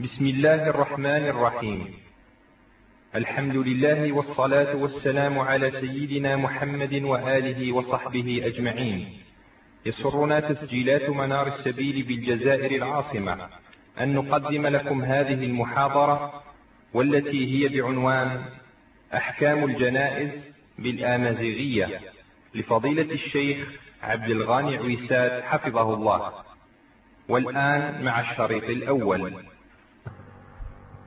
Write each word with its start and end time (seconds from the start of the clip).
بسم 0.00 0.26
الله 0.26 0.68
الرحمن 0.68 1.26
الرحيم. 1.26 1.94
الحمد 3.14 3.56
لله 3.56 4.12
والصلاة 4.12 4.76
والسلام 4.76 5.38
على 5.38 5.70
سيدنا 5.70 6.36
محمد 6.36 7.02
وآله 7.02 7.72
وصحبه 7.72 8.42
أجمعين. 8.44 9.18
يسرنا 9.86 10.40
تسجيلات 10.40 11.10
منار 11.10 11.46
السبيل 11.46 12.02
بالجزائر 12.02 12.70
العاصمة. 12.70 13.48
أن 14.00 14.14
نقدم 14.14 14.66
لكم 14.66 15.04
هذه 15.04 15.44
المحاضرة 15.44 16.42
والتي 16.94 17.42
هي 17.54 17.68
بعنوان 17.68 18.44
أحكام 19.14 19.64
الجنائز 19.64 20.30
بالآمازيغية 20.78 22.00
لفضيلة 22.54 23.12
الشيخ 23.14 23.68
عبد 24.02 24.30
الغاني 24.30 24.76
عويسات 24.76 25.44
حفظه 25.44 25.94
الله. 25.94 26.32
والآن 27.28 28.04
مع 28.04 28.30
الشريط 28.30 28.64
الأول. 28.64 29.53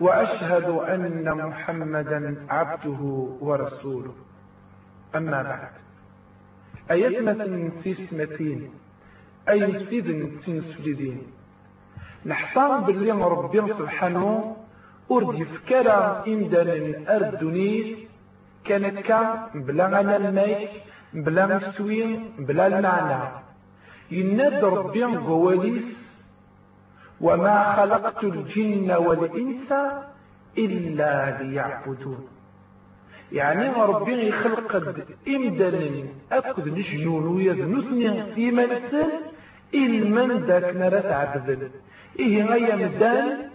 وأشهد 0.00 0.64
أن 0.64 1.34
محمدا 1.34 2.46
عبده 2.48 3.00
ورسوله. 3.40 4.14
أما 5.16 5.42
بعد. 5.42 5.68
أيتمة 6.90 7.70
تسمتين 7.84 8.70
أي 9.48 9.86
سيد 9.86 10.38
تنسجدين 10.46 11.22
نحصان 12.26 12.84
باللي 12.84 13.10
ربي 13.10 13.60
سبحانه 13.78 14.56
أرد 15.10 15.38
يفكر 15.38 15.88
إمدان 16.26 17.06
أردنيس 17.08 17.98
كانت 18.64 18.98
كا 18.98 19.50
بلا 19.54 19.86
غنى 19.86 20.16
الميت 20.16 20.70
بلا 21.14 21.46
مسوين 21.46 22.32
بلا 22.38 22.66
المعنى. 22.66 23.42
يناد 24.10 24.64
ربي 24.64 25.04
قواليس 25.04 25.84
وما 27.22 27.76
خلقت 27.76 28.24
الجن 28.24 28.90
والإنس 28.92 29.72
إلا 30.58 31.42
ليعبدون. 31.42 32.28
يعني 33.32 33.68
ربي 33.68 34.28
يخلق 34.28 34.96
إمدن 35.28 36.06
أكد 36.32 36.68
نجنون 36.68 37.26
ويذنسني 37.26 38.34
في 38.34 38.50
منسل 38.50 39.10
إلمن 39.74 40.30
ذاك 40.46 40.76
نرس 40.76 41.04
عبدل 41.04 41.70
إيه 42.18 42.44
غاية 42.44 42.74
مدان 42.74 43.50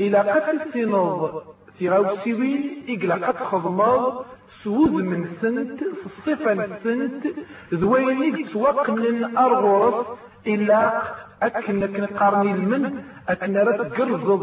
إلى 0.00 0.18
قتل 0.18 0.72
سنوض 0.72 1.42
في 1.78 1.90
غوسيوين 1.90 2.84
إقلا 2.88 3.26
قد 3.26 3.36
خضمض 3.36 4.24
سوز 4.64 4.90
من 4.90 5.26
سنت 5.42 5.80
صفة 6.26 6.78
سنت. 6.84 7.26
ذوينيك 7.74 8.52
توقن 8.52 9.36
أرغرس 9.36 10.06
إلا 10.46 11.02
أكنك 11.42 12.00
نقارني 12.00 12.52
المن 12.52 13.02
أكن 13.28 13.56
رات 13.56 13.80
قرزض 13.80 14.42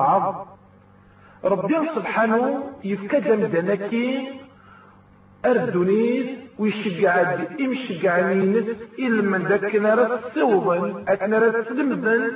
عض 0.00 0.46
ربي 1.44 1.74
سبحانه 1.94 2.70
يفكد 2.84 3.32
مدنكي 3.42 4.28
أردونيز 5.46 6.26
ويشجع 6.58 7.14
يمشجع 7.58 8.32
نينس 8.32 8.66
إلا 8.98 9.22
من 9.22 9.42
ذاك 9.48 9.76
نرى 9.76 10.18
سوضا 10.34 11.04
أكن 11.08 11.34
رات 11.34 11.68
سلمدن. 11.68 12.32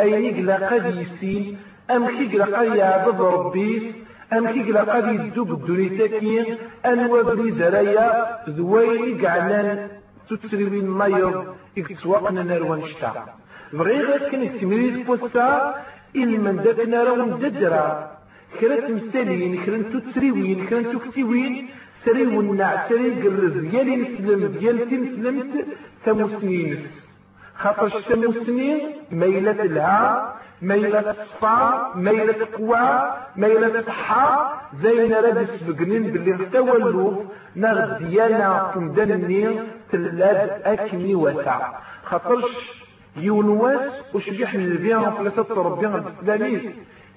أي 0.00 0.30
نقلا 0.30 0.68
قد 0.68 0.86
يسين 0.96 1.58
أم 1.90 2.06
كيقلا 2.06 2.58
قد 2.58 2.76
يعضب 2.76 3.22
ربيس 3.22 3.82
أم 4.32 4.46
كيقلا 4.46 4.82
قد 4.94 5.06
يدوب 5.14 5.50
الدنيا 5.52 6.58
أنوى 6.86 7.22
بري 7.22 7.52
زرايا 7.52 8.38
ذوي 8.48 9.26
قعلان 9.26 9.88
تتسريوين 10.30 10.86
مايض 11.00 11.34
يكتسواقنا 11.76 12.42
نروان 12.42 12.82
شتا 12.90 13.10
بغير 13.72 14.06
كان 14.30 14.42
التمريض 14.42 14.96
فوستا 15.06 15.48
إن 16.20 16.30
من 16.44 16.56
ذاك 16.64 16.80
نارون 16.92 17.30
ددرا 17.42 17.86
كرات 18.60 18.86
مسالين 18.96 19.54
كران 19.64 19.82
تتسريوين 19.92 20.58
كران 20.68 20.84
تكتيوين 20.92 21.52
سريو 22.04 22.40
النع 22.40 22.88
سري 22.88 23.08
قرز 23.22 23.56
ديالي 23.64 23.94
نسلم 24.02 24.42
ديال 24.58 24.78
تنسلمت 24.90 25.52
ثموسنين 26.04 26.70
خاطر 27.62 27.86
الثموسنين 27.98 28.78
ميلة 29.20 29.58
الها 29.68 30.00
ميلة 30.62 31.10
الصفا 31.10 31.92
ميلة 31.94 32.46
قوى 32.56 33.14
ميلة 33.36 33.82
صحة 33.82 34.62
زين 34.82 35.12
راد 35.12 35.48
سبقنين 35.60 36.02
باللي 36.02 36.46
تولوا 36.52 37.22
نغ 37.56 37.98
ديانا 37.98 38.70
تمدنني 38.74 39.58
تلاد 39.92 40.62
أكني 40.64 41.14
وسع 41.14 41.78
خاطرش 42.04 42.56
يونواس 43.16 43.92
وشبيح 44.14 44.54
من 44.54 44.64
البيان 44.64 45.10
فلسات 45.10 45.50
ربيان 45.50 45.94
الإسلاميس. 45.94 46.62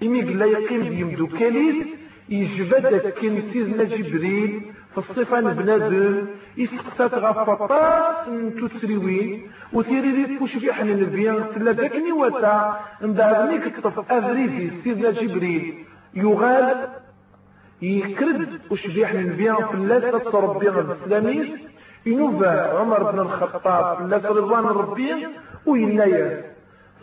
إمي 0.03 0.21
قلا 0.21 0.45
يقيم 0.45 0.81
ديمدو 0.81 1.27
كاليس 1.27 1.87
يجبد 2.29 3.13
كن 3.21 3.41
سيدنا 3.53 3.83
جبريل. 3.83 4.71
في 4.91 4.97
الصفة 4.97 5.39
بنادم 5.39 6.27
يسقسات 6.57 7.13
غفطاس 7.13 8.27
من 8.27 8.69
تسريوين 8.69 9.51
وتيري 9.73 10.37
وشبيح 10.41 10.83
من 10.83 10.91
البيان 10.91 11.45
تلا 11.55 11.71
داكني 11.71 12.11
وتا 12.11 12.79
ندعوني 13.01 13.59
كتف 13.59 14.11
أفريدي 14.11 14.71
سيدنا 14.83 15.11
جبريل 15.11 15.85
يغال 16.13 16.87
يكرد 17.81 18.61
وشبيح 18.71 19.13
من 19.13 19.19
البيان 19.19 19.55
فلسات 19.55 20.35
ربيان 20.35 20.79
الإسلاميس 20.79 21.49
ينوبة 22.05 22.79
عمر 22.79 23.11
بن 23.11 23.19
الخطاب 23.19 24.09
لا 24.09 24.17
رضوان 24.17 24.63
ربي 24.63 25.27
وينايا 25.65 26.51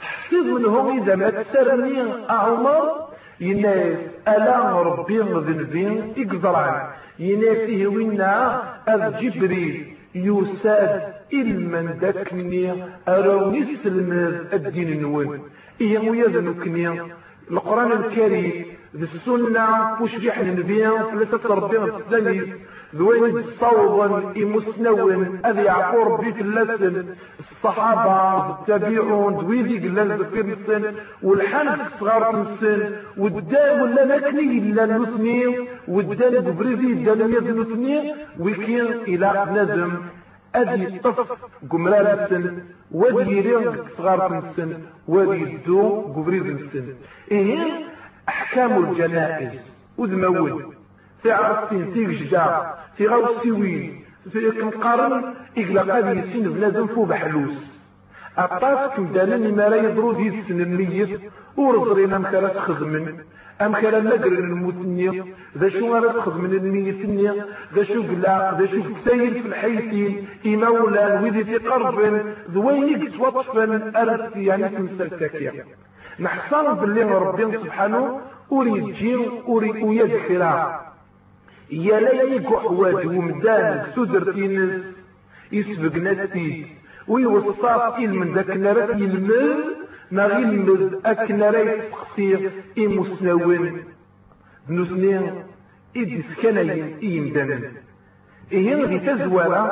حسيت 0.00 0.46
منهم 0.46 1.02
إذا 1.02 1.14
ما 1.14 1.30
تسرني 1.30 2.12
عمر 2.28 3.07
ينايس 3.40 3.98
ألا 4.28 4.82
ربي 4.82 5.18
ذنبين 5.18 6.12
يقدران 6.16 6.82
يناسيه 7.18 7.86
وينا 7.86 8.62
الجبريل 8.88 9.94
يساد 10.14 11.02
إلمن 11.32 11.98
داكني 12.00 12.84
أروني 13.08 13.76
سلم 13.84 14.10
الدين 14.52 15.02
نون 15.02 15.40
إيه 15.80 15.98
ويذنكني 15.98 17.00
القرآن 17.50 17.92
الكريم 17.92 18.64
ذي 18.96 19.04
السنة 19.04 19.66
وش 20.02 20.14
بيحن 20.16 20.48
النبيان 20.48 21.02
فلسة 21.12 21.54
ربنا 21.54 21.84
الإسلامي 21.84 22.52
ذوين 22.94 23.38
الصوضا 23.38 24.32
إمسنون 24.36 25.40
أذي 25.46 25.62
يعقور 25.62 26.20
بيت 26.20 26.40
اللسن. 26.40 27.04
الصحابة 27.58 28.50
التابعون 28.50 29.34
دويدي 29.36 29.88
قلال 29.88 30.18
زفير 30.18 30.44
السن 30.44 30.94
والحنف 31.22 32.00
صغار 32.00 32.42
السن 32.42 32.92
والدام 33.18 33.82
ولا 33.82 34.16
مكني 34.16 34.58
إلا 34.58 34.84
المثنين 34.84 35.68
والدام 35.88 36.44
ببريزي 36.44 36.92
الدام 36.92 37.20
المثنين 37.46 38.14
ويكين 38.40 38.86
إلى 38.86 39.46
نزم 39.50 39.90
أدي 40.54 40.98
طف 40.98 41.32
قمرال 41.70 42.06
السن 42.06 42.62
ودي 42.92 43.40
رينغ 43.40 43.74
صغار 43.98 44.38
السن 44.38 44.78
ودي 45.08 45.42
الدو 45.42 46.00
قبريز 46.00 46.46
السن 46.46 46.94
إيه 47.30 47.58
أحكام 48.28 48.84
الجنائز 48.84 49.60
وذمول 49.98 50.74
في 51.22 51.32
عرفتين 51.32 51.90
في 51.92 52.06
في 52.98 53.06
غوسيوين 53.06 54.04
في 54.32 54.50
كنقارن 54.50 55.34
إقلا 55.58 55.94
قادي 55.94 56.20
يسين 56.20 56.52
بنادم 56.52 56.86
فو 56.86 57.04
بحلوس. 57.04 57.78
أطاس 58.38 58.90
كمدانا 58.96 59.36
ما 59.36 59.68
لا 59.68 59.76
يضرو 59.76 60.12
دي 60.12 60.28
السن 60.28 60.60
الميت 60.60 61.20
ورزرين 61.56 62.18
مكرا 62.18 62.48
تخدمن 62.48 63.14
أم 63.60 63.72
كلا 63.74 64.00
نقرن 64.00 64.36
المتنية 64.36 65.24
ذا 65.58 65.68
شو 65.68 65.94
غالا 65.94 66.12
تخدمن 66.12 66.52
الميتنية 66.52 67.46
ذا 67.74 67.82
شو 67.84 68.02
قلا 68.02 68.56
ذا 68.58 68.66
شو 68.66 68.82
كتايل 68.94 69.42
في 69.42 69.48
الحيتين. 69.48 70.26
إمولا 70.46 71.20
ويدي 71.20 71.44
في 71.44 71.56
قرب 71.56 71.98
ذوينيك 72.50 73.16
توطفن 73.16 73.96
أرد 73.96 74.36
يعني 74.36 74.68
تمثل 74.68 75.10
تاكيا 75.10 75.64
نحصل 76.20 76.74
باللي 76.74 77.02
ربي 77.02 77.58
سبحانه 77.58 78.20
أريد 78.52 78.84
جيم 78.94 79.22
أريد 79.48 79.76
ويدخلا 79.82 80.87
يا 81.70 82.00
ليك 82.00 82.46
حواج 82.46 83.06
ومدان 83.06 83.86
سدر 83.96 84.32
تينس 84.32 84.82
يسبق 85.52 85.94
ناس 85.96 86.28
ويوصاف 87.08 87.98
إل 87.98 88.14
من 88.14 88.34
ذاك 88.34 88.50
نرات 88.50 88.90
يلمل 88.90 89.64
ما 90.10 90.26
غيلمد 90.26 91.00
أكن 91.06 91.42
راه 91.42 91.58
يسقسي 91.58 92.50
إمسناون 92.78 93.84
نسني 94.68 95.30
إذ 95.96 96.22
كان 96.42 96.58
يمدن 97.02 97.62
إيه 98.52 98.84
دي 98.84 98.98
تزوارا 98.98 99.64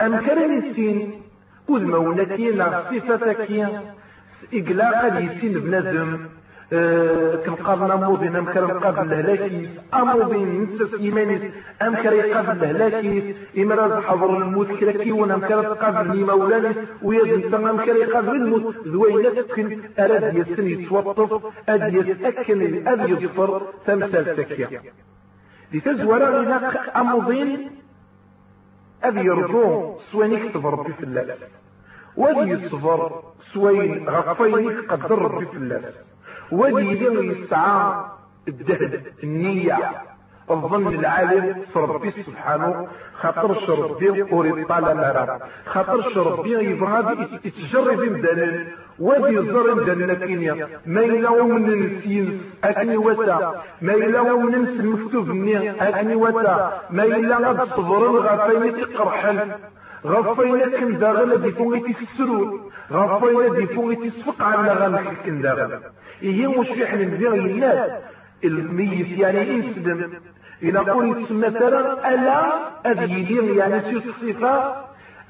أم 0.00 0.16
كان 0.26 0.58
يسين 0.58 1.22
وذ 1.68 1.84
صفتك. 3.08 3.50
إقلاق 4.54 5.04
قد 5.04 5.20
يسين 5.24 5.52
بنادم 5.52 6.18
آه، 6.72 7.36
كنقابل 7.36 7.90
امودين 7.92 8.36
أم 8.36 8.44
كان 8.44 8.70
قابل 8.70 9.10
لهلاكيس 9.10 9.68
امودين 9.94 10.62
نسس 10.62 10.94
ايمانيس 10.94 11.42
أم 11.82 11.94
كان 11.94 12.12
يقابل 12.12 12.60
لهلاكيس 12.60 13.36
امرا 13.58 14.00
حضر 14.00 14.36
الموت 14.36 14.68
كراكيون 14.68 15.30
أم 15.30 15.40
كان 15.40 15.62
تقابل 15.62 16.16
لي 16.16 16.24
مولانيس 16.24 16.76
ويد 17.02 17.54
أم 17.54 17.76
كان 17.84 17.96
يقابل 17.96 18.30
الموت. 18.36 18.76
ذوينات 18.86 19.38
كن 19.52 19.80
اراد 19.98 20.36
يسن 20.36 20.66
يتوطف 20.68 21.42
اد 21.68 21.94
يتاكل 21.94 22.88
اد 22.88 23.08
يظفر 23.10 23.62
تمثال 23.86 24.36
تكيا 24.36 24.82
لتزور 25.72 26.18
لنا 26.18 26.56
امودين 27.00 27.70
أبي 29.04 29.20
يرجو. 29.20 29.98
سوانيك 30.12 30.52
تضرب 30.54 30.90
في 30.98 31.04
الله 31.04 31.34
وذي 32.16 32.50
يصبر 32.50 33.22
سوين 33.54 34.08
غفينك 34.08 34.92
قدر 34.92 35.46
في 35.52 35.56
الله 35.56 35.82
ودي 36.60 37.04
يستعار 37.30 38.10
الدهد 38.48 39.02
النية. 39.24 39.78
الظن 40.50 40.86
العالم 40.94 41.56
ربي 41.76 42.10
سبحانه 42.10 42.88
خاطر 43.20 43.54
شربي 43.66 44.22
وري 44.22 44.64
طال 44.64 44.82
مرا 44.96 45.38
خاطر 45.66 45.98
شربي 46.14 46.52
يبغى 46.70 47.00
يتجرب 47.44 48.00
مدلل 48.14 48.66
ودي 48.98 49.36
زر 49.52 49.74
مدلل 49.74 50.14
كينيا. 50.14 50.68
ما 50.86 51.00
يلاو 51.00 51.48
من 51.48 51.64
نسيس 51.80 52.28
أكني 52.64 52.96
وتا 52.96 53.62
ما 53.82 53.92
يلاو 53.92 54.38
من 54.40 54.62
نس 54.62 54.76
مفتوف 54.84 55.28
ني 55.28 55.70
أكني 55.88 56.14
وتا 56.14 56.56
ما 56.90 57.04
يلا 57.04 57.64
صبر 57.64 58.02
الغفاين 58.10 58.74
تقرحل 58.80 59.38
غفاين 60.06 60.60
كن 60.70 60.98
داغل 60.98 61.42
دي 61.42 61.50
فوقي 61.52 61.92
تسرور 62.88 63.06
غفاين 63.06 63.54
دي 63.54 63.66
فوقي 63.74 63.96
تسفق 63.96 64.42
على 64.42 64.72
غنك 64.72 65.16
كن 65.24 65.40
داغل 65.40 65.80
إيه 66.22 66.60
مش 66.60 66.68
إحنا 66.68 67.02
ندير 67.04 67.34
الناس. 67.34 67.90
الميت 68.44 69.18
يعني 69.18 69.38
يسلم. 69.40 70.12
إلى 70.62 70.78
قول 70.78 71.26
مثلا 71.30 72.14
ألا 72.14 72.44
أذيلين 72.90 73.58
يعني 73.58 73.80
سيس 73.80 74.06
الصفة. 74.06 74.74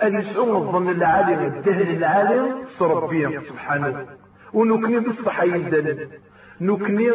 أن 0.02 0.14
يسعون 0.20 0.56
الظن 0.56 0.88
العالم 0.90 1.44
الدهن 1.44 1.96
العالم 1.96 2.54
صربيا 2.78 3.40
سبحانه. 3.48 4.06
ونكني 4.52 4.98
بالصحة 4.98 5.44
يدن 5.44 6.08
نكني 6.60 7.10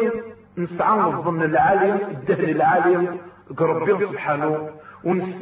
نسعى 0.58 1.00
الظن 1.00 1.42
العالم 1.42 1.98
الدهن 2.10 2.48
العالم 2.48 3.18
قربيا 3.56 4.06
سبحانه. 4.06 4.70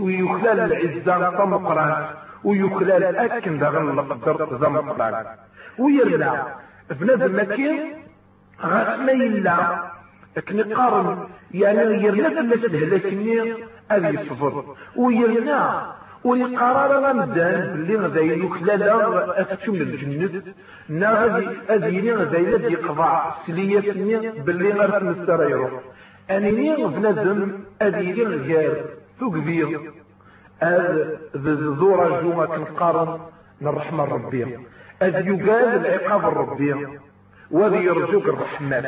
ويخلال 0.01 0.61
العزة 0.61 1.31
طمقران 1.39 2.07
ويخلال 2.45 3.17
أكن 3.17 3.59
دغن 3.59 3.97
لقدر 3.97 4.59
ذا 4.61 4.69
مقران 4.69 5.27
ويرنا 5.79 6.47
بنادم 6.91 7.37
مكين 7.41 7.79
غاس 8.63 9.01
ما 9.01 9.13
يلا 9.13 9.59
لكن 10.37 10.75
قارن 10.75 11.19
يعني 11.55 12.03
يرنا 12.05 12.29
فلاس 12.29 12.65
الهلاكني 12.65 13.55
أبي 13.91 14.09
يصفر 14.21 14.65
ويرنا 14.97 15.93
ويقرر 16.25 16.93
غمدان 17.07 17.73
باللي 17.73 17.97
غدا 17.97 18.21
يكلالا 18.21 19.43
أفتم 19.43 19.75
الجنة 19.75 20.43
نا 20.89 21.11
غادي 21.13 21.49
أذيني 21.71 22.13
غدا 22.13 22.39
يدي 22.39 22.75
قضاء 22.77 23.39
سلية 23.47 23.93
سني 23.93 24.31
باللي 24.31 24.71
غير 24.71 25.05
مستر 25.05 25.51
يروح 25.51 25.71
أنيني 26.31 26.85
بنادم 26.85 27.53
أذيني 27.83 28.23
غير 28.25 28.85
تقبير 29.21 29.81
ذو 31.37 31.95
رجوما 31.95 32.47
كنقارن 32.47 33.21
من 33.61 33.69
رحمة 33.69 34.05
ربي. 34.05 34.59
أذ 35.03 35.27
يقال 35.27 35.87
العقاب 35.87 36.33
الربي 36.33 36.99
وذي 37.51 37.77
يرجوك 37.77 38.25
الرحمن. 38.25 38.85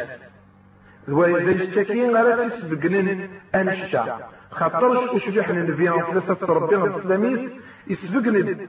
وإذا 1.09 1.65
اشتكين 1.65 2.17
على 2.17 2.51
تسبقنن 2.51 3.29
أنشتا 3.55 4.19
خاطرش 4.51 5.15
وشبح 5.15 5.49
النبي 5.49 5.91
ثلاثة 6.13 6.47
ربنا 6.47 6.85
الإسلاميس 6.85 7.51
يسبقن 7.87 8.69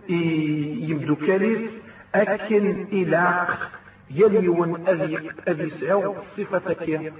يمدو 0.89 1.15
كاليس 1.15 1.71
أكن 2.15 2.87
إلى 2.91 3.47
يليون 4.11 4.87
أذي 4.87 5.31
أذي 5.47 5.69
سعو 5.69 6.15
صفتك. 6.37 7.13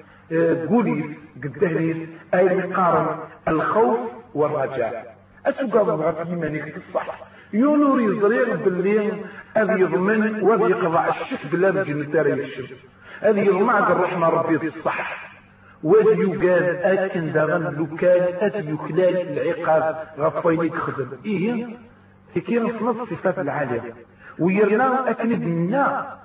قوليس 0.70 1.06
قدهليس 1.44 1.98
أي 2.34 2.58
مقارن 2.58 3.20
الخوف 3.48 4.00
والرجاء. 4.34 5.11
أسوق 5.46 5.82
ضعف 5.84 6.28
إيمانك 6.30 6.78
الصح 6.78 7.20
يونور 7.54 8.02
يزرير 8.02 8.56
باللي 8.56 9.12
أذي 9.58 9.82
يضمن 9.82 10.42
وذي 10.44 10.72
يقضع 10.72 11.08
الشك 11.08 11.46
بلا 11.52 11.70
بجنتاري 11.72 12.34
الشك 12.34 12.78
أذي 13.24 13.46
يضمع 13.46 13.92
الرحمة 13.92 14.30
ربي 14.30 14.68
الصح 14.68 15.32
وذي 15.84 16.22
يقال 16.22 16.64
أكن 16.84 17.32
دغن 17.32 17.88
لكان 17.94 18.50
أذي 18.50 18.72
يخلال 18.72 19.38
العقاب 19.40 20.08
غفينيك 20.20 20.76
خدم 20.76 21.08
إيه 21.26 21.68
هكي 22.36 22.60
نصنص 22.60 23.10
صفات 23.10 23.40
العالية. 23.40 23.94
ويرنا 24.40 25.10
أكن 25.10 25.30
بنا. 25.40 26.18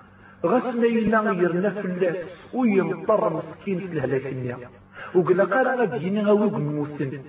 غسنا 0.46 0.86
ينا 0.86 1.32
يرنا 1.32 1.70
في 1.70 1.84
الناس. 1.84 2.16
ويمطر 2.54 3.32
مسكين 3.32 3.78
في 3.78 3.92
الهلاك 3.92 4.56
وقال 5.14 5.40
قال 5.54 5.68
أنا 5.68 5.96
جينا 5.96 6.22
غوي 6.22 6.50
بموسن 6.50 7.20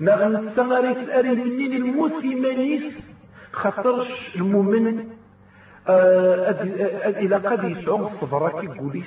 نغن 0.00 0.50
سغريس 0.56 1.08
أري 1.08 1.34
منين 1.34 1.72
الموت 1.72 2.24
مانيس 2.24 2.82
خاطرش 3.52 4.36
المؤمن 4.36 5.04
آه 5.88 6.50
إلى 7.08 7.36
قد 7.36 7.64
يسعون 7.64 8.02
الصبراكي 8.02 8.66
بوليس 8.66 9.04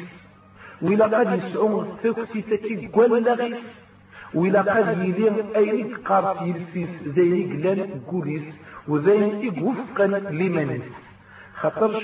وإلى 0.81 1.03
قد 1.03 1.39
يسعون 1.43 1.85
الثوكسي 1.85 2.41
تكي 2.41 2.87
قول 2.93 3.11
وإلى 4.33 4.59
قد 4.59 4.97
يلين 5.03 5.35
أي 5.55 5.83
قارت 5.83 6.41
يلسيس 6.41 6.89
زي 7.15 7.43
قلان 7.43 8.01
بوليس 8.11 8.43
وزي 8.87 9.49
وفقا 9.61 10.07
لمنس 10.07 10.81
خاطرش 11.55 12.03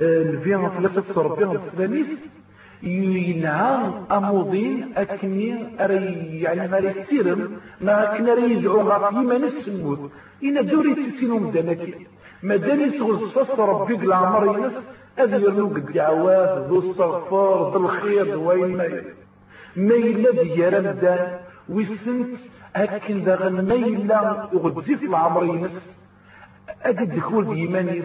الفيان 0.00 0.70
ثلاثة 0.78 1.14
صربين 1.14 1.50
السلاميس. 1.50 2.06
ينعم 2.82 4.04
أموضين 4.10 4.92
أكني 4.96 5.84
أري 5.84 6.40
يعني 6.40 6.68
ما 6.68 6.78
يسيرم 6.78 7.60
ما 7.80 8.16
كنا 8.16 8.34
ريزعو 8.34 8.80
غاف 8.80 9.12
يمن 9.12 9.44
السمود 9.44 10.10
إن 10.44 10.66
دوري 10.66 10.94
تسينهم 10.94 11.52
ما 12.42 12.56
داني 12.56 12.98
سغل 12.98 13.30
صفص 13.30 13.60
ربي 13.60 13.94
قل 13.94 14.12
عمر 14.12 14.58
ينس 14.58 14.72
أذي 15.18 15.42
يرنوك 15.42 15.76
الدعوات 15.76 16.68
ذو 16.68 16.78
الصغفار 16.78 17.70
ذو 17.72 17.86
الخير 17.86 18.38
وين 18.38 18.76
ما 18.76 19.02
ما 19.76 19.94
يلا 19.94 20.42
ديار 20.42 20.80
مدان 20.80 21.38
ويسنت 21.68 22.38
أكن 22.76 23.24
داغن 23.24 23.68
ما 23.68 23.74
يلا 23.74 24.48
يغدزيف 24.52 25.02
العمر 25.02 25.44
ينس. 25.44 25.76
أدي 26.82 27.04
الدخول 27.04 27.44
بيمانيس 27.44 28.04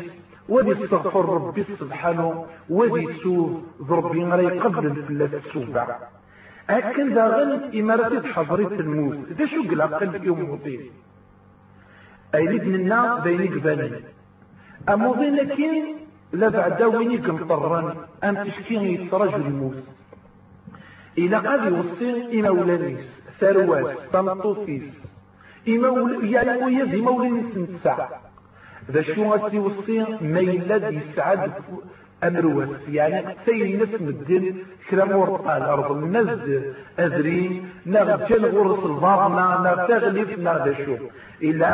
ودي 0.50 0.72
استغفر 0.84 1.26
ربي 1.30 1.64
سبحانه 1.64 2.46
ودي 2.70 3.14
تسوف 3.14 3.52
ضربي 3.82 4.24
غير 4.24 4.64
قبل 4.64 4.86
الفلاس 4.86 5.34
السوبع 5.34 5.98
أكن 6.70 7.14
داغن 7.14 7.80
إمارة 7.80 8.28
حضرت 8.34 8.72
الموت 8.80 9.18
ده 9.40 9.46
شو 9.46 9.62
قلع 9.70 9.86
قلب 9.86 10.24
يوم 10.24 10.54
مطير 10.54 10.92
أي 12.36 12.48
النا 12.58 13.20
بيني 13.20 13.48
قبالي. 13.48 14.00
أموضين 14.90 15.36
لكن 15.36 15.84
لا 16.34 16.50
بعد 16.50 16.84
ويني 16.84 17.18
قمطران 17.18 17.96
أم 18.24 18.44
تشكيني 18.44 18.94
يترجل 18.94 19.36
الموت. 19.36 19.84
إلى 21.18 21.36
قد 21.38 21.64
يوصي 21.72 22.40
إما 22.40 22.50
ولانيس 22.50 23.06
ثرواس 23.40 23.98
طمطوفيس 24.14 24.84
إما 25.68 26.18
يعني 26.24 26.64
ويزي 26.66 27.02
مولانيس 27.02 27.58
نتسع 27.58 28.08
ذا 28.92 29.02
شو 29.02 29.34
غسي 29.34 29.60
وصي 29.60 30.06
ميلاد 30.22 30.94
يسعد 30.94 31.52
أمروس 32.24 32.70
يعني 32.90 33.36
سيد 33.46 33.80
ناس 33.80 34.02
مدين 34.02 34.63
كلام 34.90 35.12
ورقة 35.12 35.58
الأرض 35.58 35.92
الناس 35.92 36.40
أذرين 37.00 37.70
ناغ 37.86 38.28
جل 38.30 38.46
غرس 38.46 38.86
الباطنة 38.86 39.62
ناغ 39.63 39.88
تغليف 39.88 40.30
شو 40.86 40.96
إلا 41.44 41.70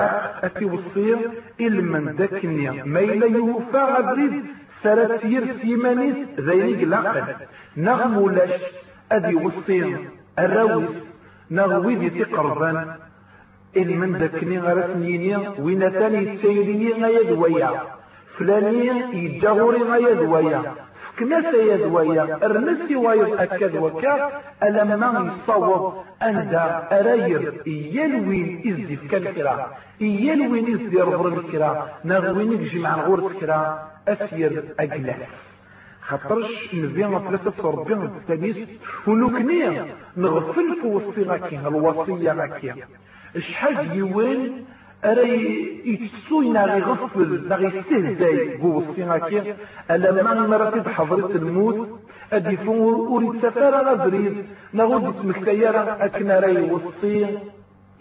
أتي 0.46 0.66
وصي 0.66 1.16
إلمن 1.60 2.16
داكنيا 2.16 2.84
ميلا 2.84 3.28
يوفى 3.28 3.78
غبريد 3.78 4.44
ثلاث 4.84 5.22
سير 5.22 5.44
سيمانيس 5.62 6.16
ذينيك 6.40 6.84
لاقل 6.84 7.24
ناغ 7.76 8.08
مولاش 8.08 8.52
أدي 9.12 9.36
وصي 9.36 9.96
الراويس 10.40 10.90
ناغ 11.50 11.86
ويدي 11.86 12.10
تقربان 12.10 12.78
من 13.76 14.16
ذكني 14.18 14.60
غرسنيني 14.60 15.48
وين 15.60 15.90
ثاني 15.90 16.38
تسيريني 16.38 16.92
غيا 17.04 17.24
دويا 17.24 17.82
فلاني 18.38 18.88
يجاوري 19.14 19.82
غيا 19.82 20.14
دويا 20.14 20.74
كنا 21.20 21.52
سيد 21.52 21.82
ويا 21.82 22.46
أرنسي 22.46 22.96
وايض 22.96 23.42
أكد 23.42 23.76
وكا. 23.76 24.42
ألما 24.64 25.34
يصوب 25.34 25.94
أندا 26.24 26.88
أراير 26.92 27.62
يلوين 27.68 28.64
إزدي 28.68 28.96
في 28.96 29.08
كالكرا 29.08 29.78
يلوين 30.02 30.74
إزدي 30.74 31.02
ربر 31.02 31.28
الكرا 31.28 31.90
نغوين 32.06 32.52
يجمع 32.52 33.06
غور 33.06 33.34
سكرا 33.34 33.92
أسير 34.08 34.64
أجلس. 34.80 35.16
خاطرش 36.02 36.74
نبيع 36.74 37.20
ثلاثة 37.20 37.68
وربيع 37.68 37.98
التميس 38.04 38.58
ونكنيا 39.08 39.86
نغفل 40.18 40.76
في 40.82 40.88
وصي 40.88 41.22
الوصية 41.68 42.32
غاكي. 42.32 42.74
شحال 43.38 43.98
يوين 43.98 44.66
أري 45.06 45.82
يتسوينا 45.86 46.64
غي 46.66 46.82
غفل 46.82 47.50
لا 47.50 47.58
يستهزاي 47.60 48.58
بوصي 48.58 49.04
غاكي 49.04 49.54
ألا 49.92 50.24
ما 50.24 50.48
مرتب 50.48 50.90
حضرة 50.90 51.32
الموت 51.36 52.00
أدي 52.34 52.58
فور 52.58 53.08
أريد 53.18 53.42
سفارة 53.42 53.92
غبريد 53.92 54.46
نغود 54.74 55.14
تمكتيارا 55.22 56.06
أكنا 56.06 56.40
رأي 56.40 56.72
وصي 56.72 57.38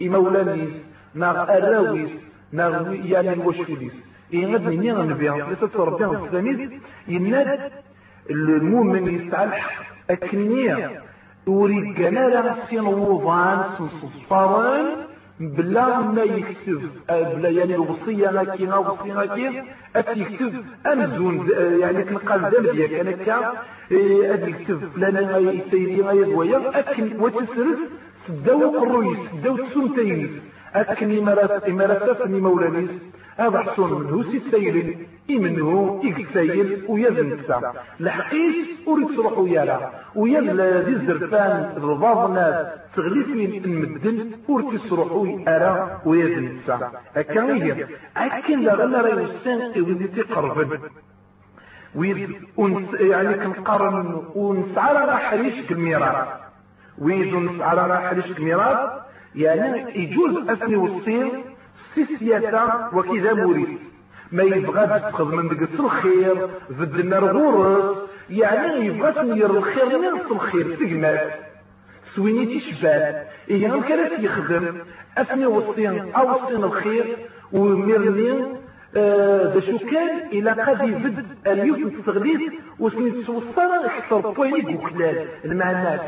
إمولانيس 0.01 0.69
ناغ 1.15 1.57
أراويس 1.57 2.09
ناغ 2.51 2.93
يعني 2.93 3.33
الوشوليس 3.33 3.93
إيه 4.33 4.45
غد 4.53 4.67
نيا 4.67 4.93
غنبيع 4.93 5.45
ثلاثة 5.45 5.81
وربيع 5.81 6.11
التميس 6.23 6.69
يناد 7.07 7.71
المؤمن 8.29 9.07
يستعلح 9.15 9.91
أكنية 10.09 11.01
وريد 11.47 11.95
جنالا 11.95 12.55
سين 12.69 12.79
وضان 12.85 13.63
صفاران 14.01 14.85
بلا 15.39 15.99
ما 15.99 16.21
يكتب. 16.23 16.81
بلا 17.09 17.49
يعني 17.49 17.75
الوصية 17.75 18.31
لكن 18.31 18.73
الوصية 18.73 19.13
لكن 19.13 19.63
أتيكتب 19.95 20.53
أمزون 20.85 21.49
يعني 21.79 22.03
كنقال 22.03 22.41
دم 22.51 22.71
ديالك 22.71 22.93
أنا 22.93 23.11
كا. 23.11 23.53
أتيكتب 24.33 24.79
فلان 24.95 25.61
يسيري 25.67 26.01
غاية 26.01 26.35
ويا 26.35 26.79
أكن 26.79 27.21
وتسرس. 27.21 27.79
سداو 28.27 28.79
قرويس. 28.79 29.17
سداو 29.31 29.57
تسومتينيس 29.57 30.29
أكن 30.75 31.17
إمارات 31.17 32.09
فني 32.11 32.39
مولانيس. 32.39 32.89
هذا 33.39 33.59
حصون 33.59 34.03
منه 34.03 34.23
سيسيل 34.31 35.07
إمنه 35.29 36.01
إكسيل 36.05 36.85
ويزن 36.87 37.37
كسا 37.37 37.73
لحقيس 37.99 38.55
أريد 38.87 39.07
تروحوا 39.15 39.47
يالا 39.47 39.89
ويلا 40.15 40.81
ذي 40.81 40.91
الزرفان 40.91 41.73
الرضاض 41.77 42.31
ناس 42.31 42.67
تغليفين 42.95 43.63
المدن 43.65 44.31
أريد 44.49 44.79
تروحوا 44.89 45.27
أرى 45.47 46.01
ويزن 46.05 46.59
كسا 46.59 46.91
أكا 47.15 47.53
هي 47.53 47.87
أكن 48.17 48.59
لغنا 48.63 49.01
رأي 49.01 49.23
السن 49.23 49.81
وذي 49.81 50.07
تقربن 50.07 50.79
ويد 51.95 52.35
يعني 52.99 53.33
كنقارن 53.33 54.23
ونسعى 54.35 54.93
لنا 54.93 55.15
حريش 55.17 55.65
كالميراث 55.69 56.27
ويد 56.97 57.33
ونسعى 57.33 57.75
لنا 57.75 57.99
حريش 57.99 58.25
كالميراث 58.33 58.89
يعني 59.35 59.99
يجوز 60.03 60.49
أسني 60.49 60.75
والصين 60.75 61.48
سياسة 62.19 62.89
وكذا 62.93 63.33
موريس 63.33 63.79
ما 64.31 64.43
يبغى 64.43 64.99
تخذ 64.99 65.35
من 65.35 65.47
دقة 65.47 65.85
الخير 65.85 66.49
ضد 66.71 66.99
النار 66.99 67.25
غورس. 67.37 67.97
يعني 68.29 68.85
يبغى 68.85 69.11
تنير 69.11 69.57
الخير 69.57 70.01
نقص 70.01 70.31
الخير 70.31 70.75
سجمات 70.75 71.31
سويني 72.15 72.59
تشبال 72.59 73.23
إيه 73.49 73.75
هم 73.75 73.81
كانت 73.81 74.19
يخدم 74.19 74.77
أثني 75.17 75.45
وصين 75.45 76.11
أو 76.15 76.31
وصين 76.31 76.63
الخير. 76.63 77.17
وميرنين 77.51 78.55
ذا 79.53 79.59
شو 79.59 79.77
كان 79.77 80.27
إلى 80.31 80.51
قد 80.51 80.87
يبد 80.87 81.25
اليوم 81.47 81.89
تستغليت 81.89 82.53
وسني 82.79 83.11
توصل 83.23 83.71
أكثر 83.85 84.19
بويني 84.19 84.61
بوكلال 84.61 85.27
المعناس. 85.45 86.01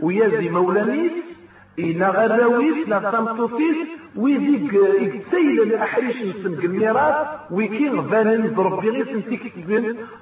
ويازي 0.00 0.48
مولانيس 0.48 1.12
إنا 1.78 2.08
غراويس 2.08 2.88
لا 2.88 2.98
تمطوطيس 2.98 3.76
ويديك 4.16 4.74
يتسيل 5.00 5.62
الأحريش 5.62 6.16
نسم 6.16 6.52
الميراث 6.64 7.26
ويكي 7.50 7.88
غفانن 7.88 8.54
ضربي 8.54 8.88
غير 8.90 9.04
سنتيك 9.04 9.52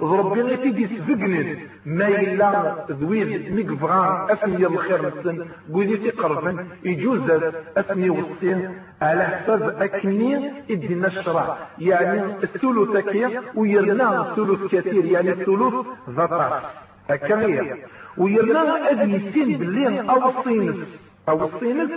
ضربي 0.02 0.56
تيدي 0.56 0.87
سفقنن 0.87 1.56
ما 1.87 2.09
إلا 2.09 2.75
ذويد 2.90 3.52
ميك 3.54 3.73
فغان 3.73 4.30
أسمي 4.30 4.66
الخير 4.66 5.06
نسن 5.06 5.47
قولي 5.73 5.97
تقربن 5.97 6.66
يجوز 6.85 7.30
أسمي 7.76 8.11
وصين 8.11 8.71
على 9.02 9.25
حساب 9.25 9.62
أكني 9.82 10.50
إدينا 10.71 11.06
الشرع 11.06 11.56
يعني 11.78 12.23
الثلث 12.42 12.97
كي 13.09 13.38
ويرنا 13.54 14.09
الثلث 14.21 14.75
كثير 14.75 15.04
يعني 15.04 15.30
الثلث 15.32 15.75
ذا 16.16 16.62
هكا 17.11 17.76
ويرنا 18.16 18.90
أدي 18.90 19.30
سين 19.32 19.59
بالليل 19.59 20.09
أو 20.11 20.28
الصينس 20.28 21.12
أو 21.29 21.45
الصينس 21.45 21.91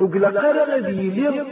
وقلا 0.00 0.28
قال 0.28 0.58
غادي 0.70 1.08
يلي 1.08 1.44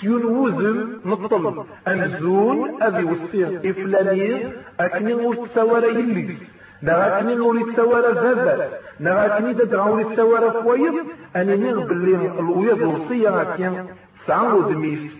سيون 0.00 0.24
وزن 0.24 1.00
نطل 1.04 1.64
انزون 1.88 2.82
ابي 2.82 3.04
وصيه 3.04 3.70
افلانية 3.70 4.52
أكني 4.80 5.14
ورتساورا 5.14 5.86
يلي 5.86 6.36
لا 6.82 7.18
اكني 7.18 7.40
ورتساورا 7.40 8.12
زابات 8.14 8.70
لا 9.00 9.38
اكني 9.38 9.54
تدعى 9.54 9.90
ورتساورا 9.90 10.50
فويض 10.50 10.94
أني 11.36 11.56
نغ 11.56 11.86
باللي 11.86 12.16
الويض 12.38 12.82
الوصية 12.82 13.42
اكين 13.42 13.86
سعان 14.26 14.52
ودميس 14.52 15.12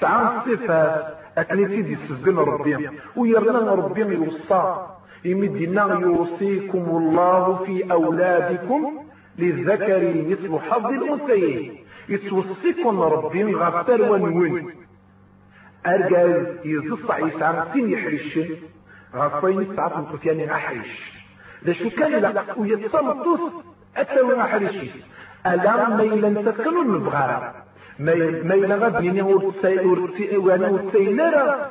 سعان 0.00 0.40
صفات. 0.46 1.16
أكني 1.38 1.66
تيدي 1.66 1.96
سبن 2.08 2.38
ربي. 2.38 2.90
ويرنا 3.16 3.72
ربي 3.74 4.00
يوصى. 4.00 4.86
يمدنا 5.24 6.00
يوصيكم 6.00 6.78
الله 6.78 7.64
في 7.66 7.92
أولادكم. 7.92 9.05
للذكر 9.38 10.14
مثل 10.30 10.58
حظ 10.70 10.86
الأنثيين. 10.86 11.76
يتوصيكم 12.08 13.00
ربي 13.00 13.54
غفتر 13.54 14.02
ونون 14.12 14.72
أرجاز 15.86 16.46
يزصع 16.64 17.18
يسعى 17.18 17.64
سين 17.72 17.90
يحرش 17.90 18.38
غفين 19.14 19.62
يسعى 19.62 19.90
مقتياني 20.00 20.52
أحرش 20.54 21.12
ده 21.62 21.72
شو 21.72 21.90
كان 21.90 22.12
لك 22.22 22.54
ويتصمتوس 22.56 23.40
أتسوي 23.96 24.40
أحرش 24.40 24.76
ألا 25.46 25.88
ما 25.88 26.02
يلن 26.02 26.44
تسكنوا 26.44 26.82
المبغارة 26.82 27.54
ما 27.98 28.54
يلا 28.54 28.76
غادي 28.76 29.22
وأنا 30.36 30.68
وتسيلارا 30.68 31.70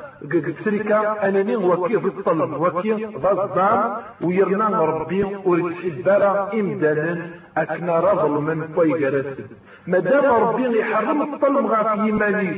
تسريكا 0.60 1.28
انني 1.28 1.56
وكي 1.56 1.98
في 2.00 2.06
الطلب. 2.06 2.60
وكي 2.60 3.04
ضزدان 3.04 3.92
ويرنا 4.24 4.80
ربي 4.80 5.24
ورتحبارا 5.44 6.52
إمدانا 6.54 7.30
أكنا 7.56 8.00
رجل 8.00 8.30
من 8.30 8.68
كوي 8.74 9.00
جراسد 9.00 9.46
مادام 9.86 10.24
ربي 10.24 10.78
يحرم 10.78 11.22
الطلب 11.34 11.66
غا 11.66 11.82
في 11.82 12.08
يمانيس 12.08 12.56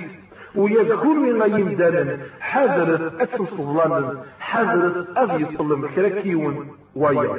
ويذكرني 0.56 1.32
غا 1.32 1.46
يمدانا 1.46 2.18
حذرت 2.40 3.20
اتسس 3.20 3.54
ظلام 3.54 4.18
حذرت 4.40 5.18
أغي 5.18 5.44
طلب 5.44 5.86
كراكيون 5.86 6.68
ويا 6.96 7.30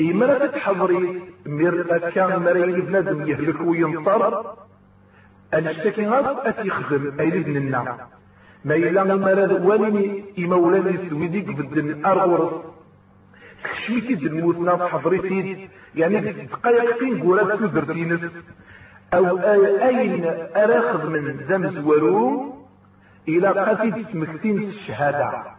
إمرة 0.00 0.46
تحضري 0.46 1.22
مر 1.46 1.98
كان 2.14 2.42
مري 2.42 2.80
بنادم 2.80 3.28
يهلك 3.28 3.60
وينطر. 3.60 4.56
الاشتكي 5.54 6.06
غاز 6.06 6.24
أتيخدم 6.24 7.20
أي 7.20 7.30
لبن 7.30 7.56
النار 7.56 8.06
ما 8.64 8.74
إلا 8.74 9.04
مرض 9.04 9.64
ولني 9.64 10.24
إمولاني 10.38 11.10
سويديك 11.10 11.48
بدن 11.48 12.04
أرغرس. 12.04 12.52
خشيتي 13.64 14.14
دنموتنا 14.14 14.86
حضرتي 14.86 15.68
يعني 15.94 16.32
دقايق 16.32 16.98
فين 16.98 17.22
قولات 17.22 17.58
تدرتينس 17.58 18.20
أو 19.14 19.38
أين 19.38 20.24
أراخذ 20.56 21.06
من 21.06 21.46
زمز 21.48 21.78
ورو؟ 21.78 22.56
إلى 23.28 23.48
قتل 23.48 24.04
سمكتين 24.12 24.58
الشهادة. 24.58 25.55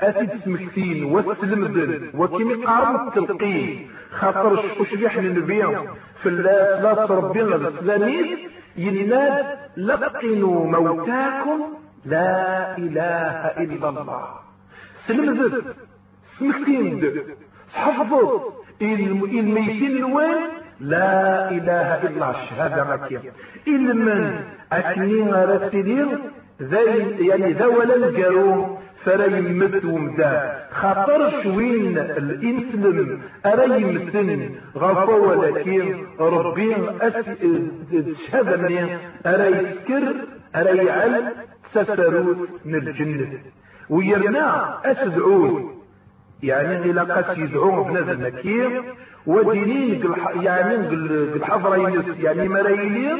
أتي 0.00 0.26
تسمكتين 0.26 1.04
والسلمدن 1.04 2.10
وكيمي 2.14 2.64
قارب 2.64 3.08
التلقين. 3.08 3.90
خاطر 4.10 4.62
شبيح 4.90 5.16
النبي 5.16 5.62
في 6.22 6.28
الثلاث 6.28 7.10
ربنا 7.10 7.56
الإسلاميين 7.56 8.38
يناد 8.76 9.46
لقنوا 9.76 10.66
موتاكم. 10.66 11.60
لا 12.04 12.78
إله 12.78 13.32
إلا 13.64 13.88
الله. 13.88 14.28
سلمدن 15.06 15.62
سمكتين 16.38 17.12
حفظوا 17.74 18.40
الميتين 18.82 19.96
الوين 19.96 20.40
لا 20.80 21.50
إله 21.50 22.02
إلا 22.02 22.08
الله. 22.08 22.42
الشهادة 22.42 22.84
مكية 22.84 23.32
إلمن 23.68 24.40
أكنين 24.72 25.34
رسلين 25.34 26.18
يعني 27.18 27.52
ذا 27.52 27.66
ولا 27.66 27.94
فلا 29.08 29.26
يمت 29.26 29.84
ومدا 29.84 30.66
خاطر 30.70 31.42
شوين 31.42 31.98
الإنسلم. 31.98 33.20
ارا 33.46 33.74
يمتن 33.74 34.50
غفا 34.76 35.14
ولكن 35.14 35.96
ربي 36.20 36.76
شهد 38.28 38.60
مني 38.60 38.96
ارا 39.26 39.46
يسكر 39.46 40.14
ارا 40.56 40.82
يعل 40.82 41.32
تسفروت 41.74 42.48
من 42.64 42.74
الجنة 42.74 43.32
ويرنا 43.90 44.78
اسدعون 44.84 45.82
يعني 46.42 46.76
إلى 46.90 47.00
قد 47.00 47.38
يدعو 47.38 47.84
بنادم 47.84 48.10
النكير 48.10 48.82
ودينين 49.26 50.14
يعني 50.40 50.74
الحضرة 50.74 52.04
يعني 52.20 52.48
مرايلين 52.48 53.18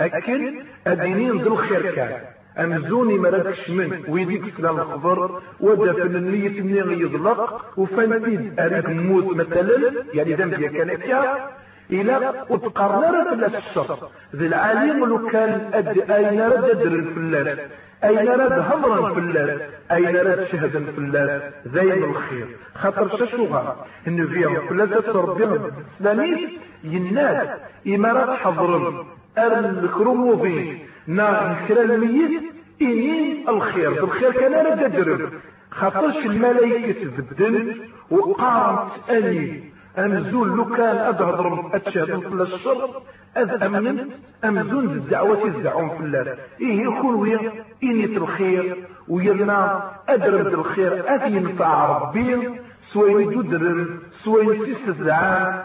أكل. 0.00 0.54
أدينين 0.86 1.30
ذو 1.30 1.52
الخير 1.52 1.94
كان. 1.94 2.20
أمزوني 2.58 3.18
مرادكش 3.18 3.70
من 3.70 4.04
ويديك 4.08 4.54
سلام 4.56 4.76
الخضر. 4.76 5.42
ودفن 5.60 6.16
النية 6.16 6.60
مني 6.60 7.00
يضلق 7.00 7.64
وفنتيد 7.76 8.60
أريد 8.60 8.90
موت 8.90 9.36
مثلا. 9.36 9.92
يعني 10.14 10.32
دمزيا 10.32 10.68
كان 10.68 10.96
فيها 10.96 11.50
إلى 11.90 12.44
وتقرر 12.50 13.24
فلاس 13.30 13.54
الشر 13.54 13.98
ذي 14.36 14.46
العالم 14.46 15.04
لو 15.04 15.28
كان 15.28 15.70
أد 15.72 16.10
أين 16.10 16.40
رد 16.40 16.64
أدر 16.64 16.92
الفلاس. 16.92 17.58
أين 18.04 18.28
رد 18.28 18.52
هضرا 18.52 19.18
الفلاس. 19.18 19.60
أين 19.92 20.16
رد 20.16 20.44
شهدا 20.44 20.78
الفلاس. 20.78 21.42
ذي 21.68 21.92
الخير. 21.92 22.46
خاطر 22.74 23.26
ششوها 23.26 23.86
إنه 24.08 24.26
فيها 24.26 24.60
فلاس 24.68 25.08
ربهم 25.08 25.70
سلاميس 25.98 26.50
يناد 26.84 27.48
إمارات 27.86 28.38
حضر 28.38 29.06
الكروموفين 29.38 30.78
نار 31.06 31.56
كرا 31.68 31.82
الميت 31.82 32.42
إنين 32.82 33.48
الخير. 33.48 34.04
الخير 34.04 34.32
كان 34.32 34.66
رد 34.66 34.82
أدر 34.94 35.30
خاطرش 35.70 36.16
الملائكة 36.26 37.10
تبدل 37.16 37.76
وقامت 38.10 39.10
أني 39.10 39.64
أمزول 39.98 40.48
لو 40.48 40.64
كان 40.64 40.96
أدهضر 40.96 41.70
أتشهد 41.74 42.20
في 42.20 42.42
الشر 42.54 43.02
أذ 43.36 43.62
أمنت 43.62 44.12
أمزون 44.44 44.84
الدعوة 44.84 45.44
الزعوم 45.46 45.88
في 45.88 46.00
الله 46.04 46.36
إيه 46.60 46.80
يكون 46.82 47.14
ويا 47.14 47.52
إنية 47.84 48.16
الخير 48.16 48.84
ويرنا 49.08 49.90
أدرب 50.08 50.54
الخير. 50.54 51.14
أذ 51.14 51.34
ينفع 51.34 51.98
ربي 51.98 52.48
سوين 52.92 53.32
يدرر 53.32 53.86
سوين 54.24 54.64
سيس 54.64 54.88
الزعام 54.88 55.62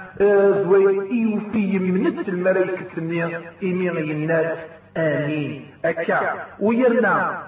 سوين 0.63 1.01
إيو 1.01 1.39
في 1.51 1.60
يمنت 1.60 2.29
الملائكة 2.29 2.98
النية. 2.98 3.41
إيمين 3.63 3.98
الناس 3.98 4.58
آمين. 4.98 5.66
أكا 5.86 6.46
ويرنا. 6.60 7.44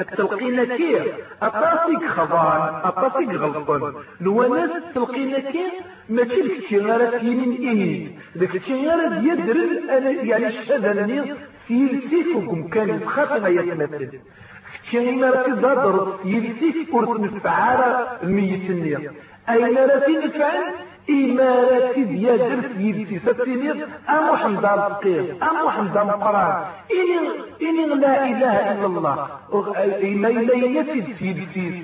التلقينتين 0.00 1.02
أطاسيك 1.42 2.08
خضان 2.08 2.74
أطاسيك 2.84 3.30
غلطان 3.30 3.92
لو 4.20 4.54
ناس 4.54 4.70
التلقينتين 4.70 5.70
ما 6.08 6.24
تلك 6.24 6.64
تشغالة 6.64 7.16
يمين 7.16 7.68
إني. 7.68 8.18
ذاك 8.38 8.52
تشغالة 8.52 9.32
يدرل 9.32 9.90
أنا 9.90 10.10
يعني 10.10 10.46
الشهداني 10.46 11.34
سيلسيفكم 11.68 12.68
كان 12.68 12.88
يتخاطر 12.88 13.48
يتمثل 13.48 14.18
تشغالة 14.90 15.42
تدادر 15.46 16.18
سيلسيف 16.22 16.90
كرة 16.92 17.18
مفعالة 17.20 18.08
الميت 18.22 18.70
النية 18.70 19.12
أين 19.50 19.74
لا 19.74 19.98
تنفعل 19.98 20.74
إمارات 21.10 21.98
ديال 21.98 22.38
درس 22.38 22.76
يلتي 22.78 23.18
ستينير 23.18 23.88
أم 24.08 24.36
حمدان 24.36 24.78
الفقير 24.78 25.36
أم 25.42 25.68
القرآن 26.10 26.64
إني 26.98 27.18
إني 27.68 27.94
لا 27.94 28.24
إله 28.24 28.72
إلا 28.72 28.86
الله. 28.86 29.28
إما 30.02 30.28
إلا 30.28 30.54
يسيد 30.54 31.16
سيلتيس 31.18 31.74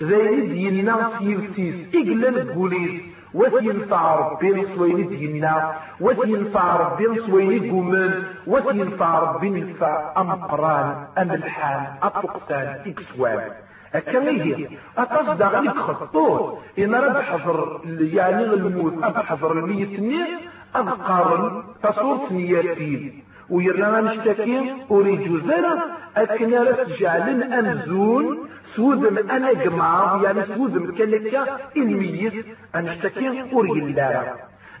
زايد 0.00 0.50
ينا 0.54 1.10
سيلتيس 1.18 1.74
إقلن 1.94 2.54
بوليس. 2.54 3.00
وتينفع 3.34 4.14
ربي 4.16 4.66
سوين 4.76 5.08
دينا 5.08 5.72
وتينفع 6.00 6.76
ربي 6.76 7.20
سوين 7.26 7.70
قومن. 7.70 8.24
وتينفع 8.46 9.18
ربي 9.18 9.50
نفع 9.50 10.12
أم 10.20 10.30
قران 10.32 11.06
أم 11.18 11.30
الحال 11.32 11.80
أطقسان 12.02 12.66
إكسوان. 12.86 13.50
هي 13.94 14.68
أتصدق 14.98 15.56
عليك 15.56 15.76
خطوط. 15.76 16.58
إن 16.78 16.94
رد 16.94 17.16
حضر 17.16 17.80
يعني 18.00 18.44
الموت 18.44 19.04
أب 19.04 19.16
حضر 19.16 19.52
الميت 19.52 20.00
نية 20.00 20.38
أذقارن 20.76 21.62
تصور 21.82 22.32
نياتين 22.32 23.22
ويرنا 23.50 24.00
نشتكي 24.00 24.72
أريد 24.90 25.42
زنا 25.46 25.84
أكنا 26.16 26.62
رسجعل 26.62 27.42
أمزون. 27.42 28.50
سوذم 28.76 29.18
أنا 29.18 29.52
جماعة 29.52 30.22
يعني 30.22 30.42
سوذم 30.46 30.94
كلكا 30.98 31.58
الميت 31.76 32.46
أنشتكي 32.76 33.28
أريد 33.52 33.98
الله 33.98 34.34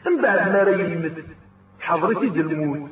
من 0.06 0.22
بعد 0.22 0.52
ما 0.52 0.62
ريمت 0.62 1.12
حضرتي 1.80 2.26
الموت 2.40 2.90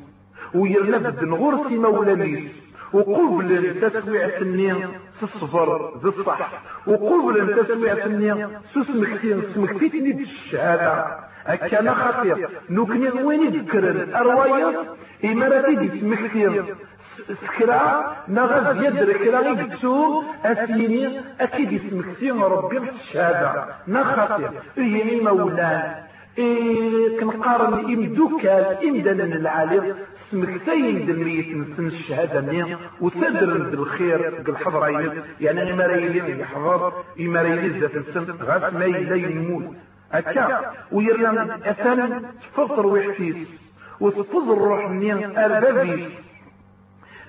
ويرنا 0.53 0.97
بد 0.97 1.23
نغرسي 1.23 1.77
مولانيس 1.77 2.51
وقبل 2.93 3.79
تسويع 3.81 4.37
النية 4.41 4.89
الصفر 5.23 5.99
ذي 6.03 6.09
الصح. 6.09 6.63
وقبل 6.87 7.63
تسويع 7.63 8.05
النية 8.05 8.61
سمكتين 9.55 10.03
دي 10.17 10.23
الشهادة. 10.23 11.05
كان 11.71 11.95
خطير. 11.95 12.49
نوكني 12.69 13.09
وين 13.09 13.53
يذكر 13.53 13.83
الرواية 13.89 14.75
إماراتي 15.25 15.75
دي 15.75 15.99
سمكتين 15.99 16.65
سكرا 17.41 18.15
نغز 18.27 18.83
يدر 18.83 19.17
كرا 19.17 19.39
يكتو 19.39 20.23
أسيني 20.45 21.21
أكيد 21.41 21.81
سمكتين 21.89 22.41
ربي 22.41 22.77
الشهادة. 22.77 23.65
نخطير 23.87 24.51
إيه 24.77 25.23
مولان 25.23 25.95
إيه 26.37 27.19
كنقارن 27.19 27.73
إمدوكال 27.73 28.65
إمدانا 28.87 29.23
العالم. 29.23 29.95
سمكتين 30.31 31.05
دمية 31.05 31.55
نسن 31.55 31.87
الشهادة 31.87 32.41
مية 32.41 32.79
وتدر 33.01 33.57
بالخير 33.57 34.49
الحضر 34.49 34.83
عينيس 34.83 35.11
يعني 35.41 35.73
إما 35.73 35.87
ريلين 35.87 36.39
يحضر 36.39 36.93
إما 37.19 37.41
ريلين 37.41 37.79
ذات 37.79 37.95
السن 37.95 38.31
غاس 38.41 38.73
ما 38.73 38.85
يلا 38.85 39.15
يموت. 39.15 39.75
أكا 40.11 40.73
ويرنا 40.91 41.59
أثانا 41.65 42.21
تفطر 42.53 42.85
ويحتيس 42.85 43.47
وتفضل 43.99 44.53
الروح 44.53 44.89
مية 44.89 45.45
أربابيس 45.45 46.07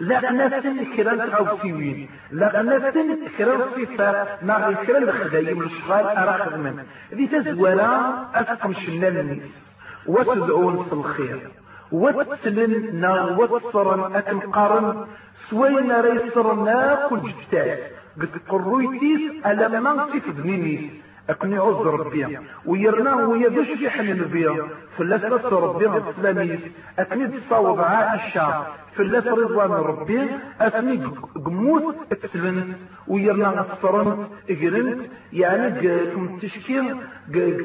لا 0.01 0.33
ناسن 0.33 0.85
كرا 0.97 1.15
لا 2.31 2.63
ناسن 2.63 3.29
كرا 3.39 3.65
الصفة 3.65 4.27
ناغي 4.43 4.75
كرا 4.87 4.99
الخدايم 4.99 5.63
الشغال 5.63 6.07
أراخذ 6.07 6.57
من. 6.57 6.85
ذي 7.15 7.27
تزولا 7.27 8.15
أسقم 8.35 8.73
شلال 8.73 9.19
الناس 9.19 9.51
وتدعون 10.07 10.85
في 10.85 10.93
الخير. 10.93 11.51
وتسلن 11.93 13.01
نا 13.01 13.37
أكن 14.19 14.39
قارن 14.41 15.07
سوينا 15.51 16.01
ريسرنا 16.01 17.07
كل 17.11 17.21
جتاس 17.41 17.79
قد 18.21 18.29
قرويتيس 18.49 19.47
ألما 19.47 20.07
صف 20.07 20.31
دمينيس 20.31 20.91
أكن 21.31 21.53
يعوز 21.53 21.87
ربي. 21.87 22.39
ويرناه 22.67 23.29
ويدش 23.29 23.69
يحمل 23.69 24.25
بيا 24.25 24.69
فلاس 24.99 25.25
ربي 25.45 25.87
الإسلاميس 25.87 26.61
أكن 26.99 27.31
تصاوب 27.33 27.81
عائشة. 27.81 28.67
فلاس 28.97 29.27
رضوان 29.27 29.71
ربي. 29.71 30.29
أسمي 30.61 30.97
قموت 31.47 31.97
أكسلنت. 32.13 32.77
ويرنا 33.09 33.61
الصرنت 33.61 34.29
اقرنت 34.51 35.01
يعني 35.33 35.71
كم 36.07 36.39
تشكيل. 36.39 36.97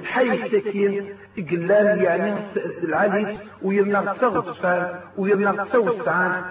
حي 0.06 0.30
التكين 0.46 1.06
قلال 1.38 2.02
يعني 2.02 2.36
العالي. 2.84 3.38
ويرنا 3.62 4.14
تسوسفان 4.14 5.00
ويرنا 5.18 5.66
تسوسفان 5.66 6.44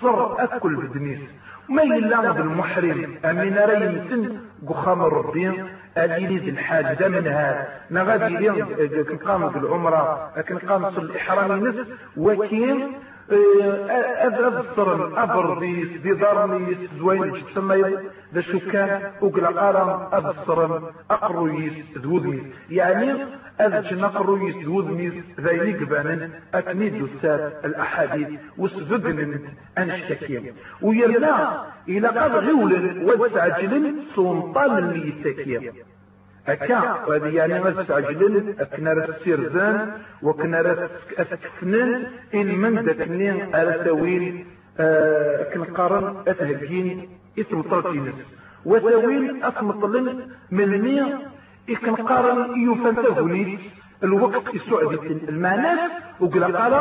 صر 0.00 0.44
أكل 0.44 0.76
بدميس 0.76 1.20
ما 1.68 1.82
يلا 1.82 2.30
بالمحرم. 2.30 3.14
أمين 3.24 3.54
رأي 3.54 3.88
مثل 3.88 4.36
قخام 4.68 5.02
ربي. 5.02 5.64
ذي 5.98 6.50
الحاج 6.50 6.94
دا 6.98 7.08
من 7.08 7.26
هذا 7.26 7.68
نغادي 7.90 8.36
لين 8.36 8.64
كن 9.04 9.16
قام 9.16 9.48
بالعمرة 9.48 10.32
كن 10.48 10.58
قام 10.58 10.90
صل 10.90 11.02
الإحرام 11.02 11.66
نس 11.68 11.74
وكين 12.16 12.92
الصرن 13.30 15.18
أبرديس 15.18 15.88
دي 16.02 16.12
دارنيس 16.14 16.78
زوين 16.98 17.32
تسمى 17.46 17.96
ذا 18.34 18.40
شكان 18.40 19.02
وقل 19.20 19.46
قارم 19.46 20.08
أذ 20.14 20.26
الصرن 20.26 20.82
أقرويس 21.10 21.72
ذوذميس 21.98 22.42
يعني 22.70 23.12
أذ 23.60 24.00
نقرويس 24.00 24.56
ذوذميس 24.56 25.14
ذا 25.40 25.50
قبانا 25.80 26.30
أكنيد 26.54 26.94
السات 27.02 27.64
الأحاديث 27.64 28.28
وسبقن 28.58 29.40
أنشتكيم 29.78 30.54
ويرنا 30.82 31.64
إلى 31.88 32.08
قد 32.08 32.34
غول 32.34 33.02
وتعجل 33.20 33.94
سلطان 34.16 34.78
اللي 34.78 35.08
يتكيم 35.08 35.72
أكا. 36.48 37.04
وهذه 37.06 37.34
يعني 37.34 37.60
ما 37.60 37.70
تستعجلن 37.70 38.54
أكنا 38.60 38.92
السيرزان 38.92 39.92
وكنا 40.22 40.88
أسكفنن 41.18 42.06
إن 42.34 42.58
من 42.58 42.84
دكنين 42.84 43.54
على 43.54 43.84
توين 43.84 44.46
أكن 44.78 45.64
قارن 45.64 46.16
أتهجين 46.28 47.08
اسم 47.38 47.62
طرتينس 47.62 48.14
وتوين 48.64 49.44
أسمطلن 49.44 50.28
من 50.50 50.80
مية 50.82 51.18
إكن 51.70 51.94
قارن 51.94 52.94
تهونيت 52.94 53.58
الوقت 54.02 54.54
يسعد 54.54 55.22
المعنى 55.28 55.80
وقال 56.20 56.56
قال 56.56 56.72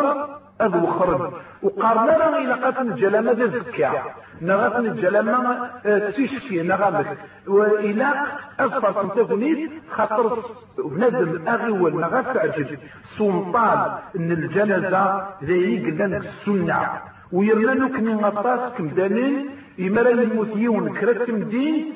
أذ 0.62 0.78
وخرج 0.78 1.34
وقارنا 1.64 2.18
راه 2.18 2.56
قاتل 2.56 2.88
الجلامة 2.88 3.32
ذا 3.32 3.48
زكاة. 3.48 4.04
نغاتن 4.42 4.86
الجلامة 4.86 5.70
آه، 5.86 6.10
تسيشكي 6.10 6.62
نغامك 6.62 7.18
وإلى 7.48 8.14
أصفر 8.60 8.92
تنتفنيت 8.92 9.72
خاطر 9.92 10.40
بنادم 10.78 11.48
أغيول 11.48 12.02
نغاس 12.02 12.38
عجل 12.38 12.78
سلطان 13.18 13.92
إن 14.16 14.32
الجنازة 14.32 15.28
ذا 15.44 15.54
يقلن 15.56 16.16
السنة. 16.16 16.90
ويرنا 17.32 17.74
نكني 17.74 18.16
غطاس 18.16 18.74
كمدانين 18.78 19.50
إمرا 19.80 20.10
يموت 20.10 20.56
يون 20.56 20.94
كمدين 21.28 21.94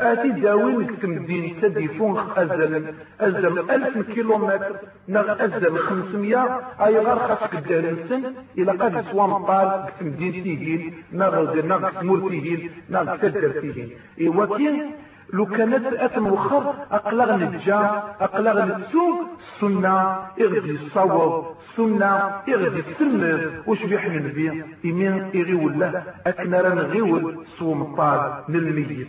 آتي 0.00 0.28
داوين 0.28 0.86
كمدين 0.86 1.60
تديفون 1.62 2.18
أزل. 2.36 2.94
أزل 3.20 3.70
ألف 3.70 4.10
كيلومتر. 4.10 4.76
نغ 5.08 5.44
أزل 5.44 5.78
خمسمية. 5.78 6.60
أي 6.80 6.98
غير 6.98 7.18
خاصك 7.18 7.54
الدارسن 7.54 8.34
إلى 8.58 8.72
قد 8.72 9.04
سوان 9.10 9.44
طال 9.44 9.84
كمدين 10.00 10.32
تيهين 10.32 10.94
نغ 11.12 11.66
نغ 11.66 12.00
سمور 12.00 12.30
تيهين 12.30 12.70
نغ 12.90 13.16
تدر 13.16 13.50
تيهين 13.60 13.90
إيوا 14.20 14.56
كين 14.56 14.90
لو 15.32 15.46
كانت 15.46 15.86
أتم 15.86 16.26
وخر 16.26 16.74
أقلغ 16.92 17.36
نجا 17.36 18.02
أقلغ 18.20 18.64
نتسوق 18.64 19.18
السنة 19.38 19.96
إغدي 20.40 20.70
الصواب 20.70 21.44
السنة 21.60 22.12
إغدي 22.48 22.80
السلم 22.80 23.50
وش 23.66 23.84
بيحن 23.84 24.10
النبي 24.16 24.64
إمين 24.84 25.30
إغيول 25.34 25.80
له 25.80 26.02
أكنا 26.26 26.60
غيول 26.60 27.44
صوم 27.58 27.96
طال 27.96 28.44
للميت 28.48 29.08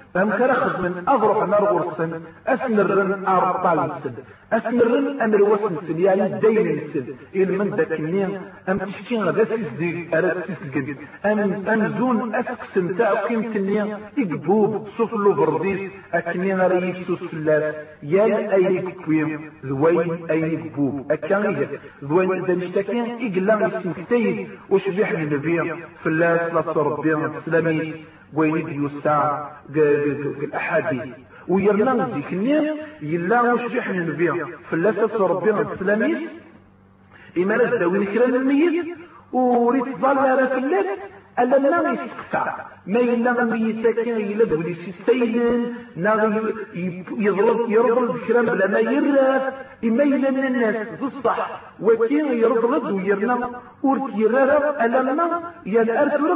فهم 0.13 0.29
كرخذ 0.29 0.81
من 0.81 1.03
أضرح 1.07 1.47
نار 1.47 1.63
غرسن 1.63 2.21
أسنرن 2.47 3.25
أرطال 3.25 3.79
السن 3.79 4.13
أسنرن 4.53 5.21
أمر 5.21 5.41
وسن 5.41 5.75
سن 5.87 5.99
يعني 5.99 6.39
دين 6.39 6.67
السن. 6.79 7.05
إلى 7.35 7.57
من 7.57 7.67
ذاك 7.77 7.91
النين 7.99 8.41
أم 8.69 8.77
تشكين 8.77 9.23
غدا 9.23 9.45
سيزديق 9.45 10.15
أرد 10.17 10.43
سيزديق 10.47 10.97
أم 11.25 11.39
أنزون 11.73 12.35
أسكسن 12.35 12.97
تاع 12.97 13.13
قيمة 13.13 13.55
النين 13.55 13.87
إقبوب 14.19 14.87
صفلو 14.97 15.33
برديس 15.33 15.91
أكنين 16.13 16.61
ريف 16.61 17.07
سوسلات 17.07 17.75
يا 18.03 18.53
أي 18.55 18.81
كويم 19.05 19.51
ذوين 19.65 20.09
أي 20.31 20.55
قبوب 20.55 21.11
أكان 21.11 21.67
ذوين 22.03 22.31
إذا 22.43 22.53
نشتكين 22.53 23.05
إقلا 23.25 23.67
يسمكتين 23.67 24.49
وشبيح 24.69 25.11
من 25.13 25.25
نبيا 25.33 25.75
فلاس 26.03 26.53
لا 26.53 26.61
صربيا 26.61 27.31
سلامي 27.45 27.93
وين 28.33 28.69
يوسع 28.69 29.49
الأحاديث. 30.43 31.13
ويرنا 31.47 32.09
ذيك 32.15 32.33
النية 32.33 32.75
يلا 33.01 33.41
واش 33.41 33.65
بيحنا 33.73 34.03
نبيع. 34.03 34.47
فلاسة 34.69 35.27
ربنا 35.27 35.61
السلاميس 35.73 36.29
إما 37.37 37.53
لا 37.53 37.69
تداوين 37.69 38.05
كرا 38.05 38.25
الميت. 38.25 38.85
وريت 39.33 39.97
ظل 39.97 40.47
في 40.47 40.57
الليل 40.57 40.85
ألا 41.39 41.57
لا 41.57 41.91
يسقسع. 41.91 42.55
ما 42.87 42.99
إلا 42.99 43.43
ميتا 43.43 43.91
كان 43.91 44.17
إلا 44.31 44.45
دولي 44.45 44.75
نا 45.95 46.41
يضرب 47.17 48.17
كرام 48.27 48.45
بلا 48.45 48.67
ما 48.67 48.79
يراف 48.79 49.53
إما 49.83 50.03
من 50.05 50.45
الناس 50.47 50.87
بصح 51.01 51.61
وكين 51.81 52.25
يرضرب 52.25 52.83
ويرنا 52.93 53.49
ورك 53.83 54.15
يرارا 54.15 54.85
ألما 54.85 55.27
يا 55.65 55.83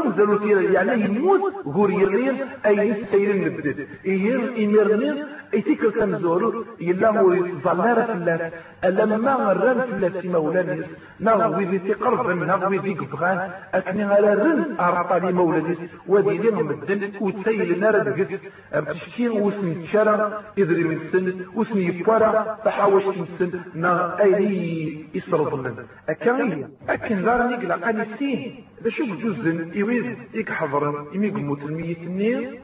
مزالو 0.05 0.47
يعني 0.75 1.05
يموت 1.05 1.53
غور 1.75 1.91
يرين 1.91 2.37
أي 2.65 2.77
يستيلن 2.89 3.45
نبدد 3.45 3.87
إير 4.05 4.39
إمرنين 4.63 5.17
إتيكل 5.53 5.91
كنزورو 5.91 6.65
يلا 6.79 7.09
هو 7.19 7.29
ظلارة 7.65 8.05
في 8.05 8.13
الله 8.13 8.51
ألما 8.83 9.33
غران 9.33 9.79
في 9.87 9.93
الله 9.95 10.21
سيما 10.21 10.37
ولانيس 10.37 10.85
نغوي 11.19 11.65
ذي 11.65 11.79
تقرب 11.79 12.29
نغوي 12.29 12.77
ذي 12.77 12.93
قبغان. 12.93 13.39
أكني 13.73 14.03
على 14.03 14.33
رن 14.33 15.35
مولانيس 15.35 15.77
ودي 16.07 16.34
إلينا 16.35 16.61
مدن 16.69 17.01
وتسيل 17.21 17.79
نار 17.79 17.95
دقس 18.07 18.41
بتشكين 18.73 19.31
وسن 19.31 19.83
تشارا 19.83 20.43
إذري 20.57 20.83
من 20.83 20.99
سن 21.11 21.25
وسن 21.57 21.77
يفوارا 21.77 22.57
تحاوش 22.65 23.05
من 23.19 23.27
سن 23.39 23.51
نا 23.83 23.93
أيلي 24.23 25.05
يسرد 25.17 25.53
لنا 25.59 25.85
أكاين 26.09 26.69
أكن 26.89 27.19
دارني 27.25 27.55
قلا 27.55 27.75
قاني 27.75 28.05
سين 28.17 28.63
ذا 28.83 28.89
شو 28.89 29.05
جزن 29.23 29.71
يويد 29.73 30.17
إيك 30.35 30.49
حضرا 30.51 30.89
إمي 31.15 31.29
قموت 31.29 31.61
الميت 31.63 32.01
النير. 32.09 32.59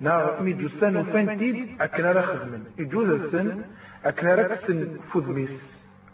نا 0.00 0.40
مي 0.40 0.52
جسان 0.52 0.96
وفانتيد 0.96 1.56
أكنا 1.80 2.12
را 2.12 2.22
خدمن. 2.22 2.62
يجوز 2.78 3.08
السن 3.08 3.62
أكنا 4.04 4.34
را 4.34 4.42
كسن 4.42 4.88
فودميس 5.12 5.50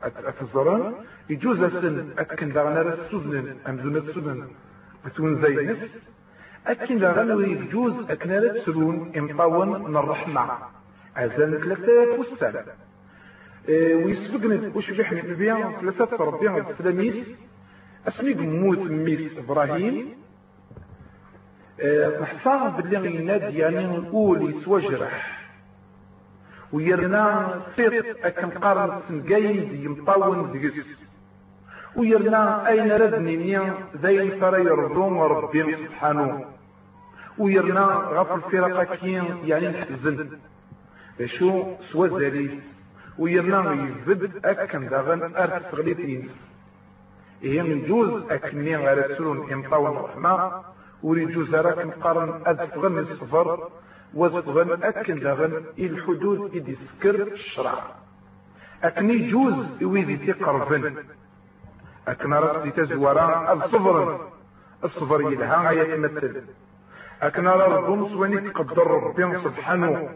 أتزران 0.03 0.95
يجوز 1.31 1.62
السن 1.62 1.97
أكن 2.19 2.53
دارنا 2.53 2.83
را 2.83 2.97
سوزنن 3.11 3.47
أمزونة 3.69 4.01
سوزنن 4.14 4.49
بتون 5.07 5.43
زي 5.43 5.55
نس 5.69 5.79
أكن 6.66 7.05
غنوي 7.05 7.51
يجوز 7.51 8.11
أكنالت 8.11 8.66
سرون 8.66 9.12
إمطاون 9.18 9.83
من 9.83 9.96
الرحمة 9.96 10.49
أزال 11.16 11.61
ثلاثة 11.61 12.20
وستة 12.20 12.64
إيه 13.68 14.05
ويسبقنا 14.05 14.73
وش 14.75 14.90
بيحمي 14.90 15.20
البيان 15.20 15.73
ثلاثة 15.81 16.16
ربيع 16.16 16.57
السلاميس 16.70 17.27
أسمي 18.09 18.35
موت 18.35 18.79
ميس 18.79 19.38
إبراهيم. 19.38 20.09
إيه 21.81 22.20
نحصاها 22.20 22.68
باللي 22.81 23.16
ينادي 23.16 23.59
يعني 23.59 23.87
نقول 23.87 24.51
يتوجرح 24.51 25.40
ويرنا 26.73 27.61
سيط 27.77 28.05
أكن 28.25 28.51
قارن 28.51 29.01
سنقايم 29.09 29.85
يمطاون 29.85 30.53
دقس 30.53 30.87
ويرنا 31.96 32.68
أين 32.68 32.92
ردني 32.92 33.37
نيا 33.37 33.74
ذي 33.96 34.31
فري 34.31 34.64
يرضون 34.64 35.18
ربي 35.18 35.76
سبحانه. 35.76 36.44
ويرنا 37.38 37.85
غفر 37.85 38.35
الفرقة 38.35 38.94
كين 38.96 39.24
يعني 39.44 39.68
نحزن. 39.68 40.29
شو 41.24 41.64
سوى 41.92 42.09
زاليس 42.09 42.50
ويرنا 43.18 43.72
يفد 43.72 44.31
أكن 44.44 44.88
داغن 44.88 45.37
أرت 45.37 45.62
سغليتين 45.70 46.29
إيه 47.42 47.62
من 47.62 47.87
جوز 47.88 48.22
أكني 48.31 48.76
غير 48.76 49.16
سلون 49.16 49.53
إمطاو 49.53 49.87
الرحمة 49.87 50.53
وريجوز 51.03 51.55
راك 51.55 51.87
مقارن 51.87 52.42
أدفغن 52.46 52.98
الصفر؟ 52.98 53.68
وزفغن 54.14 54.83
أكن 54.83 55.18
داغن 55.18 55.64
الحدود 55.79 56.57
إدي 56.57 56.76
سكر 56.76 57.22
الشرع 57.22 57.79
أكني 58.83 59.31
جوز 59.31 59.83
ويدي 59.83 60.16
تقربن. 60.16 60.94
أكنا 62.11 62.40
رأسي 62.40 62.70
تزورا 62.70 63.53
الصبر. 63.53 64.20
الصبر 64.85 65.33
يلها 65.33 65.70
يتمثل 65.70 66.42
أكنا 67.23 67.53
ربهم 67.53 68.09
سواني 68.09 68.40
تقدر 68.40 68.87
ربي 68.87 69.38
سبحانه. 69.44 70.09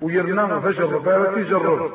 ويرنا 0.00 0.60
فجر 0.60 0.98
بارك 0.98 1.36
يجرب. 1.36 1.92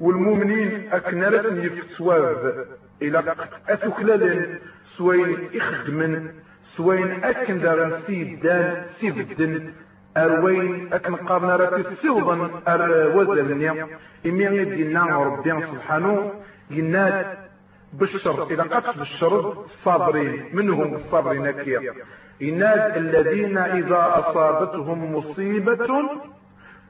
والمؤمنين 0.00 0.88
أكنا 0.92 1.26
لسن 1.26 1.64
يفتسواب 1.64 2.66
إلى 3.02 3.34
أثكلال 3.68 4.58
سوين 4.96 5.48
إخدمن. 5.54 6.32
سوين 6.76 7.24
أكن 7.24 7.60
دارن 7.60 7.92
سيدان 8.06 8.86
سيفدن 9.00 9.72
أروين 10.16 10.92
أكن 10.92 11.14
قارنا 11.16 11.56
راتي 11.56 11.96
سيوضا 12.02 12.50
أر 12.68 13.12
وزلنيا 13.16 13.86
إمي 14.26 14.44
يدينا 14.44 15.18
ربي 15.22 15.66
سبحانه. 15.66 16.32
يناد 16.70 17.47
بالشر 17.92 18.46
إذا 18.50 18.62
قتل 18.62 19.00
الشر 19.00 19.64
الصابرين 19.64 20.44
منهم 20.52 20.94
الصابرين 20.94 21.50
كير 21.50 21.94
إناد 22.42 22.96
الذين 22.96 23.58
إذا 23.58 24.14
أصابتهم 24.18 25.14
مصيبة 25.14 25.86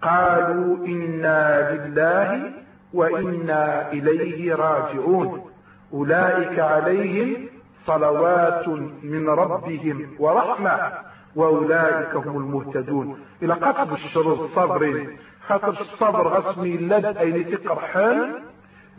قالوا 0.03 0.87
إنا 0.87 1.71
لله 1.75 2.53
وإنا 2.95 3.93
إليه 3.93 4.55
راجعون. 4.55 5.51
أولئك 5.93 6.59
عليهم 6.59 7.49
صلوات 7.87 8.69
من 9.03 9.29
ربهم 9.29 10.17
ورحمة 10.19 10.93
وأولئك 11.37 12.15
هم 12.15 12.37
المهتدون. 12.37 13.21
إلى 13.43 13.55
قتل 13.55 13.93
الشر 13.93 14.33
الصابرين 14.33 15.17
خاطر 15.47 15.69
الصبر 15.69 16.29
غسمي 16.29 16.77
لد 16.77 17.05
أين 17.05 17.51
تقرحان 17.51 18.33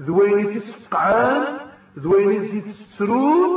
ذوين 0.02 0.62
تسقعان 0.62 1.69
ذوين 2.04 2.42
زيد 2.42 2.76
سرور 2.98 3.50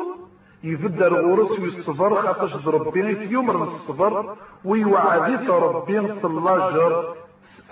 يفدر 0.64 1.20
غورس 1.20 1.60
ويصبر 1.60 2.22
خاطش 2.22 2.66
ربي 2.66 3.14
في 3.14 3.24
يوم 3.24 3.50
الصبر 3.50 4.36
ويوعدي 4.64 5.48
ربي 5.48 5.98
اللاجر 5.98 7.14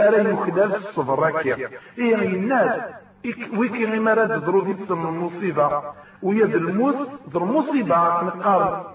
أرى 0.00 0.30
يخلال 0.30 0.74
الصبر 0.76 1.18
راكيا 1.18 1.70
إيه 1.98 2.14
الناس 2.14 2.80
ويكي 3.56 3.84
غيما 3.84 4.14
راد 4.14 4.44
ضروري 4.44 4.76
المصيبة. 4.90 5.82
ويد 6.22 6.54
الموت 6.54 7.08
ضر 7.30 7.44
مصيبة 7.44 8.22
نقار 8.22 8.94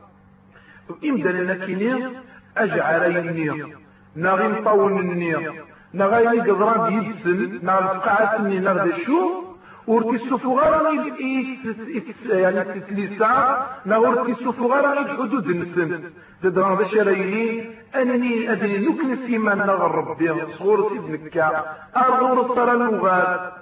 إمدى 1.05 1.29
لنا 1.29 1.65
كيني 1.65 2.07
أجعل 2.57 3.15
يني 3.15 3.73
نغي 4.15 4.47
نطول 4.47 4.99
النير. 4.99 5.63
قدران 6.39 6.93
يدسل. 6.93 7.59
نغي 7.63 7.91
القاعة 7.91 8.38
سني 8.38 8.59
نغي 8.59 9.05
شو؟ 9.05 9.44
ورتي 9.88 10.24
السفغارة 10.24 10.89
يعني 12.30 12.63
تتليسا 12.80 13.67
نغور 13.86 14.28
السفغارة 14.30 15.00
الحدود 15.00 15.50
النسن 15.50 16.04
تدران 16.43 16.76
باش 16.76 16.93
رايني 16.95 17.69
انني 17.95 18.52
ادري 18.52 18.78
نوك 18.86 19.06
نسيما 19.06 19.56
نغر 19.56 19.95
ربي 19.95 20.34
صغور 20.58 20.89
سيدنكا 20.89 21.63
ارغور 21.98 22.41
الصرا 22.41 22.74
اللغات 22.74 23.54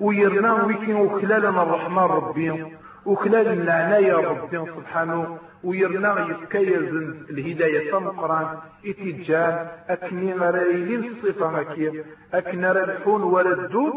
ويرنا 0.00 0.64
ويكين 0.64 0.96
وخلالنا 0.96 1.62
الرحمن 1.62 1.98
ربي 1.98 2.64
وخلال 3.06 3.46
العناية 3.48 4.14
ربي 4.14 4.58
سبحانه 4.76 5.38
ويرنا 5.64 6.26
يتكيز 6.30 6.92
الهداية 7.30 7.98
مقران 7.98 8.46
اتجاه 8.86 9.70
اكني 9.88 10.32
رايلين 10.34 11.04
الصفة 11.04 11.46
هكيا 11.58 12.04
اكنا 12.34 12.84
الحون 12.84 13.22
ولا 13.22 13.52
الدود 13.52 13.92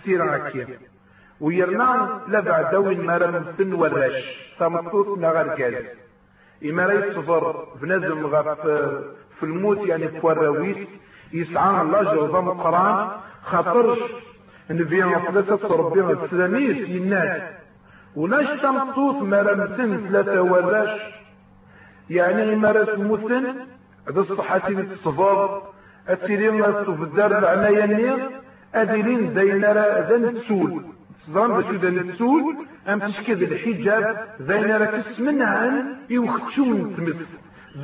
ستير 0.00 0.36
هكيا 0.36 0.66
ويرنا 1.40 2.20
ما 2.28 3.16
رمسن 3.18 3.72
وراش 3.72 4.24
تمطوط 4.58 5.18
نغار 5.18 5.56
جاز 5.56 5.84
إما 6.64 7.12
صفر 7.14 7.68
بنزم 7.82 8.26
غف 8.26 8.60
في 9.38 9.42
الموت 9.42 9.88
يعني 9.88 10.08
في 10.08 10.24
الراويس 10.24 10.76
يسعى 11.32 11.82
الله 11.82 12.14
جوزا 12.14 12.40
مقران 12.40 13.08
خاطرش 13.42 13.98
نبي 14.70 15.02
ثلاثة 15.02 15.76
ربي 15.76 16.00
السلاميس 16.00 16.88
يناس 16.88 17.42
وناش 18.16 18.60
تمطوط 18.62 19.22
ما 19.22 19.42
رمسن 19.42 20.08
ثلاثة 20.08 20.42
وراش 20.42 21.00
يعني 22.10 22.52
إما 22.54 22.70
رأي 22.72 22.94
الموتن 22.94 23.44
هذا 24.08 24.20
الصحاتي 24.20 24.72
الصفر 24.72 25.62
أتيرين 26.08 26.62
في 26.62 27.02
الدار 27.02 27.38
العناية 27.38 27.84
النير 27.84 28.30
أديرين 28.74 29.34
زينا 29.34 29.72
ذا 30.08 30.32
تسول. 30.32 30.84
باش 31.28 31.64
إذا 31.64 31.90
نتسول 31.90 32.56
أم 32.88 32.98
تشكد 32.98 33.42
الحجاب 33.42 34.28
بين 34.40 34.70
راك 34.70 35.04
عن 35.20 35.96
يوختون 36.10 36.96
تمس 36.96 37.16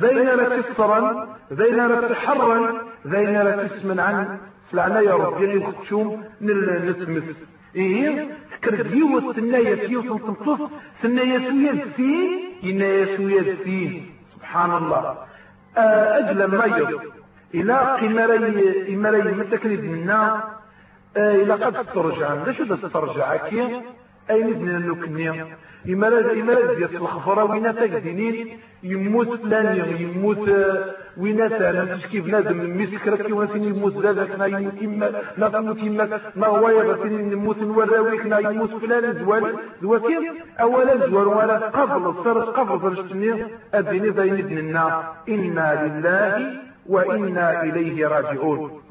بين 0.01 0.27
راك 0.27 0.65
صرا 0.77 1.37
بين 1.51 1.79
راك 1.79 2.13
حرا 2.13 2.81
بين 3.05 3.37
راك 3.37 3.71
عن 3.99 4.39
سلعنا 4.71 4.99
يا 4.99 5.13
ربي 5.13 5.51
يوختون 5.51 6.23
نتمس 6.41 7.23
إيه 7.75 8.29
كرد 8.63 8.91
يوت 8.95 9.37
الناية 9.37 9.89
يوت 9.89 10.21
تنطف 10.21 10.59
سنايا 11.01 11.39
سويا 11.49 11.71
السين 11.71 12.39
ينايا 12.63 13.17
سويا 13.17 13.41
السين 13.41 14.11
سبحان 14.35 14.71
الله 14.71 15.17
أجل 15.77 16.41
الميض 16.41 17.01
إلى 17.53 17.73
قمري 17.73 18.93
إمري 18.95 19.31
متكلد 19.31 19.83
منا 19.83 20.43
إلا 21.17 21.55
قد 21.55 21.85
ترجع 21.93 22.33
ذا 22.33 22.51
شو 22.51 22.63
ترجع 22.75 23.35
كي 23.35 23.81
أين 24.29 24.47
إذن 24.47 24.89
نكني 24.89 25.29
إما 25.89 26.05
لا 26.05 26.33
ديال 26.33 26.95
الخفرة 26.95 27.43
وين 27.43 27.75
تجدينين 27.75 28.59
يموت 28.83 29.41
فلان 29.41 29.95
يموت 29.99 30.49
وين 31.17 31.41
أنا 31.41 31.95
مش 31.95 32.05
كيف؟ 32.05 32.25
نادم 32.25 32.81
مسكرك 32.81 33.21
كي 33.21 33.33
واسين 33.33 33.63
يموت؟ 33.63 34.05
ذاك 34.05 34.39
نا 34.39 34.45
يموت. 34.45 34.83
إما 34.83 35.11
لا 35.37 35.49
تموت 35.49 35.79
إما 35.79 36.19
ما 36.35 36.47
هو 36.47 36.69
يغسين 36.69 37.31
يموت 37.31 37.57
نوراويك 37.57 38.25
نا 38.25 38.39
يموت. 38.39 38.71
فلان 38.81 39.13
زوال. 39.13 39.55
زوال 39.81 40.01
أولا 40.61 41.07
زوال 41.07 41.27
ولا 41.27 41.57
قبل 41.57 42.23
صار 42.23 42.39
قبل 42.39 42.79
فرشتني 42.79 43.45
أديني 43.73 44.09
ذا 44.09 44.23
يدنا 44.23 45.13
إنا 45.29 45.67
لله 45.81 46.61
وإنا 46.85 47.63
إليه 47.63 48.07
راجعون. 48.07 48.81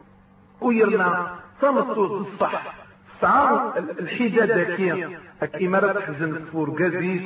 ويرنا 0.61 1.39
تمطوط 1.62 2.27
الصح 2.27 2.75
سعار 3.20 3.73
الحدة 4.01 4.64
كي 4.77 5.16
أك 5.42 5.62
إمارة 5.62 5.92
تحزن 5.92 6.44
فور 6.53 6.70
قزيس 6.70 7.23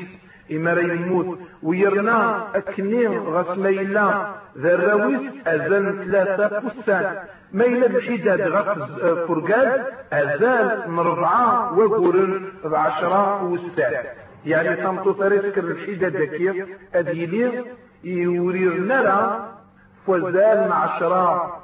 إمارة 0.53 0.81
يموت. 0.81 1.39
ويرنا 1.63 2.47
أكنين 2.55 3.19
غسميلا 3.19 4.27
ذا 4.59 4.75
الرويس 4.75 5.21
أزال 5.47 6.05
ثلاثة 6.05 6.61
فستان 6.61 7.17
ميلا 7.53 7.87
الحداد 7.87 8.41
غف 8.41 8.79
فرقاد 9.29 9.85
أزال 10.13 10.91
مربعة 10.91 11.79
وقرن 11.79 12.49
بعشرة 12.65 13.45
وستان 13.45 14.05
يعني 14.47 14.77
تمطو 14.77 15.13
تريسكر 15.13 15.65
الحداد 15.65 16.17
كي 16.23 16.65
أديلي 16.95 17.65
يورير 18.05 18.81
نرى 18.81 19.49
فوزال 20.07 20.73
عشرة 20.73 21.57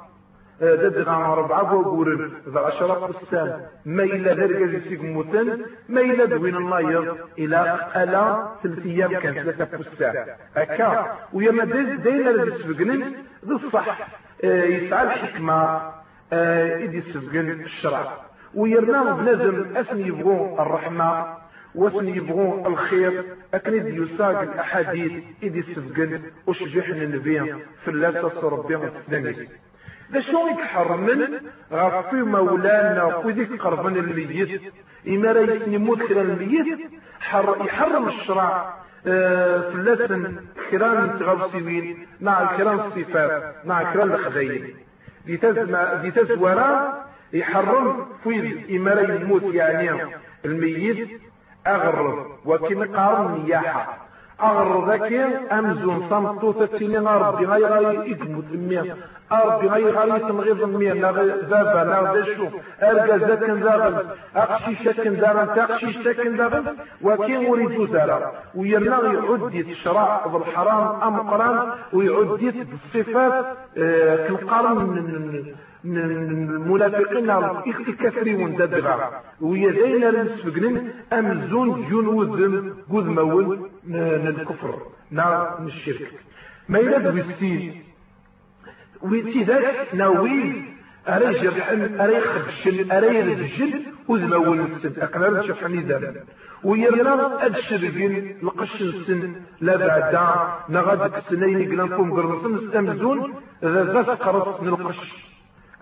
ددغا 0.61 1.35
ربعة 1.35 1.75
وقورن 1.75 2.31
ذا 2.53 2.59
عشرة 2.59 2.93
قسام. 2.93 3.61
ما 3.85 4.03
إلا 4.03 4.33
ذلك 4.33 4.85
يسيق 4.85 5.01
موتن 5.01 5.65
ما 5.89 6.01
إلا 6.01 6.25
دوين 6.25 6.55
الناير 6.55 7.15
إلى 7.37 7.89
ألا 7.95 8.49
ثلاث 8.63 8.85
أيام 8.85 9.11
كان 9.19 9.33
ثلاثة 9.33 9.77
قسام. 9.77 10.25
أكا 10.57 11.17
ويما 11.33 11.65
داينا 11.95 12.29
لدي 12.29 12.63
سبقنن 12.63 13.13
ذو 13.45 13.55
الصح 13.55 14.09
آه، 14.43 14.63
يسعى 14.63 15.03
الحكمة 15.03 15.81
آه، 16.33 16.77
إذ 16.77 16.95
يسبقن 16.95 17.49
الشرع. 17.49 18.13
ويرنا 18.55 19.11
بنزم 19.11 19.77
أسن 19.77 19.99
يبغون 19.99 20.59
الرحمة 20.59 21.37
وأسن 21.75 22.07
يبغون 22.07 22.65
الخير 22.65 23.23
أكن 23.53 24.03
يساق 24.03 24.39
الأحاديث 24.41 25.23
إذ 25.43 25.55
يسبقن 25.55 26.21
وشجحن 26.47 26.91
النبي 26.91 27.55
في 27.85 27.91
ذا 30.13 30.21
شو 30.21 30.47
يحرمن 30.47 31.21
غفي 31.71 32.15
مولانا 32.15 33.03
وذيك 33.03 33.61
قربن 33.61 33.97
الميت. 33.97 34.61
إما 35.07 35.31
رئيس 35.31 35.61
يموت 35.67 35.99
خلال 36.03 36.29
الميت 36.29 36.79
يحرم 37.65 38.07
الشرع. 38.07 38.73
آه، 39.07 39.59
فلسن 39.71 40.35
كرام 40.71 41.17
تغوصيين 41.19 42.07
مع 42.21 42.41
الكرام 42.41 42.79
الصفات 42.79 43.55
مع 43.65 43.81
الكرام 43.81 44.11
الخزين 44.11 44.75
دي 45.25 46.11
تزورا 46.11 47.03
يحرم 47.33 48.05
في 48.23 48.77
إما 48.77 49.01
يموت 49.01 49.43
يعني 49.43 49.89
الميت. 50.45 51.21
أغرب. 51.67 52.25
وكما 52.45 52.85
قارن 52.97 53.43
نياحة. 53.45 54.11
أغر 54.41 54.87
ذاك 54.87 55.13
أمزون 55.51 56.09
صمتو 56.09 56.51
تتيني 56.51 56.97
ربي 56.97 57.45
غاي 57.45 57.63
غاي 57.63 58.11
إدمو 58.11 58.41
ربي 59.33 59.67
غاي 59.67 59.83
غاي 59.91 60.19
تنغير 60.19 60.55
ذمية 60.55 60.93
نا 60.93 61.11
ذابا 61.51 61.83
نا 61.83 62.13
ذا 62.13 62.23
شو 62.35 62.47
أرقى 62.83 63.17
ذاكن 63.17 63.59
ذاغل 63.59 64.05
أقشي 64.35 64.75
شكن 64.85 65.13
ذاغل 65.13 65.47
تقشي 65.55 66.03
شكن 66.03 66.35
ذاغل 66.35 66.75
وكين 67.01 67.45
وريدو 67.45 67.83
ذالا 67.85 68.31
ويرنا 68.55 69.13
يعدي 69.13 69.61
الشراع 69.61 70.27
بالحرام 70.27 71.01
أم 71.01 71.29
قران 71.29 71.71
ويعدي 71.93 72.49
الصفات 72.85 73.57
آه 73.77 74.27
كنقارن 74.27 75.45
المنافقين 75.85 77.31
الكافرين 77.87 78.55
ددغا 78.55 79.21
ويا 79.41 79.71
داينا 79.71 80.23
نسفقن 80.23 80.91
امزون 81.13 81.69
جنود 81.89 82.29
قد 82.93 83.05
مول 83.07 83.69
الكفر. 84.27 84.79
نا 85.11 85.55
من 85.59 85.67
الشرك. 85.67 86.11
ما 86.69 86.79
يلد 86.79 87.07
بالسين 87.15 87.83
ويتي 89.03 89.43
ذاك 89.43 89.87
ناوي 89.93 90.63
أري 91.07 91.39
جرحن 91.39 91.99
أري 92.01 92.21
خبشن 92.21 92.91
أري 92.91 93.21
رجل 93.21 93.83
وذمول 94.07 94.59
السن 94.59 95.01
أقنار 95.01 95.43
نشوف 95.43 95.63
حميدا 95.63 96.25
ويرنا 96.63 97.45
أدشرقين 97.45 98.37
لقش 98.43 98.81
السن. 98.81 99.35
لا 99.61 99.75
بعدا 99.75 100.25
نغادك 100.69 101.17
السنين 101.17 101.71
قلنكم 101.71 102.11
قرنصن 102.11 102.53
استمزون. 102.57 103.33
ذا 103.63 103.83
ذا 103.83 104.13
قرص 104.13 104.61
نلقش 104.61 104.99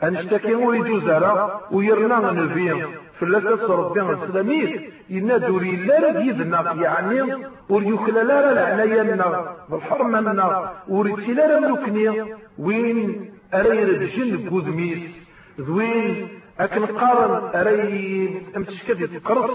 أنشتكي 0.04 0.56
ويجوز 0.56 1.10
على 1.10 1.60
ويرنا 1.72 2.32
نبي 2.32 2.86
فلسة 3.20 3.76
ربي 3.76 4.02
السلاميت 4.02 4.94
ينادوري 5.10 5.76
لا 5.76 6.20
يذنا 6.20 6.74
يعني 6.74 7.46
وريخلا 7.70 8.24
لا 8.24 8.52
العناية 8.52 9.02
لنا 9.02 9.56
بالحرمة 9.70 10.22
لنا 10.22 10.74
وريتي 10.88 11.34
لا 11.34 11.60
ملوكني. 11.60 12.36
وين 12.60 13.32
أري 13.54 13.84
رجل 13.84 14.50
قدميس؟ 14.50 15.10
ذوين 15.60 16.28
أكن 16.60 16.86
قارن 16.86 17.60
أري 17.60 18.42
أمتشكد 18.58 19.02
يتقرص 19.02 19.52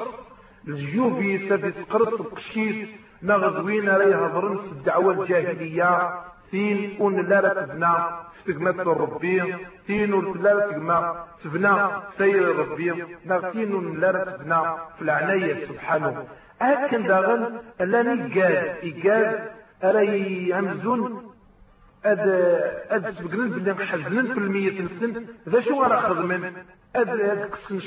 الجيوبي 0.68 1.48
سادي 1.48 1.72
سقرص 1.72 2.20
القشيس 2.20 2.88
نغزوين 3.22 3.88
راه 3.88 4.04
يهضرن 4.04 4.56
في 4.56 4.72
الدعوة 4.72 5.22
الجاهلية. 5.22 6.10
تين 6.50 6.96
ون 7.00 7.26
لا 7.28 7.40
تبنا 7.40 8.20
تقما 8.46 8.82
ربي 8.82 9.54
تين 9.86 10.14
ون 10.14 10.42
لا 10.42 10.60
تقما 10.60 11.24
تبنا 11.44 12.02
سير 12.18 12.56
ربي 12.56 13.04
تين 13.52 13.74
ون 13.74 14.00
لا 14.00 14.12
تبنا 14.24 14.76
في 14.96 15.02
العناية 15.02 15.66
سبحانه. 15.68 16.26
أكن 16.62 17.06
داغن 17.06 17.60
لاني 17.80 18.40
قال 18.40 18.56
إيقال 18.82 19.48
أري 19.84 20.54
همزون 20.54 21.33
أد 22.04 22.20
أد 22.90 23.14
سبقنن 23.14 23.48
بلي 23.48 23.86
حزنن 23.86 24.32
في 24.32 24.38
المية 24.38 24.82
نسن 24.82 25.26
ذا 25.48 25.60
شو 25.60 25.82
غرا 25.82 26.00
خدمن 26.00 26.52
أد 26.96 27.08
أد 27.08 27.50
قسن 27.50 27.80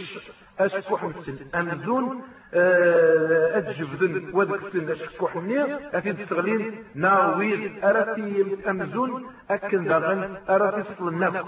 أشكوح 0.60 1.04
نسن 1.04 1.38
أمزون 1.56 2.22
أد 2.54 3.74
جبدن. 3.80 4.30
واد 4.34 4.52
قسن 4.52 4.92
أشكوح 4.92 5.36
نير 5.36 5.80
أتي 5.94 6.14
تستغلين. 6.14 6.84
ناويل 6.96 7.84
أراتي 7.84 8.58
أمزون 8.70 9.26
أكن 9.50 9.84
داغن 9.84 10.38
أراتي 10.50 10.84
صل 11.00 11.08
النفس 11.08 11.46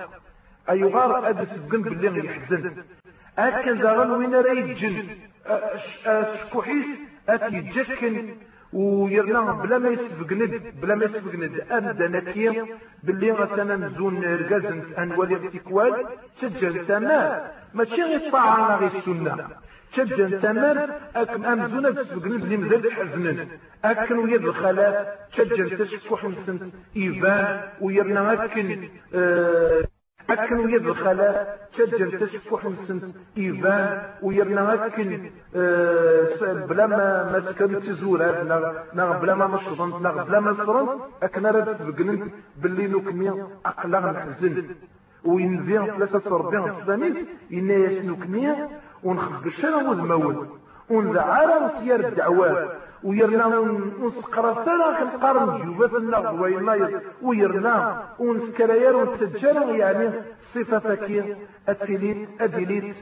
أيغار 0.69 1.29
أد 1.29 1.47
سبقن 1.55 1.81
بلي 1.81 2.25
يحزن. 2.25 2.83
أكن 3.37 3.77
داغن 3.77 4.11
وين 4.11 4.35
راي 4.35 4.73
جن 4.73 5.07
أشكوحيس 6.05 6.85
أتي 7.29 7.59
جكن. 7.59 8.35
ويرنا 8.73 9.51
بلا 9.51 9.77
ما 9.77 9.89
يسبق 9.89 10.33
ند 10.33 10.73
بلا 10.81 10.95
ما 10.95 11.05
يسبق 11.05 11.35
ند 11.35 11.55
ابدا 11.71 12.07
نكير 12.07 12.65
باللي 13.03 13.31
غسنا 13.31 13.75
نزون 13.75 14.23
ركازن 14.23 14.81
انوالي 14.97 15.35
اغتكوال 15.35 16.05
تسجل 16.41 16.85
تمام 16.87 17.41
ماشي 17.73 18.03
غير 18.03 18.31
طاعة 18.31 18.79
غير 18.79 18.91
السنة. 18.97 19.47
تسجل 19.93 20.41
تمام 20.41 20.77
امزونا 21.45 21.89
تسبق 21.91 22.25
ند 22.27 22.43
اللي 22.43 22.57
مزال 22.57 22.91
حزنن 22.93 23.47
أكن 23.85 24.17
ويد 24.17 24.43
الخلاء 24.45 25.27
تسجل 25.37 25.77
تشكوح 25.77 26.25
مسن 26.25 26.71
إيفان. 26.97 27.61
ويرنا 27.81 28.45
أكن 28.45 28.89
آه 29.15 29.83
أكن 30.31 30.59
ويد 30.59 30.87
الخلاء 30.87 31.67
تجر 31.77 32.19
تشكوح 32.25 32.65
مسن 32.65 33.13
إيفان 33.37 34.01
ويرنا 34.21 34.85
أكن 34.85 35.31
أه 35.55 36.65
بلا 36.69 36.87
ما 36.87 37.39
مسكن 37.39 37.79
تزورات 37.81 38.37
نغ 38.93 39.17
بلا 39.19 39.35
ما 39.35 39.47
مشرنت 39.47 39.95
نغ 39.95 40.23
بلا 40.23 40.39
ما 40.39 40.53
صرنت 40.65 40.89
أكن 41.23 41.45
راد 41.45 41.77
سبقننت 41.77 42.31
باللي 42.61 42.87
نكمي 42.87 43.43
أقلا 43.65 43.99
نحزن. 43.99 44.63
وينفيان 45.25 45.85
ثلاثة 45.85 46.37
ربيان 46.37 46.69
الثانيس 46.69 47.17
إنا 47.53 47.73
يسنكمي 47.73 48.55
ونخبش 49.03 49.65
أنا 49.65 49.89
والمول 49.89 50.47
ونذعر 50.89 51.71
سيار 51.79 51.99
الدعوات 51.99 52.69
ويرنا 53.03 53.45
ونسقرا 54.01 54.65
سلا 54.65 54.87
كنقارن 54.99 55.65
جوبات 55.65 55.93
النغض 55.93 56.39
وينايض. 56.41 57.01
ويرنا 57.21 58.03
ونسكراير 58.19 58.95
ونتجر 58.95 59.75
يعني 59.75 60.09
صفة 60.53 60.79
فكية 60.79 61.37
أتيليت 61.69 62.41
أديليت 62.41 62.95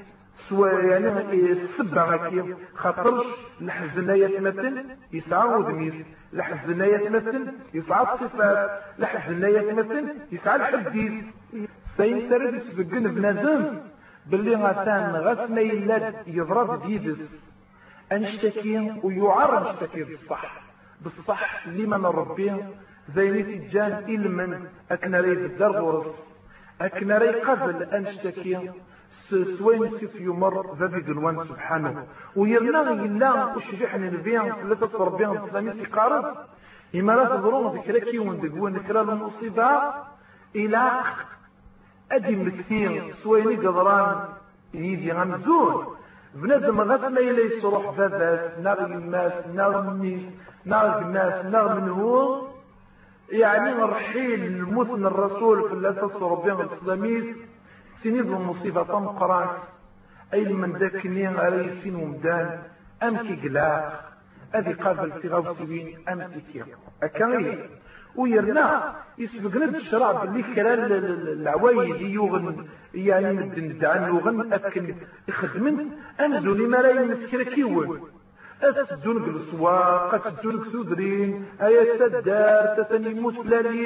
سوا 0.50 0.70
يعني 0.70 1.52
السبع 1.52 2.04
هكي 2.04 2.56
خاطرش 2.76 3.26
الحزنية 3.62 4.40
مثل 4.40 4.86
يسعى 5.14 5.48
ودميس 5.48 5.94
الحزنية 6.34 7.10
مثل 7.10 7.54
يسعى 7.74 8.04
الصفات 8.14 8.70
الحزنية 9.00 9.74
مثل 9.74 10.06
يسعى 10.32 10.56
الحديث 10.56 11.14
سين 11.98 12.30
سرد 12.30 12.54
يسبقن 12.54 13.04
بنادم. 13.08 13.78
باللي 14.26 14.56
غسان 14.56 15.16
غس 15.16 15.50
ما 15.50 15.62
يلاد 15.62 16.16
يضرب 16.28 16.86
ديدس. 16.86 17.18
أنشتكي 18.12 18.94
ويعرض 19.04 19.68
اشتكي 19.68 20.04
بالصح. 20.04 20.62
بالصح 21.02 21.68
لمن 21.68 22.06
ربي. 22.06 22.64
زيني 23.16 23.44
تجان 23.44 23.92
إلمن. 24.08 24.68
أكنري 24.92 25.36
بالدر 25.36 25.72
غرس. 25.72 26.16
أكنري 26.82 27.30
قبل 27.30 27.84
أنشتكي 27.84 28.72
سوين 29.30 30.00
سيف 30.00 30.16
يمر 30.16 30.76
ذبي 30.80 31.02
قلوان 31.02 31.44
سبحانه. 31.48 32.08
ويرنا 32.36 32.92
إلا 32.92 33.56
وشبحنا 33.56 34.10
نبيع 34.10 34.56
ثلاثة 34.56 35.06
ربيع 35.06 35.32
الإسلامي 35.32 35.84
قارب. 35.84 36.36
إما 36.96 37.12
لا 37.12 37.26
تظرون 37.26 37.78
ذكركي 37.78 38.20
وندقوا 38.20 38.70
ذكرى 38.70 39.02
المصيبة. 39.02 39.94
إلى 40.56 41.02
أدي 42.12 42.36
مثير 42.36 43.16
سويني 43.24 43.56
قدران. 43.56 44.26
يدي 44.74 45.12
غمزون 45.12 45.97
بنادم 46.42 46.82
غاس 46.82 47.12
ما 47.12 47.20
يلا 47.20 47.44
يصرح 47.44 47.84
باباس 47.98 48.60
نار 48.60 48.80
يماس 48.92 49.34
نار 49.56 49.94
ميس 49.94 50.22
نار 50.66 51.04
جماس 51.04 51.46
نار 51.46 51.80
من 51.80 51.90
هو 51.90 52.48
يعني 53.30 53.72
رحيل 53.74 54.44
الموت 54.44 54.90
من 54.90 55.06
الرسول 55.06 55.70
في 55.70 55.74
الاساس 55.76 56.22
ربي 56.22 56.52
الإسلاميس. 56.52 57.36
سنين 58.04 58.20
المصيبة 58.20 58.84
طمقرات 58.84 59.50
أي 60.34 60.54
من 60.54 60.78
ذاك 60.78 61.06
نين 61.06 61.38
علي 61.38 61.82
سين 61.84 61.96
ومدان. 61.96 62.60
امكي 63.04 63.36
قلاق. 63.36 64.04
ادي 64.56 64.74
قابل 64.74 65.12
في 65.22 65.28
غوسوين 65.28 65.98
امكي 66.10 66.42
كير 66.54 66.66
اكاين 67.04 67.70
ويرنا. 68.18 68.96
يسبقنا 69.18 69.66
الشرع 69.66 70.12
باللي 70.12 70.44
كلام 70.56 70.80
العوايد 70.82 72.02
يوغن 72.02 72.66
يعني 72.94 73.34
مدن 73.34 73.78
دعان 73.82 74.04
يوغن 74.04 74.54
أكن 74.54 74.96
يخدمن. 75.28 75.92
أنزوني 76.20 76.68
ما 76.68 76.78
لا 76.78 76.90
يمسكر 77.02 77.44
كيون 77.44 78.00
أتدون 78.64 79.18
بالسواق 79.24 80.16
أتدون 80.16 80.64
كسودرين 80.64 81.46
أيا 81.62 82.08
تدار 82.08 82.66
تتني 82.78 83.12
يموت 83.12 83.34
فلاني 83.34 83.86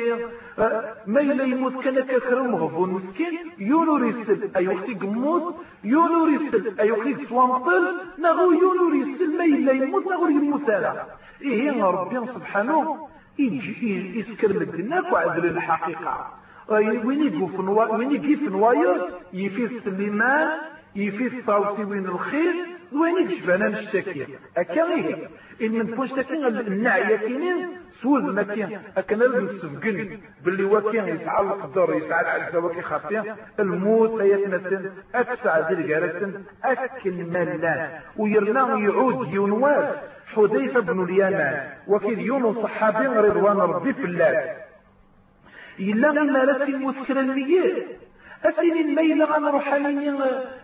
ما 1.08 1.22
إلا 1.22 1.44
يموت 1.44 1.84
كان 1.84 2.00
كاكرم 2.00 2.52
مغفون 2.52 2.89
مسكين. 2.89 3.34
يونو 3.60 3.96
ريسل 3.96 4.50
أي 4.56 4.67
وقتي 4.67 4.94
قموت 4.94 5.56
يونو 5.84 6.26
ريسل 6.26 6.80
أي 6.80 6.91
وقتي 6.91 7.26
سوامطل 7.30 7.84
نغو 8.20 8.52
يونو 8.52 8.89
ريسل 8.89 9.38
ما 9.38 9.46
إلا 9.46 9.72
يموت 9.72 10.06
نغو 10.08 10.28
يموت 10.28 10.70
هذا 10.70 11.06
إيه 11.41 11.84
ربي 11.84 12.17
سبحانه. 12.36 13.11
يجي 13.39 14.20
يسكر 14.20 14.60
مدناك 14.60 15.13
وعدل 15.13 15.46
الحقيقة 15.46 16.34
وين 16.70 17.24
يقف 17.24 17.60
وين 18.00 18.12
يقف 18.12 18.41
نواير 18.52 19.10
يفي 19.34 19.80
سليمان 19.86 20.50
يفي 20.96 21.41
صوتي 21.41 21.84
وين 21.84 22.06
الخير 22.06 22.54
وين 22.94 23.30
يكشفنا 23.30 23.67
نشتكي. 23.67 24.28
أكاغيه 24.58 25.30
إن 25.62 25.72
من 25.72 25.96
فوش 25.96 26.12
تكين 26.12 26.46
النعية 26.46 27.15
كينين 27.15 27.67
سوز 28.02 28.24
ما 28.24 28.44
كين 28.44 28.80
أكن 28.98 29.17
لازم 29.17 29.46
السبقن 29.46 30.20
باللي 30.46 30.63
وكين 30.63 31.08
يسعى 31.08 31.44
القدر 31.44 31.94
يسعى 31.96 32.22
العزة 32.22 32.60
وكي 32.60 32.82
خاطية. 32.82 33.36
الموت 33.60 34.22
يتمثل 34.22 34.91
أكسع 35.15 35.72
ذي 35.72 35.96
أكل 36.63 37.12
ملان 37.12 37.89
ويرنا 38.17 38.78
يعود 38.78 39.34
يونواس. 39.34 39.96
حذيفة 40.36 40.80
بن 40.80 41.04
اليمان 41.04 41.70
وكيد 41.88 42.20
يونس 42.20 42.58
صحابي 42.58 43.08
رضوان 43.08 43.58
ربي 43.58 43.94
في 43.94 44.06
الله. 44.06 44.56
إلا 45.80 46.12
ما 46.12 46.46
لا 46.46 46.63
المسكرة 46.63 47.20
المية 47.20 47.88
أسين 48.45 48.77
الميل 48.77 49.23
غان 49.23 49.45
روحاني. 49.45 50.12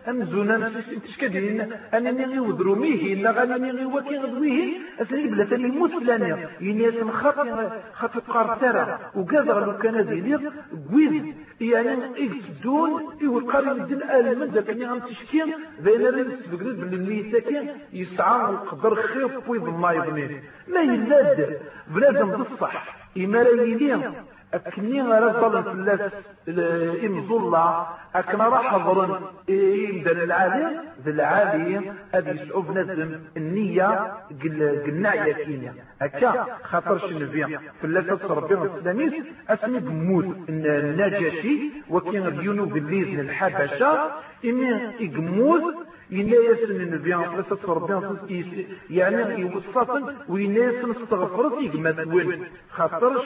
أمزونا 0.09 0.71
تشكدين 1.05 1.73
أنني 1.93 2.25
غيودرو 2.25 2.75
ميه 2.75 3.13
إلا 3.13 3.31
غاني 3.31 3.71
غيوكي 3.71 4.17
غدويه 4.17 4.77
أسين 5.01 5.29
بلا 5.31 5.45
تاني 5.45 5.65
المسلاني 5.65 6.47
يني 6.61 6.89
أسن 6.89 7.11
خاطي 7.11 7.69
خاطي 7.93 8.19
قارتارا 8.19 8.99
وقادر 9.15 9.65
لو 9.65 9.77
كان 9.77 10.05
ديلير 10.05 10.51
قويز 10.91 11.23
يعني 11.61 12.03
يقصدون 12.25 12.91
يوقار 13.21 13.77
يدن 13.77 14.01
آل 14.09 14.39
من 14.39 14.47
ذاك 14.47 14.69
غان 14.69 15.01
تشكين. 15.01 15.53
بين 15.83 16.01
الرئيس 16.01 16.47
بقريد 16.51 16.79
باللي 16.89 17.31
ساكن 17.31 17.67
يسعى 17.93 18.49
القدر 18.49 18.95
خير 18.95 19.27
فويض 19.41 19.69
ما 19.79 19.91
يظنين 19.93 20.41
ما 20.67 20.81
يلاد 20.81 21.59
بنادم 21.87 22.29
بالصح. 22.31 22.97
إما 23.17 23.37
لا 23.37 23.63
يليه 23.63 24.11
أكني 24.53 25.01
غير 25.01 25.29
ظلم 25.31 25.63
في 25.63 25.71
الناس 25.71 25.99
إن 27.03 27.27
ظل 27.27 27.55
أكن 28.15 28.37
راح 28.37 28.77
ظلم 28.87 29.13
إمدن 29.49 30.21
العالي 30.21 30.81
ذي 31.05 31.11
العالي 31.11 31.91
هذه 32.13 32.29
يسعوب 32.41 32.77
نزم 32.77 33.19
النية 33.37 34.13
قلنا 34.43 35.13
يكينيا 35.27 35.73
أكا 36.01 36.45
خاطرش 36.63 37.03
النبي 37.03 37.57
في 37.81 37.83
الناس 37.83 38.05
ربنا 38.29 38.63
السلاميس 38.63 39.13
أسمي 39.49 39.79
بموت 39.79 40.35
النجاشي 40.49 41.59
وكين 41.89 42.37
ديونو 42.39 42.65
بالليز 42.65 43.19
الحبشة 43.19 44.11
إمي 44.45 44.81
يقموت 44.99 45.75
ينايسن 46.09 46.71
النبي 46.71 47.15
الصلاة 47.15 47.69
والسلام 47.69 48.17
يعني 48.89 49.41
يوصفن 49.41 50.15
وينايسن 50.29 50.91
استغفرت 50.91 51.61
يقمت 51.61 52.07
وين. 52.07 52.43
خاطرش 52.71 53.25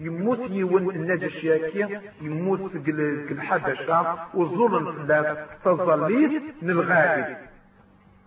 يموت 0.00 0.50
يون 0.50 0.90
النجش 0.90 1.44
ياكي 1.44 2.00
يموت 2.22 2.76
في 2.76 2.90
الحبشة 3.30 4.18
وظلم 4.34 4.92
في 4.92 5.46
تظليت 5.64 6.42
الغالب. 6.62 7.36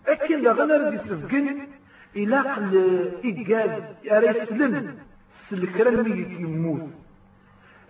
أكن 0.08 0.44
دا 0.44 0.52
غنر 0.52 0.94
يسفقن 0.94 1.68
إلى 2.16 2.38
قل 2.38 2.74
إيقاد 3.26 3.84
أريسلن 4.12 4.98
سلكرا 5.50 5.92
يموت. 6.46 6.90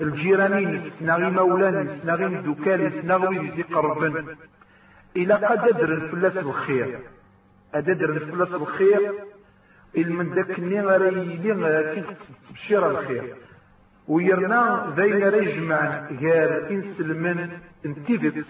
الجيرانين 0.02 0.92
سناغي 1.00 1.30
مولان 1.30 2.00
سناغي 2.04 2.28
مدوكال 2.28 3.02
سناغي 3.02 3.36
يزي 3.48 3.62
قربن 3.62 4.26
إلى 5.16 5.34
قد 5.34 5.60
أدر 5.60 5.94
الفلاس 5.94 6.38
الخير. 6.38 7.00
أدر 7.74 8.10
الفلاس 8.10 8.54
الخير. 8.62 9.14
المن 9.98 10.34
داك 10.36 10.60
النغري 10.60 11.10
لي 11.10 12.04
تبشير 12.50 12.92
الخير. 12.92 13.36
ويرنا 14.08 14.94
ذين 14.98 15.24
رجمع 15.24 16.08
غير 16.22 16.70
انسلمن 16.72 17.50
انتيفيت. 17.86 18.46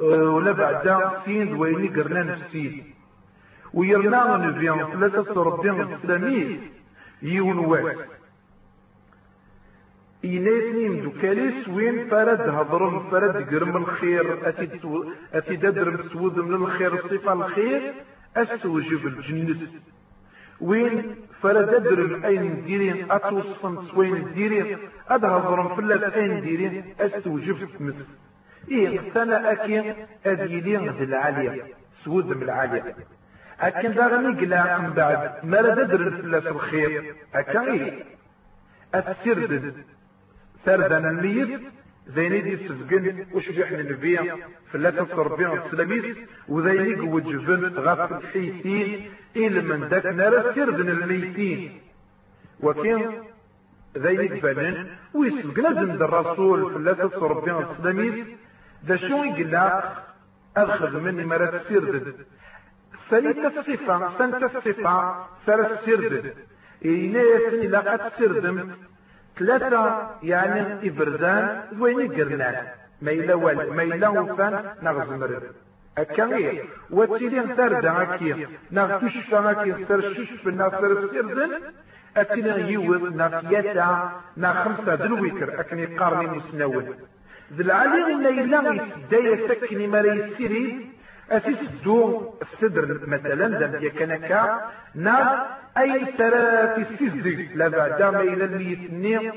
ولا 0.00 0.52
بعد 0.52 1.10
سين 1.24 1.54
ويني 1.54 1.88
قرنا 1.88 2.22
نفسي 2.22 2.82
ويرنا 3.74 4.36
نبيان 4.36 4.86
ثلاثة 4.92 5.42
ربيان 5.42 5.80
الإسلامي 5.80 6.60
يون 7.22 7.58
واحد 7.58 7.96
إناثني 10.24 10.88
مدوكاليس 10.88 11.68
وين 11.68 12.08
فرد 12.08 12.40
هضرم 12.40 13.10
فرد 13.10 13.54
قرم 13.54 13.76
الخير 13.76 14.48
أتي 15.34 15.56
دادرم 15.56 16.08
سود 16.12 16.38
من 16.38 16.54
الخير 16.54 16.94
الصفة 16.94 17.32
الخير 17.32 17.94
أستوجب 18.36 19.06
الجنة 19.06 19.56
وين 20.60 21.16
فرد 21.42 21.74
أدرم 21.74 22.24
أين 22.24 22.64
ديرين 22.64 23.12
أتوصفن 23.12 23.78
وين 23.96 24.32
ديرين 24.34 24.78
أدهضرم 25.08 25.76
فلاس 25.76 26.12
أين 26.12 26.40
ديرين 26.40 26.94
أستوجب 27.00 27.68
مثل. 27.80 28.06
إيه 28.70 29.00
سنة 29.14 29.52
أكين 29.52 29.94
أديلين 30.26 30.90
ذي 30.90 31.04
العالية 31.04 31.62
سود 32.04 32.26
من 32.26 32.42
العالية. 32.42 32.94
أكن 33.60 33.94
داغني 33.94 34.40
قلا 34.40 34.78
من 34.78 34.90
بعد 34.90 35.30
ما 35.44 35.56
لا 35.56 35.74
تدرن 35.74 36.22
فلاس 36.22 36.46
الخير. 36.46 37.14
أكا 37.34 37.60
إيه؟ 37.60 38.04
أتسردد 38.94 39.74
سردنا 40.64 41.10
الميت 41.10 41.60
زيني 42.14 42.40
دي 42.40 42.68
سفقن 42.68 43.26
وشجح 43.32 43.70
النبي 43.70 44.18
فلاس 44.72 45.10
ربي 45.10 45.46
السلاميس 45.46 46.16
وزيني 46.48 46.94
قوجبن 46.94 47.78
غاف 47.78 48.12
الحيتين 48.12 49.10
إلى 49.36 49.60
من 49.60 49.88
داك 49.88 50.06
نار 50.06 50.54
سردن 50.54 50.88
الميتين. 50.88 51.80
وكين 52.60 53.10
ذيك 53.98 54.42
بنن 54.44 54.86
ويسبق 55.14 55.58
لازم 55.58 55.90
الرسول 55.90 56.74
فلاس 56.74 57.12
ربي 57.14 57.52
السلاميس 57.52 58.26
ذا 58.86 58.96
شو 58.96 59.24
يقلا 59.24 59.92
أخذ 60.56 61.00
مني 61.00 61.24
مرات 61.24 61.66
سردد 61.68 62.14
سليت 63.10 63.36
الصفة 63.38 64.18
سنت 64.18 64.42
الصفة 64.42 65.26
سر 65.46 65.60
السردد 65.72 66.34
إينا 66.84 67.22
يسني 67.22 67.66
لقد 67.68 68.00
سردم 68.18 68.70
ثلاثة 69.38 70.10
يعني 70.22 70.88
إبردان 70.88 71.62
وين 71.80 72.12
قرنان 72.12 72.56
ما 73.02 73.10
إلا 73.10 73.34
وال 73.34 73.76
ما 73.76 73.82
إلا 73.82 74.08
وفان 74.08 74.64
نغز 74.82 75.10
مرد 75.10 75.42
أكاية 75.98 76.64
وتيلين 76.90 77.56
سرد 77.56 77.86
أكي 77.86 78.46
نغتش 78.70 79.16
فماكي 79.30 79.84
سر 79.88 80.00
شش 80.14 80.46
نغسر 80.46 80.92
السردن 80.92 81.50
أتينا 82.16 82.56
يوض 82.56 83.16
نغيتا 83.16 83.88
نغمسة 84.36 84.94
دلويكر 84.94 85.60
أكني 85.60 85.86
قارني 85.86 86.26
مسنون 86.26 86.86
ذي 87.52 87.62
العلي 87.62 88.12
إلا 88.12 88.28
إلا 88.28 88.72
يسدايا 88.72 89.48
سكني 89.48 89.86
مري 89.86 90.12
السيري 90.12 90.95
أتسدو 91.30 92.30
الصدر 92.42 93.00
مثلا 93.06 93.48
دم 93.48 93.86
يكنكا 93.86 94.70
نا 94.94 95.46
أي 95.78 96.06
سرى 96.18 96.74
في 96.74 96.82
السيزي 96.90 97.48
لا 97.54 97.68
بعد 97.68 98.02
ما 98.02 98.20
إلى 98.20 98.44
الميتني 98.44 99.32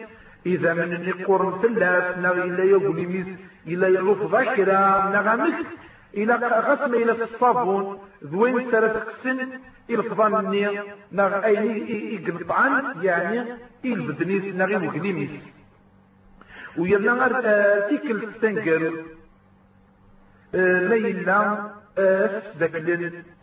إذا 0.45 0.73
من 0.73 0.93
النقور 0.93 1.61
ثلاث 1.61 2.17
نا 2.17 2.31
إلا 2.31 2.63
يقول 2.63 2.95
ميز 2.95 3.27
إلا 3.67 3.87
يلوف 3.87 4.31
ذاكرة 4.31 5.09
نغمك 5.09 5.65
إلى 6.13 6.33
غسم 6.67 6.93
إلى 6.93 7.11
الصابون 7.11 7.99
ذوين 8.23 8.71
سرى 8.71 8.89
تقسن 8.89 9.49
الفضان 9.89 10.45
النية 10.45 10.83
نغ 11.11 11.45
أي 11.45 12.13
يقنطعن 12.13 12.83
يعني 13.01 13.45
البدنيس 13.85 14.55
نغي 14.55 14.77
مقلميس 14.77 15.29
ويلا 16.77 17.13
غير 17.13 17.89
تيكل 17.89 18.33
تنقر 18.41 18.93
ليلة 20.53 21.71
أس 21.99 22.43
ذاك 22.59 22.75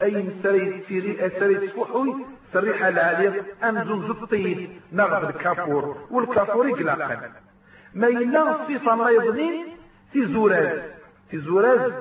اي 0.03 0.27
سري 0.43 0.83
سيري 0.89 1.31
سري 1.39 1.69
تفوحوي 1.69 2.27
سريحة 2.53 2.89
العالية 2.89 3.43
امزون 3.65 4.09
زطيل 4.09 4.71
نغض 4.93 5.25
الكافور 5.25 5.97
والكافور 6.11 6.69
يقلقن. 6.69 7.19
ما 7.95 8.07
إلا 8.07 8.59
صفة 8.69 8.95
ما 8.95 9.11
يظنين 9.11 9.67
في 10.13 10.27
زوراز 10.27 10.79
في 11.31 11.39
زوراز. 11.39 11.93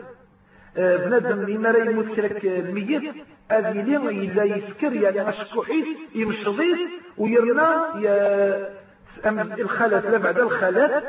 بنادم 0.75 1.41
لما 1.41 1.71
راه 1.71 1.83
يموت 1.83 2.19
لك 2.19 2.45
الميت 2.45 3.15
هذه 3.51 3.71
لي 3.71 3.97
إلا 3.97 4.43
يسكر 4.43 4.93
يعني 4.93 5.29
أشكوحيت 5.29 5.85
يمشضيت 6.15 6.89
ويرنا 7.17 7.85
الخالات 9.59 10.05
لا 10.05 10.17
بعد 10.17 10.39
الخالات. 10.39 11.03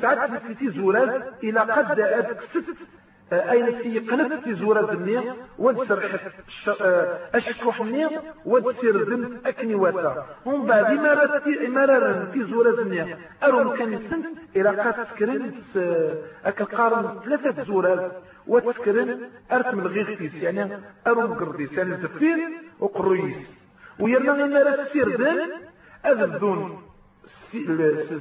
ساعات 0.00 0.30
في 0.58 0.70
زوراز 0.70 1.22
إلى 1.44 1.60
قد 1.60 2.00
أدكست 2.00 2.64
أين 3.32 3.78
في 3.82 3.98
قلب 3.98 4.40
في 4.44 4.54
زورة 4.54 4.92
النية 4.92 5.36
ودسر 5.58 6.20
أشكوح 7.34 7.80
النية 7.80 8.22
ودسر 8.44 9.02
ذنب 9.10 9.46
أكني 9.46 9.74
واتا. 9.74 10.26
هم 10.46 10.66
بعد 10.66 10.92
مرارا 11.68 12.24
في 12.32 12.44
زورة 12.44 12.82
النية 12.82 13.18
أرو 13.42 13.64
مكان 13.64 13.94
السنت 13.94 14.38
إلى 14.56 14.68
قات 14.68 15.06
سكرين 15.08 15.62
أكل 16.44 16.64
قارن 16.64 17.20
ثلاثة 17.24 17.64
زورات 17.64 18.12
وتسكرين 18.46 19.30
أرتم 19.52 19.78
الغيغتيس 19.78 20.34
يعني 20.34 20.78
أرو 21.06 21.26
مقرديس 21.26 21.72
يعني 21.72 21.96
زفير 21.96 22.38
وقرويس. 22.80 23.36
ويرنا 24.00 24.46
مرات 24.46 24.92
سير 24.92 25.20
ذن 25.20 25.50
أذبذون 26.06 26.82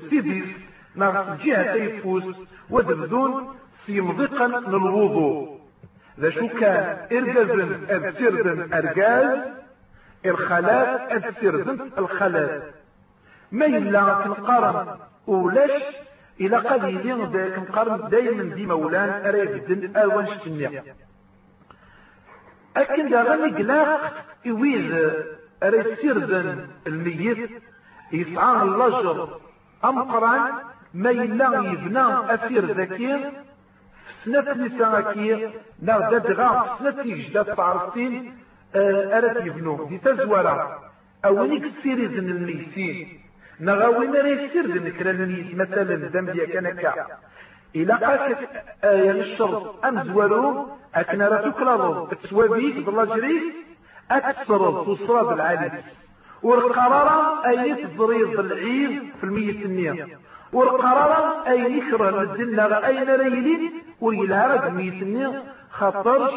سيديس. 0.09 0.45
ناغ 0.95 1.35
جهة 1.43 1.73
يفوز 1.73 2.23
وذبذون 2.69 3.55
سيمضقا 3.85 4.47
للوضوء 4.47 5.59
ذا 6.19 6.29
شو 6.29 6.47
كان 6.47 6.97
ارجزن 7.11 7.85
ابسردن 7.89 8.73
أرجاز؟ 8.73 9.39
الخلاء 10.25 11.17
ابسردن 11.17 11.91
الخلاء؟ 11.97 12.73
ما 13.51 13.65
يلا 13.65 14.13
كنقارن 14.13 14.97
ولاش 15.27 15.83
إلى 16.41 16.57
قليلين 16.57 17.31
ذاك 17.31 17.59
نقارن 17.59 18.09
دايما 18.09 18.55
دي 18.55 18.65
مولان 18.65 19.09
اريبدن 19.25 19.97
اوان 19.97 20.27
شتنيا 20.27 20.83
أكن 22.77 23.09
دا 23.09 23.23
غني 23.23 23.57
قلاق 23.57 24.13
يويذ 24.45 25.11
اريسردن 25.63 26.67
الميت. 26.87 27.49
يسعى 28.11 28.61
اللجر 28.61 29.39
أم 29.85 30.03
قران 30.11 30.51
ما 30.93 31.09
يلا 31.09 31.49
يبنى 31.71 32.33
أسير 32.33 32.65
ذكير. 32.65 33.31
سنة 34.25 34.53
نساكي 34.53 35.49
لا 35.81 36.17
دغا 36.17 36.75
سنة 36.79 37.03
جداد 37.03 37.55
تعرفين 37.55 38.37
أرات 38.75 39.45
يبنو 39.45 39.85
دي 39.89 39.97
تزورا 39.97 40.79
أوليك 41.25 41.65
سيريز 41.83 42.11
الميسين 42.17 43.07
نغاوين 43.59 44.11
ري 44.11 44.49
سير 44.49 44.65
ذنكرا 44.75 45.13
مثلا 45.61 45.95
دم 46.13 46.25
ديا 46.25 46.45
كنكا 46.45 46.93
إلا 47.75 47.95
قاك 47.95 48.49
آية 48.83 49.11
الشرط 49.11 49.85
أم 49.85 50.03
زوارو 50.03 50.67
أكنا 50.95 51.27
راتو 51.27 51.51
كلاضو 51.51 52.05
تسوابيك 52.05 52.75
بالله 52.85 53.05
جريك 53.15 53.43
أكسرد 54.11 54.75
تصراد 54.97 55.31
العالي 55.31 55.71
والقرارة 56.43 57.47
أي 57.47 57.75
تضريض 57.83 58.39
العيد 58.39 59.01
في 59.19 59.23
المية 59.23 59.65
النية 59.65 60.07
والقرارة 60.53 61.47
أي 61.47 61.77
يكره 61.77 62.21
الدنيا 62.21 62.87
أين 62.87 63.09
ريلين 63.09 63.71
ويلها 64.01 64.47
رد 64.47 65.43
خطرش 65.71 66.33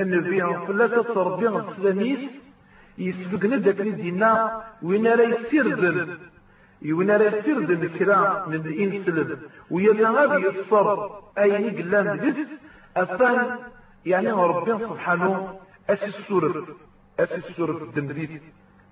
النبي 0.00 0.40
فلا 0.66 0.86
تربي 0.86 1.48
السلاميس 1.48 2.30
يسبقنا 2.98 3.56
داك 3.56 3.80
دينا 3.80 4.62
وين 4.82 5.06
راه 5.06 5.28
يسردن 5.34 6.18
وين 6.96 7.10
راه 7.10 7.34
يسردن 7.36 7.88
كرا 7.98 8.44
من 8.48 8.54
الانسلم 8.54 9.38
ويلا 9.70 10.10
غادي 10.10 10.46
يصفر 10.46 11.20
أي 11.38 11.82
قلان 11.82 12.08
بس 12.22 12.38
اثان 12.96 13.58
يعني 14.06 14.30
ربي 14.32 14.72
سبحانه 14.84 15.58
أسي 15.90 16.06
السورة 16.06 16.66
أسي 17.20 17.34
السورة 17.34 17.82
الدنبيت 17.84 18.42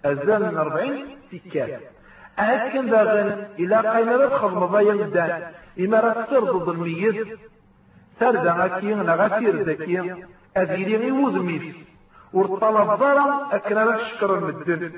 أزال 0.05 0.43
من 0.43 0.57
40 0.59 0.99
تكات. 1.33 1.81
أهد 2.39 2.72
كان 2.72 3.47
إلى 3.59 3.76
قاين 3.76 4.09
رد 4.09 4.32
خضم 4.32 4.66
ضايا 4.66 4.95
يدان 4.95 5.43
إما 5.80 6.01
رد 6.01 6.26
سرد 6.30 6.68
الميت 6.68 7.39
سرد 8.20 8.47
نغا 8.84 9.39
سير 9.39 9.62
ذكي 9.62 10.24
أذيلي 10.57 10.97
غي 10.97 11.11
وذميس 11.11 11.76
ورطلب 12.32 12.91
ضرا 12.99 13.49
أكنا 13.53 13.80
لك 13.80 14.01
شكر 14.03 14.39
المدن 14.39 14.93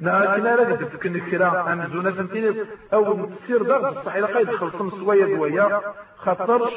نا 0.00 0.36
أكنا 0.36 0.56
لك 0.56 0.82
دفكن 0.82 1.20
كرا 1.30 1.72
أمزونا 1.72 2.10
سنتين 2.10 2.54
أو 2.92 3.26
تسير 3.26 3.62
ضغط 3.62 3.96
الصحيح 3.98 4.30
قيد 4.30 4.50
خلصم 4.50 4.90
سوية 4.90 5.36
دوية 5.36 5.80
خطرش 6.16 6.72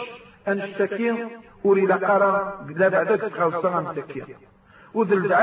أنشتكي 0.47 1.27
وري 1.63 1.85
لقرا 1.85 2.65
لا 2.75 2.87
بعدك 2.87 3.33
خلصنا 3.33 3.79
متكي 3.79 4.23
وذل 4.93 5.33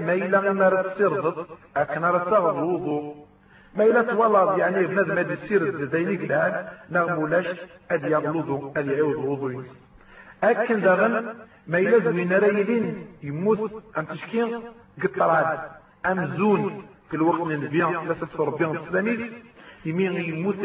ميلا 0.00 0.52
ما 0.52 0.68
رتسير 0.68 1.20
ضد 1.20 1.46
أكنا 1.76 2.10
رتغض 2.10 2.56
وضوء 2.56 3.29
ما 3.76 3.84
إلا 3.84 4.02
تولد 4.02 4.58
يعني 4.58 4.86
بنادم 4.86 5.18
هذا 5.18 5.32
السير 5.32 5.86
زينيك 5.86 6.20
الآن 6.20 6.68
نغمولاش 6.90 7.46
أدي 7.90 8.06
يغلوضو 8.06 8.72
أدي 8.76 8.92
يعود 8.92 9.16
وضوين 9.16 9.64
أكن 10.44 10.80
داغن 10.80 11.34
ما 11.66 11.78
إلا 11.78 11.98
زوين 11.98 12.32
رايلين 12.32 13.06
يموت 13.22 13.82
أم 13.98 14.04
تشكين 14.04 14.60
قطرات 15.02 15.60
أم 16.06 16.36
زون 16.36 16.82
في 17.10 17.16
الوقت 17.16 17.40
من 17.40 17.54
البيان 17.54 18.08
لا 18.08 18.14
تتصر 18.14 18.50
بيان 18.50 18.76
السلاميس 18.76 19.32
يمين 19.84 20.12
يموت 20.12 20.56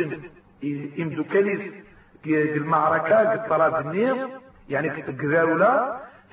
يمدو 0.98 1.24
كاليس 1.24 1.74
المعركة 2.26 3.18
قطرات 3.34 3.86
النير 3.86 4.28
يعني 4.70 4.90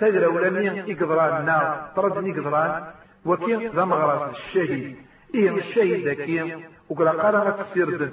تدرى 0.00 0.26
ولا 0.26 0.50
مين 0.50 0.72
يقدران 0.72 1.40
النار 1.40 1.90
طرد 1.96 2.26
يقدران 2.26 2.84
وكين 3.24 3.70
ذا 3.70 3.84
مغرس 3.84 4.36
الشهيد 4.36 4.96
إيه 5.34 5.50
الشهيد 5.50 6.08
كي 6.12 6.64
وقال 6.88 7.08
قال 7.08 7.54
تسير 7.58 8.10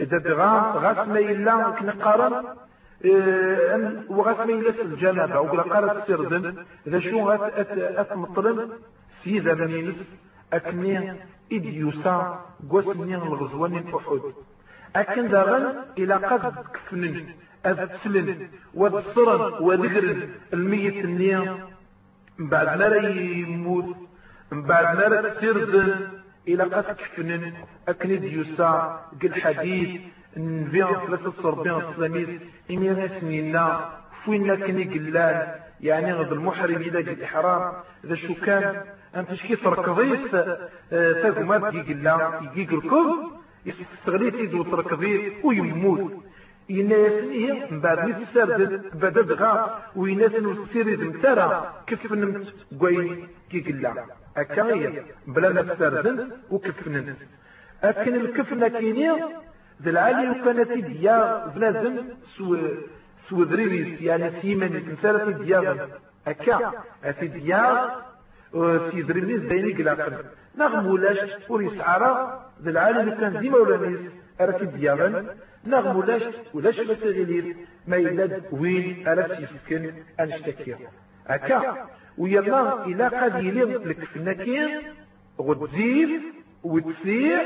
إذا 0.00 0.18
تغام 0.18 0.64
غاس 0.76 1.08
إلا 1.08 1.70
كنقارن 1.70 2.44
إيه 3.04 4.04
وغاس 4.08 4.36
ما 4.36 4.44
إلا 4.44 4.82
الجنابة. 4.82 5.40
وقال 5.40 5.60
قال 5.60 6.02
تسير 6.02 6.54
إذا 6.86 7.00
شو 7.00 7.30
غات 7.30 8.12
مطلن 8.12 8.70
سيدة 9.24 9.54
من 9.54 9.88
نس 9.88 9.94
أكني 10.52 11.14
إديوسا 11.52 12.44
قوسني 12.70 13.14
الغزوان 13.14 13.74
أحد. 13.76 14.20
أكن 14.96 15.28
داغن 15.28 15.74
إلى 15.98 16.14
قد 16.14 16.54
كفنن 16.74 17.26
أذسلن 17.66 18.48
وذصرن 18.74 19.64
وذكرن 19.64 20.30
الميت 20.52 21.04
النية 21.04 21.66
بعد 22.38 22.78
ما 22.78 22.96
يموت. 22.96 23.96
من 24.52 24.62
بعد 24.62 24.96
ما 24.96 25.28
تسرد 25.28 25.74
إلى 26.48 26.62
قد 26.62 26.84
كفنن 26.96 27.52
اكني 27.88 28.16
ديوسا 28.16 29.00
قل 29.22 29.34
حديث 29.34 30.00
نبيع 30.36 31.06
ثلاثة 31.06 31.32
صربين 31.42 31.72
السلاميس 31.72 32.28
إمينا 32.70 33.20
سنينا 33.20 33.90
فوين 34.24 34.46
لكني 34.52 34.84
قلال 34.84 35.54
يعني 35.80 36.12
غد 36.12 36.32
المحرم 36.32 36.76
إذا 36.76 36.98
قد 36.98 37.20
إحرام 37.20 37.72
إذا 38.04 38.14
شو 38.14 38.34
كان 38.34 38.82
أنت 39.16 39.34
شكي 39.34 39.56
تركضيس 39.56 40.30
تاقومات 40.90 41.74
يجي 41.74 41.94
قلا 41.94 42.40
يجي 42.56 42.74
الكل 42.74 43.30
يستغليت 43.66 44.34
إذا 44.34 44.62
تركضيس 44.62 45.32
ويموت 45.44 46.12
يناس 46.68 47.12
إيه 47.12 47.66
من 47.70 47.80
بعد 47.80 47.98
ميت 48.06 48.16
سرد 48.34 48.98
بعد 49.00 49.12
دغا 49.12 49.82
ويناس 49.96 50.32
نسيري 50.34 50.96
دمتارا 50.96 51.74
كيف 51.86 52.12
نمت 52.12 52.46
قوي 52.80 53.24
كي 53.50 53.60
قلا 53.60 54.04
هي 54.36 55.02
بلا 55.26 55.52
ما 55.52 55.62
تسردن 55.62 56.30
وكفنن 56.50 57.14
لكن 57.84 58.14
الكفنة 58.14 58.68
كيني 58.68 59.10
ذا 59.82 59.90
العالي 59.90 60.30
وكانت 60.30 60.72
ديا 60.72 61.46
بنادم 61.46 61.94
سو 62.36 62.56
سو 63.28 63.44
دريريس 63.44 64.00
يعني 64.00 64.40
سيمن 64.42 64.72
تنسالة 64.86 65.30
ديا 65.30 65.88
هكا 66.26 66.72
في 67.20 67.26
ديا 67.26 67.90
في 68.90 69.02
دريريس 69.02 69.40
ديني 69.40 69.72
قلاقن 69.72 70.16
نغم 70.58 70.86
ولاش 70.86 71.18
وريسعارا 71.48 72.12
ذا 72.62 72.70
العالي 72.70 73.10
كان 73.10 73.40
ديما 73.40 73.58
ولا 73.58 73.88
نيس 73.88 74.00
أراك 74.40 74.62
ديابا 74.62 75.36
نغم 75.66 75.96
ولاش 75.96 76.22
ولاش 76.54 76.80
ما 76.80 76.94
تغيير 76.94 77.56
ما 77.86 77.96
يلاد 77.96 78.42
وين 78.52 79.08
أراك 79.08 79.40
يسكن 79.40 79.92
أنشتكي 80.20 80.76
هكا 81.26 81.88
ويلا 82.18 82.86
إلا 82.86 83.08
قد 83.08 83.44
يلي 83.44 83.62
لك 83.62 84.04
في 84.04 84.16
النكين 84.16 84.68
غتزيد 85.40 86.10
وتسيع 86.64 87.42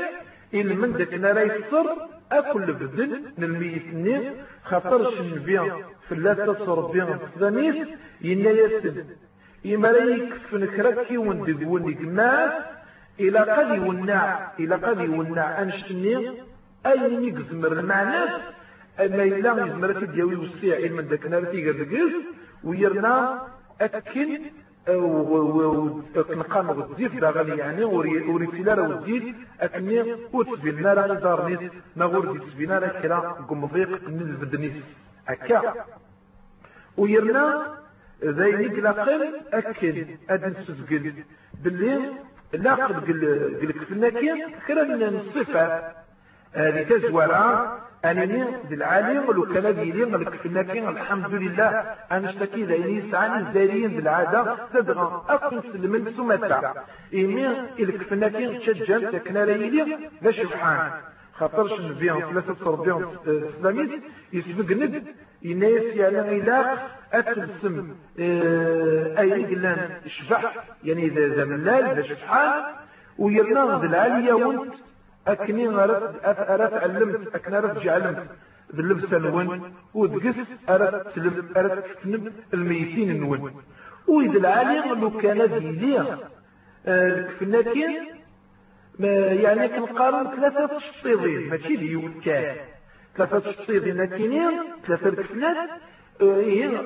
إن 0.53 0.67
من 0.77 0.91
ذاك 0.91 1.13
نرى 1.13 1.41
يصر 1.41 1.85
أكل 2.31 2.73
بدل 2.73 3.21
نلميتني 3.37 4.31
خاطرش 4.63 5.19
النبي 5.19 5.59
في 6.07 6.11
اللاتة 6.11 6.65
صربيا 6.65 7.19
الثانيس 7.27 7.87
ينا 8.21 8.49
يسد. 8.49 9.05
إما 9.65 9.87
لا 9.87 10.03
يكف 10.03 10.53
نكركي 10.53 11.17
وندقوني 11.17 11.93
قماس 11.93 12.51
إلى 13.19 13.39
قد 13.39 13.75
يونع 13.77 14.51
إلى 14.59 14.75
قد 14.75 14.99
يونع 14.99 15.61
أنشتني 15.61 16.31
أي 16.85 17.17
نقزمر 17.17 17.71
المعنى 17.71 18.25
ما 18.99 19.23
إلا 19.23 19.65
يزمر 19.65 19.93
تديوي 19.93 20.35
وسيع 20.35 20.77
إلمن 20.77 21.05
ذاك 21.05 21.25
نرى 21.27 21.45
تيقر 21.45 22.11
ويرنا 22.63 23.41
أكن 23.81 24.41
نقام 26.29 26.71
غزيف 26.71 27.15
دا 27.19 27.29
غني 27.29 27.57
يعني 27.57 27.83
وري 27.83 28.47
تيلا 28.47 28.81
وزيد 28.81 29.35
أكني 29.61 30.15
وتسبينا 30.33 30.93
راه 30.93 31.07
دارنيس 31.07 31.71
نغور 31.97 32.31
دي 32.31 32.39
تسبينا 32.39 32.79
راه 32.79 33.01
كلا 33.01 33.17
قمضيق 33.19 33.89
من 34.07 34.21
البدنيس. 34.21 34.73
هكا. 35.27 35.73
ويرنا 36.97 37.77
ذي 38.23 38.51
نقلاقل 38.51 39.21
أكن 39.53 40.05
أدن 40.29 40.53
سفقل 40.53 41.13
باللي 41.63 41.99
لاقل 42.53 42.93
قلك 43.61 43.77
في 43.87 43.91
النكية 43.91 44.47
كرا 44.67 44.83
من 44.83 45.03
الصفة 45.03 45.91
هذه 46.53 46.83
تزورا 46.83 47.79
أنني 48.05 48.45
بالعالم 48.69 49.29
ولو 49.29 49.45
كان 49.53 50.11
ملك 50.11 50.29
في 50.35 50.45
النكين 50.45 50.87
الحمد 50.87 51.33
لله 51.33 51.69
أنا 52.11 52.29
اشتكي 52.29 52.63
ذيني 52.63 53.11
سعاني 53.11 53.47
الزاريين 53.47 53.91
بالعادة 53.95 54.55
تدغى 54.73 55.25
أكن 55.29 55.61
سلمن 55.61 56.13
سمتا 56.17 56.73
إيمي 57.13 57.47
إلك 57.79 58.01
في 58.01 58.11
النكين 58.13 58.59
تشجل 58.59 59.11
تكنا 59.11 59.45
ليلي 59.45 60.09
لا 60.21 60.31
شبحان. 60.31 60.91
خاطرش 61.33 61.81
نبيهم 61.81 62.31
ثلاثة 62.31 62.55
صربيهم 62.65 63.15
سلاميس 63.61 63.89
يسبق 64.33 64.71
ند 64.71 65.03
يناس 65.41 65.83
يعني 65.95 66.37
إلاق 66.37 66.89
أتلسم 67.13 67.95
أي 69.19 69.45
قلان 69.45 69.89
شبح 70.07 70.55
يعني 70.83 71.07
ذا 71.09 71.45
ملال 71.45 71.95
ذا 71.95 72.01
شبحان. 72.01 72.63
ويرنا 73.17 73.79
ذا 73.79 73.85
العالية 73.85 74.33
وانت 74.33 74.73
أكني 75.27 75.67
أردت 75.67 76.25
أردت 76.25 76.73
علمت 76.73 77.35
أكن 77.35 77.53
أردت 77.53 77.83
جعلمت 77.83 78.27
باللبس 78.73 79.13
نون 79.13 79.73
ودقس 79.93 80.35
أردت 80.69 81.15
تلم 81.15 81.49
أردت 81.57 81.85
تنم 82.03 82.33
الميتين 82.53 83.19
نون. 83.19 83.61
وإذا 84.07 84.37
العالم 84.37 85.01
لو 85.01 85.09
كان 85.17 85.59
ديليا 85.59 86.17
في 87.37 87.41
النكين 87.41 88.07
يعني 89.43 89.67
كنقارن 89.67 90.35
ثلاثة 90.35 90.79
شطيضين 90.79 91.49
ماشي 91.49 91.75
ديول 91.75 92.11
كان 92.25 92.55
ثلاثة 93.17 93.51
شطيضين 93.51 93.97
نكينين 93.97 94.51
ثلاثة 94.87 95.09
كفنات 95.09 95.69
هي 96.21 96.81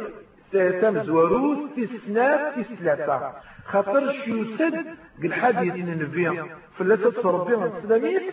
تمزوروث 0.82 1.74
في 1.76 1.88
سنات 2.08 2.60
في 2.60 2.76
ثلاثة 2.76 3.34
خاطر 3.66 4.16
يوسد 4.28 4.86
قل 5.24 5.34
حديث 5.34 5.76
النبي 5.76 6.44
فلاتة 6.78 7.30
ربي 7.32 7.56
السلاميس 7.56 8.24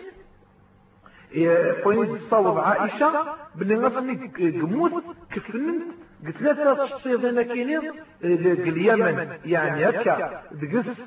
قوين 1.85 2.19
تصاوب 2.19 2.59
عائشة 2.59 3.37
بلي 3.55 3.75
غصني 3.75 4.15
قموت 4.61 5.05
كفننت 5.33 5.83
قلت 6.27 6.43
لا 6.43 6.75
تصير 6.87 7.31
هنا 7.31 7.43
كينين 7.43 7.93
اليمن 8.25 9.29
يعني 9.45 9.89
هكا 9.89 10.43
دقس 10.53 10.99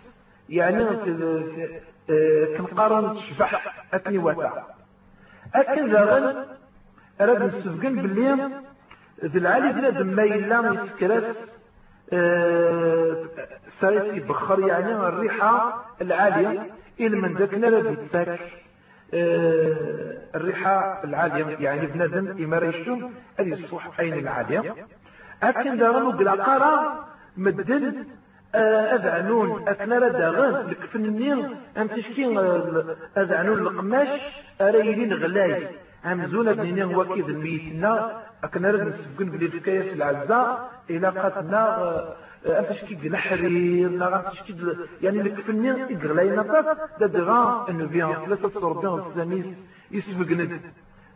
يعني 0.50 0.86
كنقارن 2.58 3.16
تشبح 3.16 3.84
أتني 3.94 4.18
واتا 4.18 4.64
أكن 5.56 5.92
زاغن 5.92 6.46
أراد 7.22 7.44
نسفقن 7.44 7.96
باللي 7.96 8.50
ذي 9.26 9.40
العالي 9.40 9.74
بنادم 9.74 10.08
ما 10.08 10.24
يلا 10.24 10.84
يسكرس 10.84 11.36
سايتي 13.82 14.20
بخر 14.20 14.60
يعني 14.60 14.92
الريحة 14.94 15.86
العالية 16.02 16.72
إلى 17.00 17.18
من 17.18 17.34
ذاك 17.34 17.54
نرد 17.54 17.98
تاك 18.12 18.40
الريحة 20.36 21.04
العالية 21.04 21.58
يعني 21.60 21.88
بنادم 21.88 22.44
إما 22.44 22.58
يشوف 22.58 23.00
هذه 23.40 23.54
الصح 23.54 24.00
عين 24.00 24.14
العالية. 24.14 24.76
أكن 25.44 25.78
دارنو 25.78 26.12
قرا 26.44 27.06
مدن 27.38 28.06
أذعنون. 28.56 29.68
أكنا 29.68 30.00
رداغان 30.00 30.70
الكفنين 30.70 31.56
أم 31.78 31.88
تشكين 31.88 32.38
أذعنون 33.18 33.60
القماش 33.60 34.22
أريلين 34.62 35.14
غلاي. 35.14 35.68
أم 36.06 36.28
زونة 36.28 36.54
بنين 36.54 36.96
وكيد 36.96 37.30
الميتنا. 37.30 38.25
أكن 38.44 38.66
رد 38.66 38.82
نسبقن 38.82 39.30
بلي 39.32 39.46
الحكاية 39.46 39.94
العزة 39.94 40.58
إلى 40.90 41.08
قاتنا 41.10 42.04
أنت 42.46 42.72
شكي 42.72 43.08
الحرير 43.08 43.90
لا 43.90 44.32
شكي 44.34 44.56
يعني 45.02 45.22
الكفني 45.22 45.72
إغلاينا 45.96 46.42
طاس 46.42 46.78
دا 47.00 47.08
دغا 47.08 47.66
إنه 47.70 47.86
بيان 47.86 48.14
ثلاثة 48.26 48.50
صربين 48.50 49.08
السلاميس 49.08 49.46
يسبقن. 49.92 50.60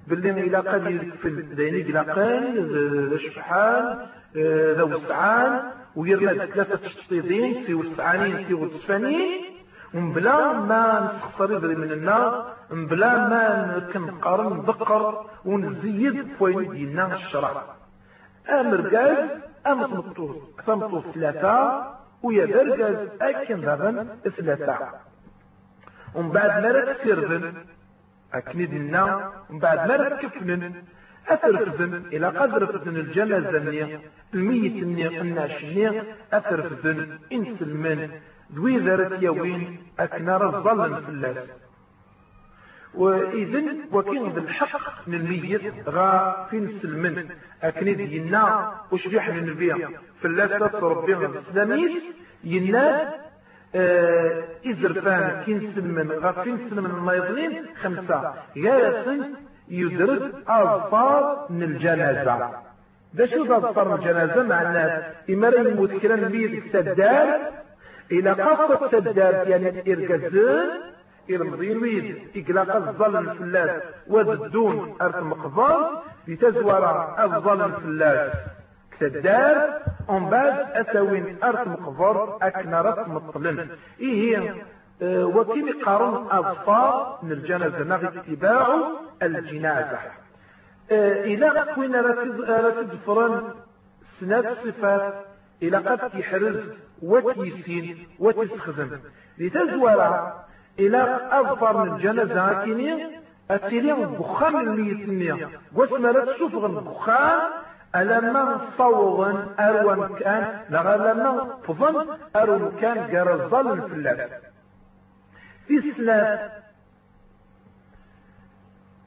باللي 0.07 0.32
إلى 0.32 0.57
قد 0.57 0.91
يكفل 0.91 1.55
ديني 1.55 1.82
إلى 1.82 1.99
قال 1.99 3.20
شحال 3.22 4.07
ذا 4.78 4.84
وسعان 4.84 5.61
ويرنا 5.95 6.45
ثلاثة 6.45 6.76
تشطيطين 6.76 7.63
في 7.63 7.74
وسعانين 7.74 8.45
في 8.45 8.53
وسفانين 8.53 9.41
ومبلا 9.94 10.54
ما 10.54 11.12
يدري 11.40 11.76
من 11.76 11.92
النار 11.92 12.54
مبلا 12.72 13.18
ما 13.32 13.80
كنقارن 13.94 14.58
نذكر 14.58 15.26
ونزيد 15.46 16.28
فوين 16.40 16.72
ديالنا 16.72 17.16
الشرع. 17.16 17.52
امرقاز 18.50 19.30
ام 19.68 19.86
تمطوس 19.86 20.36
تمطوس 20.68 21.04
ثلاثة 21.16 21.84
ويا 22.24 22.46
درقاز 22.46 23.08
أكن 23.22 23.62
ذابن 23.62 24.08
ثلاثة 24.38 24.78
ومن 26.16 26.30
بعد 26.32 26.64
ما 26.64 26.72
ركسربن 26.72 27.54
أكني 28.34 28.66
دينا 28.66 29.32
ومن 29.50 29.60
بعد 29.60 29.88
ما 29.88 29.96
ركفنن 29.96 30.74
أترفذن 31.28 31.94
إلى 32.14 32.28
قدر 32.28 32.66
فذن 32.66 32.98
الجنازة 32.98 33.58
الميت 34.34 34.84
النية 34.84 35.22
الناشنية 35.22 36.04
أترفذن 36.34 37.20
إنسلمن 37.32 38.10
ذوي 38.56 38.78
ذرت 38.78 39.22
يوين 39.24 39.84
أكنار 40.00 40.58
الظلم 40.58 40.95
في 41.02 41.10
الله 41.10 41.36
وإذن 42.93 43.78
وكين 43.91 44.30
بالحق 44.30 45.08
من 45.08 45.14
الميت 45.16 45.89
غا 45.89 46.47
في 46.50 46.58
نسلمن 46.60 47.30
أكنيد 47.64 48.00
ينا 48.00 48.74
وشبيح 48.91 49.30
من 49.30 49.50
البيع 49.50 49.78
في 50.22 50.26
الله 50.28 50.45
بها 51.06 51.26
الإسلاميس 51.26 51.91
ينا 52.43 53.14
إزرفان 54.72 55.43
كين 55.45 55.72
سلمن 55.76 56.12
غا 56.12 56.32
في 56.32 56.52
نسلمن 56.52 56.89
الميضين 56.91 57.66
خمسة 57.82 58.34
ياسن 58.56 59.34
يدرس 59.70 60.32
أظفار 60.47 61.47
من 61.50 61.64
الجنازة 61.64 62.50
ده 63.14 63.26
شو 63.26 63.54
أظفار 63.56 63.95
الجنازة 63.95 64.43
مع 64.43 64.62
الناس 64.62 65.04
إما 65.30 65.50
رأي 65.50 65.62
المذكرة 65.62 66.16
السدار 66.58 67.39
إلى 68.12 68.32
قصة 68.32 68.97
السدار 68.97 69.47
يعني 69.47 69.68
إرقزان 69.93 70.70
إرمضي 71.32 71.72
الويد 71.72 72.28
إقلاق 72.36 72.76
الظل 72.76 73.18
الفلاس 73.18 73.82
وزدون 74.07 74.95
أرث 75.01 75.16
مقبار 75.16 76.03
لتزور 76.28 77.16
الظل 77.20 77.62
الفلاس. 77.62 78.34
كسدار 78.99 79.82
ومن 80.07 80.30
بعد 80.30 80.88
أسوين 80.88 81.38
أرث 81.43 81.68
مقبار 81.68 82.38
أكنرت 82.41 83.07
مطلن. 83.07 83.68
إيه 83.99 84.53
أه 85.01 85.26
وكيم 85.26 85.84
قارن 85.86 86.28
من 87.24 87.32
الجنازة 87.32 87.84
نغي 87.84 88.07
اتباع 88.07 88.78
الجنازة. 89.24 89.97
أه 90.91 91.24
إذا 91.24 91.68
كوين 91.76 91.95
رتد 91.95 92.99
فرن 93.07 93.43
سنة 94.20 94.55
صفات 94.64 95.14
إلى 95.62 95.78
قد 95.78 96.10
تحرز 96.10 96.57
وتيسين 97.02 98.08
وتسخزن 98.20 99.00
لتزور 99.38 100.32
إلى 100.80 101.30
أظفر 101.32 101.86
من 101.86 101.93
الجنازة 101.95 102.64
كيني 102.64 103.20
أتيلي 103.52 103.93
بخان 103.93 104.56
الميتنية 104.60 105.50
واسمى 105.76 106.12
لا 106.12 106.34
تشوف 106.34 106.66
البخان 106.66 107.41
ألما 107.95 108.62
صوغا 108.78 109.56
أروان 109.60 110.16
كان 110.16 110.66
لما 110.70 111.58
فضن 111.68 112.08
أروان 112.36 112.72
كان 112.82 112.97
قرزل 112.97 113.89
في 113.89 113.95
الله 113.95 114.30
إسلام 115.72 116.50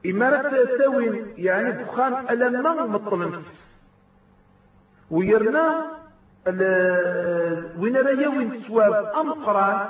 إمارة 0.06 0.64
تسوي 0.64 1.24
يعني 1.38 1.72
دخان 1.72 2.12
ألما 2.30 2.86
مطلن 2.86 3.42
ويرنا 5.10 5.86
وين 6.46 7.96
راه 7.96 8.28
وين 8.36 8.62
سواب؟ 8.68 8.94
أم 9.20 9.32
قران 9.32 9.88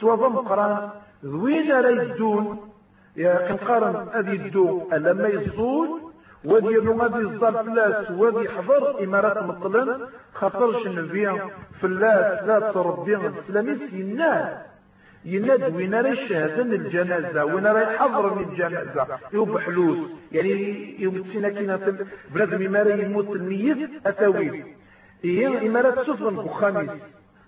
سواب 0.00 0.22
أم 0.22 0.36
قران 0.38 0.90
وين 1.24 1.72
راه 1.72 1.90
يدون 1.90 2.70
يا 3.16 3.48
كنقارن 3.48 4.08
هذه 4.12 4.32
الدو 4.32 4.88
ألما 4.92 5.28
يزول 5.28 5.88
وادي 6.44 6.66
ينو 6.66 6.92
غادي 7.00 7.18
يصدر 7.18 7.62
فلاس 7.64 8.10
وادي 8.10 8.44
يحضر 8.44 9.04
إمارات 9.04 9.38
مطلن. 9.42 10.00
خاطرش 10.34 10.86
النبي 10.86 11.26
فلاس 11.80 12.42
لا 12.48 12.72
تربي 12.74 13.16
الإسلامي 13.16 13.88
سيناه 13.90 14.62
يناد 15.24 15.74
وين 15.76 15.94
راه 15.94 16.08
يشهد 16.08 16.58
الجنازة؟ 16.58 17.44
وين 17.44 17.66
راه 17.66 17.80
يحضر 17.80 18.34
من 18.34 18.44
الجنازة؟ 18.48 19.06
يوب 19.32 19.50
بحلوس. 19.50 19.98
يعني 20.32 20.52
يوم 21.02 21.22
تسينا 21.22 21.48
كينا 21.48 21.76
بلاد 22.34 22.54
ما 22.54 22.82
راه 22.82 22.94
يموت 22.94 23.28
الميت 23.30 23.90
اتاوي 24.06 24.64
هي 25.24 25.68
إمارات 25.68 26.00
سفر 26.00 26.28
الخميس 26.28 26.90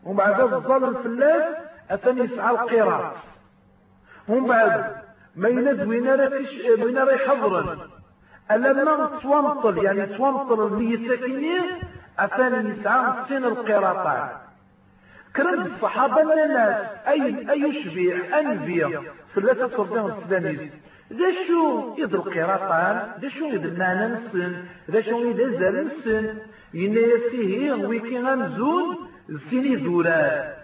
ومن 0.05 0.17
بعد 0.17 0.41
الظالم 0.41 0.85
الفلاس 0.85 1.55
اثني 1.91 2.21
يسعى 2.21 2.51
القراط. 2.51 3.13
ومن 4.29 4.47
بعد 4.47 4.95
ما 5.37 5.49
يناد 5.49 5.89
وين 5.89 6.09
وين 6.83 6.99
راه 6.99 7.13
يحضر 7.15 7.79
ألما 8.51 9.11
تومطل 9.23 9.85
يعني 9.85 10.07
تومطل 10.07 10.67
الميت 10.67 11.09
ساكنين 11.09 11.65
أثني 12.19 12.71
يسعى 12.71 13.13
سن 13.29 13.45
القراطات 13.45 14.31
كرم 15.37 15.67
الصحابة 15.67 16.23
الناس 16.23 16.87
أي 17.09 17.51
أي 17.51 17.85
شبيع 17.85 18.41
أنبياء. 18.41 19.03
ثلاثة 19.35 19.77
صردان 19.77 20.07
السلاميز 20.23 20.71
ذا 21.13 21.31
شو 21.47 21.95
يد 21.99 22.15
القراطان 22.15 23.21
ذا 23.21 23.29
شو 23.29 23.45
يد 23.47 23.65
المعنى 23.67 24.07
نسن 24.15 24.65
ذا 24.91 25.01
شو 25.01 25.19
يد 25.19 25.41
الزر 25.41 25.81
نسن 25.83 26.39
ينا 26.75 27.01
يسيه 27.01 27.73
ويكي 27.73 28.19
غمزون 28.19 28.97
سيني 29.51 29.77
دورات 29.77 30.57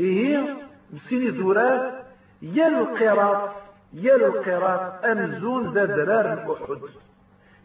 إيه 0.00 0.56
سيني 1.08 1.30
دورات 1.30 2.04
يا 2.42 2.68
القراط 2.68 3.50
يا 3.92 4.16
القراط 4.16 5.04
أمزون 5.04 5.74
ذا 5.74 5.84
درار 5.84 6.32
الأحد 6.32 6.80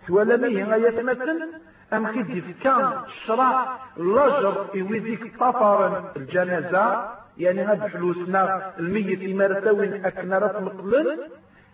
سوالا 0.08 0.38
ميه 0.38 0.76
يتمثل 0.76 1.50
أم 1.94 2.08
خدي 2.08 2.42
كان 2.64 2.92
شرع 3.26 3.80
لجر 3.98 4.68
ويديك 4.76 5.36
طفرا 5.40 6.14
الجنازة 6.18 7.10
يعني 7.40 7.62
هاد 7.62 7.88
فلوسنا 7.88 8.74
الميت 8.80 9.22
إمارة 9.32 9.72
وين 9.72 10.06
أكنرت 10.06 10.56
مقلل 10.62 11.20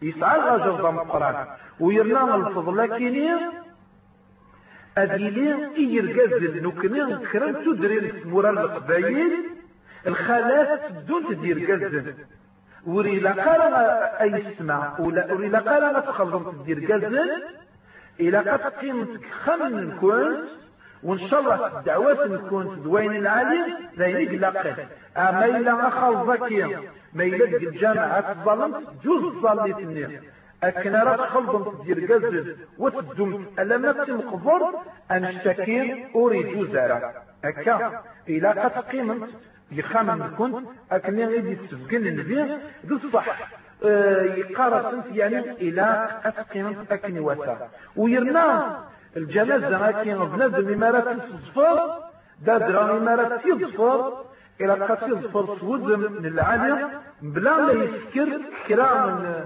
يسعى 0.02 0.36
الغجر 0.40 0.72
ضم 0.82 1.00
قران. 1.00 1.46
ويرنا 1.80 2.36
الفضل 2.36 2.86
كيني 2.98 3.30
أديني 4.98 5.76
إيرقاز 5.78 6.44
نكني 6.44 7.16
كرم 7.32 7.54
تدري 7.66 8.14
مورا 8.26 8.50
القبايل 8.50 9.32
الخالات 10.08 10.92
دون 11.08 11.28
تدير 11.28 11.72
قزن 11.72 12.14
وري 12.86 13.20
لقال 13.20 13.62
أي 14.22 14.44
اسمع 14.48 15.00
وري 15.00 15.50
لقال 15.50 16.06
تخلص 16.06 16.44
تدير 16.56 16.94
قزن 16.94 17.30
إلى 18.20 18.38
قد 18.38 18.60
قيمتك 18.60 19.26
خمن 19.46 19.98
كنت 20.02 20.63
وإن 21.04 21.20
شاء 21.20 21.40
الله 21.40 21.78
الدعوات 21.80 22.18
كنت 22.50 22.80
دوين 22.80 23.16
العالم 23.16 23.66
لا 23.98 24.50
أما 25.18 25.46
إلا 25.46 25.88
أخل 25.88 26.32
ذكيا 26.32 26.80
ما 27.14 27.24
يلقى 27.24 27.58
الجامعة 27.58 28.32
الظلم 28.32 28.84
جوز 29.04 29.24
الظلم 29.24 29.72
تنيا 29.74 30.22
أكنا 30.64 31.04
راه 31.04 31.28
خلطم 31.28 31.84
تدير 31.84 32.14
قزل 32.14 32.56
وتدوم. 32.78 33.48
ألم 33.60 33.92
تنقبر 33.92 34.62
أن 35.12 35.26
اشتكي 35.26 36.06
أوري 36.16 36.44
جوزارة 36.44 37.14
أكا. 37.46 38.04
إلى 38.30 38.48
قد 38.48 38.72
قيمت. 38.72 39.30
يخامن 39.72 40.36
كنت. 40.38 40.68
أكنا 40.92 41.26
غير 41.26 41.46
يسفقن 41.46 42.08
النبي. 42.08 42.58
ذو 42.86 42.96
الصح. 42.96 43.50
يقارس 44.38 45.06
يعني 45.12 45.52
إلى 45.52 46.20
اتقين 46.26 46.86
أكني 46.92 47.20
وسا 47.20 47.70
ويرنا 47.96 48.78
الجنازة 49.18 49.92
كي 49.92 50.14
بنادم 50.14 50.56
الامارات 50.68 51.08
تصفر 51.18 51.78
دا 52.46 52.58
درا 52.58 52.98
امارات 52.98 53.46
يصفر 53.46 54.14
إلى 54.62 54.74
قد 54.74 55.10
يصفر 55.10 55.58
سود 55.60 55.82
من 55.82 56.26
العالم 56.26 56.90
بلا 57.22 57.58
ما 57.58 57.72
يسكر 57.72 58.30
كرا 58.68 59.06
من 59.06 59.46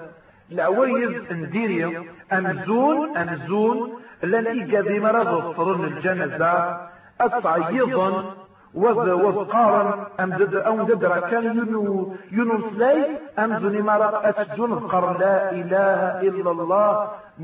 العوايد 0.52 1.32
نديريا 1.32 2.04
أمزون 2.34 3.18
أمزون 3.18 4.02
لن 4.24 4.48
ايجابي 4.48 5.00
مرض 5.00 5.54
فرن 5.56 5.84
الجنازة. 5.84 6.78
التعيضا 7.22 8.36
وذ 8.84 9.12
وذقارا 9.26 10.08
أم 10.20 10.30
دد 10.40 10.56
أو 10.70 10.76
ددرا 10.90 11.20
كان 11.32 11.46
ينو 11.60 12.14
ينو 12.38 12.56
سلاي 12.72 13.00
أم 13.42 13.50
دني 13.64 13.82
مرة 13.82 14.22
أتدون 14.30 14.72
ذكر 14.74 15.04
لا 15.24 15.52
إله 15.60 16.00
إلا 16.28 16.52
الله 16.52 16.92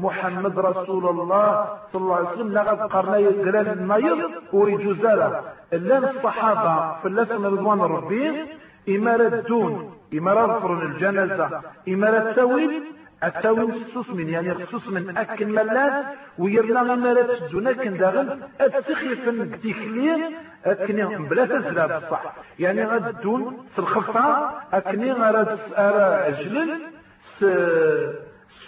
محمد 0.06 0.56
رسول 0.70 1.04
الله 1.14 1.48
صلى 1.92 2.02
الله 2.02 2.16
عليه 2.16 2.30
وسلم. 2.30 2.54
لقد 2.58 2.80
قرنا 2.94 3.18
يقران 3.18 3.68
الميض 3.78 4.20
ورجوزالا 4.54 5.30
إلا 5.74 5.96
الصحابة 5.98 6.76
فلسنا 7.02 7.48
رضوان 7.56 7.80
ربي 7.98 8.26
إمارة 8.96 9.36
دون 9.50 9.72
إمارة 10.18 10.60
فرن 10.60 10.82
الجنازة 10.92 11.46
إمارة 11.94 12.32
تاويل 12.38 12.74
التاويل 13.24 13.86
خصوص 13.92 14.10
من 14.10 14.30
يعني 14.30 14.54
خصوص 14.54 14.88
من 14.88 15.18
أكن 15.18 15.50
ملات 15.52 16.06
ويرنا 16.38 16.82
إمارة 16.94 17.38
الدون 17.42 17.68
أكن 17.68 17.98
داغن 17.98 18.40
أتسخيف 18.62 19.30
تيكلير 19.62 20.20
أكني 20.66 21.16
بلا 21.16 21.46
تزرع 21.46 21.98
بصح. 21.98 22.36
يعني 22.60 22.86
غدون 22.86 23.68
في 23.74 23.80
الخفة 23.80 24.52
أكني 24.74 25.12
غرد 25.12 25.60
عجلن 25.78 26.80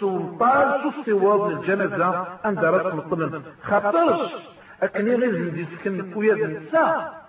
سلطان 0.00 0.82
شوف 0.82 0.94
سواد 1.06 1.50
الجنازة 1.52 2.26
عند 2.44 2.64
رسم 2.64 2.98
الطلن 2.98 3.42
خاطرش 3.62 4.30
أكني 4.82 5.14
غير 5.14 5.54
يسكن 5.56 6.12
ويا 6.16 6.34
النساء 6.34 7.26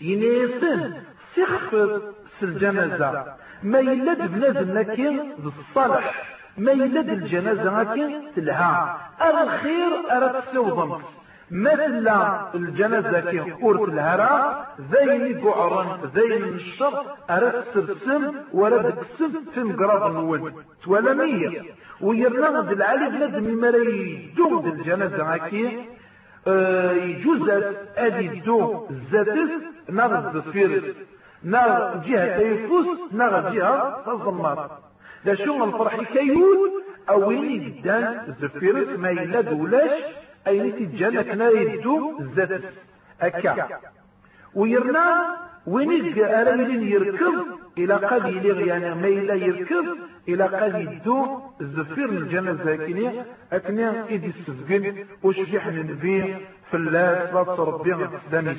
ينيسن 0.00 0.92
سخف 1.36 1.74
الجنازة. 2.42 3.24
ما 3.62 3.78
يلد 3.78 4.32
بلازم 4.32 4.78
لكن 4.78 5.18
بالصالح 5.38 6.24
ما 6.58 6.72
يلد 6.72 7.08
الجنازة 7.08 7.82
لكن 7.82 8.20
تلها. 8.36 8.98
الخير 9.22 9.90
أرى 10.10 10.42
تسوضم 10.42 10.98
مثل 11.50 12.08
الجنازة 12.54 13.20
كي 13.20 13.52
أورت 13.62 13.88
الهراء 13.88 14.74
ذين 14.92 15.40
قعرا 15.40 16.00
ذين 16.14 16.44
الشر. 16.44 17.02
أرى 17.30 17.52
السرسم 17.58 18.32
ورد 18.52 18.84
السم 18.98 19.32
في 19.54 19.60
مقراب 19.60 20.10
النول 20.10 20.52
تولمية 20.84 21.62
ويرنغ 22.00 22.72
العالي 22.72 23.10
بلاد 23.10 23.36
مما 23.36 23.68
يدوم 23.68 24.66
الجنازة 24.66 25.36
كي 25.36 25.88
آه 26.46 26.92
يجوز 26.92 27.50
أدي 27.96 28.28
دو 28.28 28.86
الزاتف 28.90 29.50
نغز 29.90 30.38
فيرس 30.38 30.82
نار 31.44 32.02
جهة 32.06 32.38
يفوس 32.38 33.12
نار 33.12 33.54
جهة 33.54 34.02
تظمر 34.06 34.70
لا 35.24 35.34
شو 35.34 35.64
الفرح 35.64 36.00
كيول 36.12 36.82
أو 37.10 37.28
وين 37.28 37.60
جدان 37.64 38.34
زفيرس 38.40 38.98
ما 38.98 39.10
يلاد 39.10 39.52
ولاش 39.52 40.02
اي 40.46 40.70
تجانا 40.72 41.22
كنا 41.22 41.48
يدو 41.50 42.20
زات 42.36 42.62
أكا. 43.20 43.68
ويرنا 44.54 45.36
وين 45.66 46.18
اريلين 46.18 46.82
يركب 46.82 47.34
إلى 47.78 47.94
قد 47.94 48.24
يلغ 48.26 48.60
يعني 48.60 48.94
ما 48.94 49.06
يلا 49.08 49.34
يركب 49.34 49.84
إلى 50.28 50.44
قد 50.44 50.74
يدو 50.80 51.40
الزفير 51.60 52.10
من 52.10 52.16
الجنة 52.16 52.50
الزاكينية 52.50 53.26
اكنا 53.52 54.06
ايدي 54.08 54.26
السفقن 54.26 55.06
وشجح 55.22 55.68
في 56.70 56.74
الله 56.74 57.28
صلاة 57.32 57.60
ربنا 57.60 58.10
الاسلامي 58.10 58.56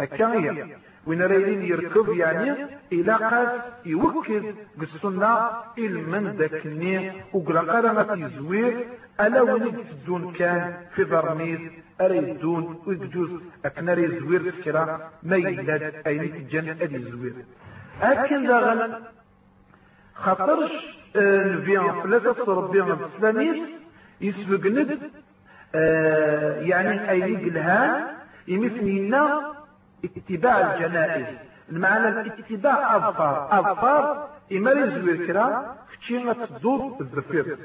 أكا 0.00 0.32
هي 0.32 0.66
وين 1.06 1.22
رايدين 1.22 1.62
يركب 1.62 2.08
يعني 2.08 2.54
إلى 2.92 3.12
قاس 3.12 3.60
يوكل 3.86 4.54
بالسنة 4.76 5.50
إلمن 5.78 6.28
ذاكني 6.38 7.12
وقلا 7.32 7.60
قرا 7.60 8.14
يزوير 8.16 8.86
ألا 9.20 9.42
وين 9.42 9.76
تدون 9.90 10.32
كان 10.32 10.74
في 10.94 11.04
برميز 11.04 11.60
اريدون 12.00 12.82
ويجوز 12.86 13.30
اكنا 13.64 13.92
يزوير 13.92 14.52
سكرا 14.60 15.10
ما 15.22 15.36
يلاد 15.36 15.94
أين 16.06 16.48
تجن 16.48 16.68
أدي 16.68 16.96
يزوير. 16.96 17.34
اكن 18.02 18.46
داغن 18.46 18.92
خاطرش 20.14 20.72
نبيان 21.16 22.02
ثلاثة 22.02 22.52
ربيان 22.54 22.90
الاسلاميس 22.90 23.68
يسبق 24.20 24.66
ند 24.66 24.98
آه 25.74 26.60
يعني 26.60 27.10
أي 27.10 27.24
الهان 27.34 28.04
يمثلنا 28.48 29.52
اتباع 30.04 30.74
الجنائز 30.74 31.26
المعنى 31.72 32.08
الاتباع 32.08 32.96
أظفار 32.96 33.48
أظفار 33.50 34.28
إما 34.52 34.70
يزوي 34.70 35.26
كرا 35.26 35.76
فتشي 35.92 36.34
تدور 36.34 36.96
الزفير 37.00 37.58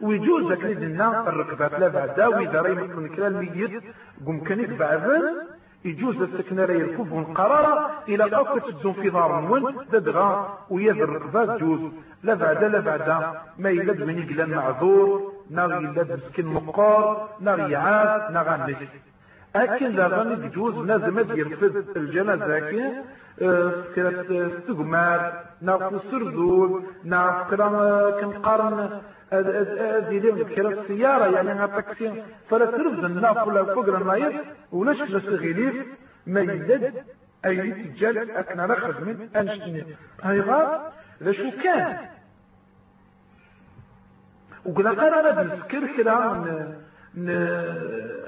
ويجوز 0.00 0.52
ذاك 0.52 0.64
لنا 0.64 1.28
الركبات 1.28 1.72
لا 1.80 1.88
بعدا 1.88 2.26
وإذا 2.26 2.60
رأي 2.62 2.74
من 2.74 3.08
كلا 3.08 3.26
الميت 3.26 3.82
كان 4.48 4.76
بعثا 4.76 5.20
يجوز 5.84 6.22
السكنة 6.22 6.64
رأي 6.64 6.76
الكوب 6.76 7.12
والقرارة 7.12 7.90
إلى 8.08 8.36
أوك 8.36 8.62
تدون 8.68 8.92
في 8.92 9.10
دار 9.10 9.40
من 9.40 9.62
ددغا 9.92 10.58
ويد 10.70 11.00
الركبات 11.00 11.60
جوز. 11.60 11.80
لا 12.22 12.34
بعدا 12.34 12.68
لا 12.68 12.80
بعدا. 12.80 13.32
ما 13.58 13.70
يلد 13.70 14.02
من 14.02 14.18
يقلن 14.18 14.50
معذور 14.54 15.32
ناغي 15.50 15.84
يلد 15.84 16.12
مسكين 16.12 16.46
مقار 16.46 17.28
ناغي 17.40 17.72
يعاد 17.72 18.32
ناغي 18.32 18.76
أكن 19.56 19.96
ذا 19.96 20.06
غني 20.06 20.46
يجوز 20.46 20.74
لازم 20.86 21.18
يرفض 21.18 21.96
الجنازة 21.96 22.58
كي 22.58 23.02
كرات 23.94 24.26
تقمار 24.68 25.44
ناقو 25.60 25.98
سردول 26.10 26.84
ناقو 27.04 27.50
كرا 27.50 28.20
كنقارن 28.20 29.00
هذه 29.32 30.18
لي 30.18 30.44
كرا 30.44 30.68
السيارة 30.68 31.26
يعني 31.26 31.50
ها 31.50 31.66
تاكسي. 31.66 32.22
فلا 32.50 32.64
ترفض 32.64 33.04
الناق 33.04 33.48
ولا 33.48 33.64
فقر 33.64 33.96
النايف 33.96 34.36
ولاش 34.72 35.00
لا 35.00 35.18
تغيليف 35.18 35.86
ما 36.26 36.40
يلد 36.40 37.04
أي 37.44 37.72
تجال 37.72 38.30
أكنا 38.30 38.66
نخرج 38.66 39.00
من 39.00 39.28
أنشتني. 39.36 39.86
هاي 40.22 40.40
غاب 40.40 40.92
لشو 41.20 41.50
كان؟ 41.62 41.96
وقال 44.64 45.00
قرار 45.00 45.44
نذكر 45.44 45.86
كرا 45.96 46.22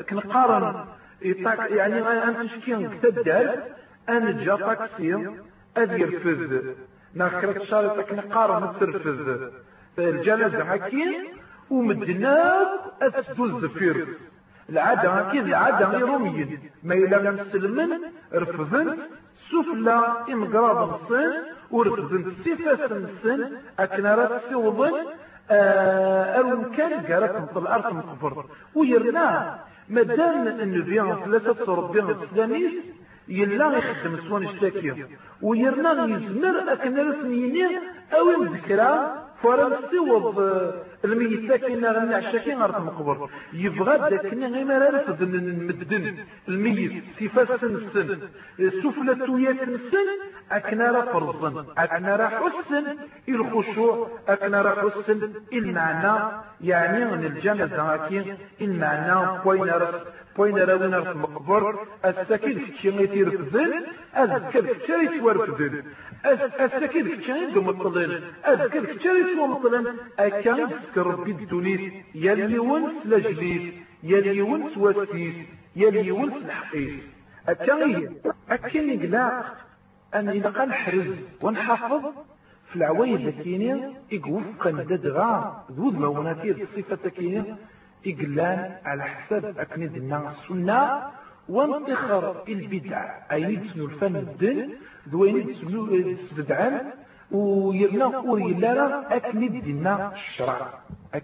كنقارن. 0.09 0.85
يعني 1.23 1.99
أنا 1.99 2.47
شكين 2.47 2.91
كتدال 3.03 3.62
أنا 4.09 4.31
جا 4.45 4.57
طاكسي 4.57 5.29
أدي 5.77 6.03
يرفض 6.03 6.75
ناكرت 7.15 7.62
شارع 7.62 8.03
تكن 8.03 8.21
قارن 8.21 8.79
ترفض 8.81 9.51
الجنازة 9.99 10.62
هكين 10.62 11.12
ومدنا 11.71 12.67
أتدو 13.03 13.45
الزفير 13.45 14.07
العادة 14.71 15.11
هكين 15.11 15.45
العادة 15.49 15.99
روميين 15.99 16.61
ما 16.83 16.95
إلا 16.95 17.31
مسلمن 17.31 17.91
رفضن 18.35 18.99
سفلى 19.51 20.12
إمقراب 20.33 20.95
الصين 20.95 21.33
ورفضن 21.71 22.33
سيفاس 22.45 22.81
الصين 22.93 23.57
أكنا 23.79 24.15
رات 24.15 24.43
سيوضن 24.49 24.93
أرون 25.51 26.65
كان 26.77 26.93
قالت 27.07 27.37
نطل 27.37 27.62
الأرض 27.62 27.95
مقبر 27.95 28.45
ويرنا 28.75 29.59
مادام 29.89 30.49
النبي 30.49 31.01
ثلاثة 31.24 31.74
ربي 31.74 32.01
الإسلاميس 32.01 32.72
يلا 33.28 33.76
يخدم 33.78 34.28
سوان 34.28 34.43
الشاكية. 34.43 35.09
ويرنا 35.43 36.05
يزمر 36.05 36.72
أكن 36.72 37.09
رسميني 37.09 37.66
أو 38.14 38.43
الذكرى 38.43 39.24
فرن 39.45 39.72
سوض 39.90 40.38
الميت 41.05 41.51
لكن 41.51 41.84
غني 41.84 42.14
عشاكين 42.14 42.62
غير 42.62 42.80
مقبر 42.80 43.30
يبغى 43.53 44.11
داكني 44.11 44.47
غير 44.47 44.64
ما 44.64 44.78
رفض 44.88 45.22
المدن 45.22 46.16
الميت 46.49 47.05
صفات 47.20 47.61
سن 47.61 47.74
السن 47.76 48.18
سفلة 48.82 49.32
ويات 49.32 49.62
السن 49.62 50.09
أكنا 50.53 50.90
را 50.90 51.01
فرضا 51.12 51.66
أكنا 51.78 52.16
را 52.16 52.28
حسن 52.28 52.84
الخشوع 53.28 54.09
أكنا 54.28 54.62
را 54.62 54.90
حسن 54.90 55.32
المعنى 55.53 56.14
يعني 56.61 57.05
من 57.05 57.24
الجنة 57.24 57.76
المعنى 58.61 59.40
وين 59.45 59.68
رفض 59.68 60.07
وين 60.39 60.59
راونا 60.59 61.01
في 61.01 61.18
مقبر 61.18 61.87
غيتي 62.91 63.22
رفضن 63.22 63.72
أذكر 64.16 64.66
كتشي 64.72 64.93
يتورفضن 64.93 65.82
السكين 66.61 67.09
كتشي 67.09 67.32
غيتي 67.32 67.59
مطلن 67.59 68.22
أذكر 68.47 68.85
كتشي 68.85 69.09
يتورفضن 69.09 69.80
مطلن. 69.80 69.97
أكان 70.18 70.70
تذكر 70.70 71.07
ربي 71.07 71.30
الدنيا 71.30 71.93
يلي 72.14 72.59
ونس 72.59 72.95
لجليس 73.05 73.74
يلي 74.03 74.43
ونس 74.43 74.78
وسيس 74.78 75.35
يلي 75.76 76.11
ونس 76.11 76.32
الحقيس 76.45 77.01
أكان 77.49 78.14
أكان 78.51 78.91
يقلاق 78.91 79.57
أن 80.14 80.28
إذا 80.28 80.64
نحرز 80.64 81.07
ونحافظ 81.43 82.03
في 82.70 82.76
العوايد 82.76 83.26
الكينية 83.26 83.93
يقوفقا 84.12 84.70
ددغا 84.70 85.64
ذو 85.72 85.89
الموناتير 85.91 86.57
الصفة 86.76 87.09
كينية 87.11 87.57
إقلان 88.07 88.76
على 88.84 89.02
حساب 89.02 89.59
أكنيد 89.59 89.96
الناس 89.96 90.22
السنة 90.32 91.02
وانتخر 91.48 92.42
البدع. 92.48 93.00
أي 93.32 93.57
نتسنو 93.57 93.84
الفن 93.86 94.16
الدن 94.16 94.68
ذوين 95.09 95.36
نتسنو 95.38 95.84
السبدعان 95.84 96.90
ويرنا 97.30 98.07
وريلانا 98.07 99.16
أكنيد 99.16 99.64
دينا 99.64 100.12
الشرع. 100.12 100.68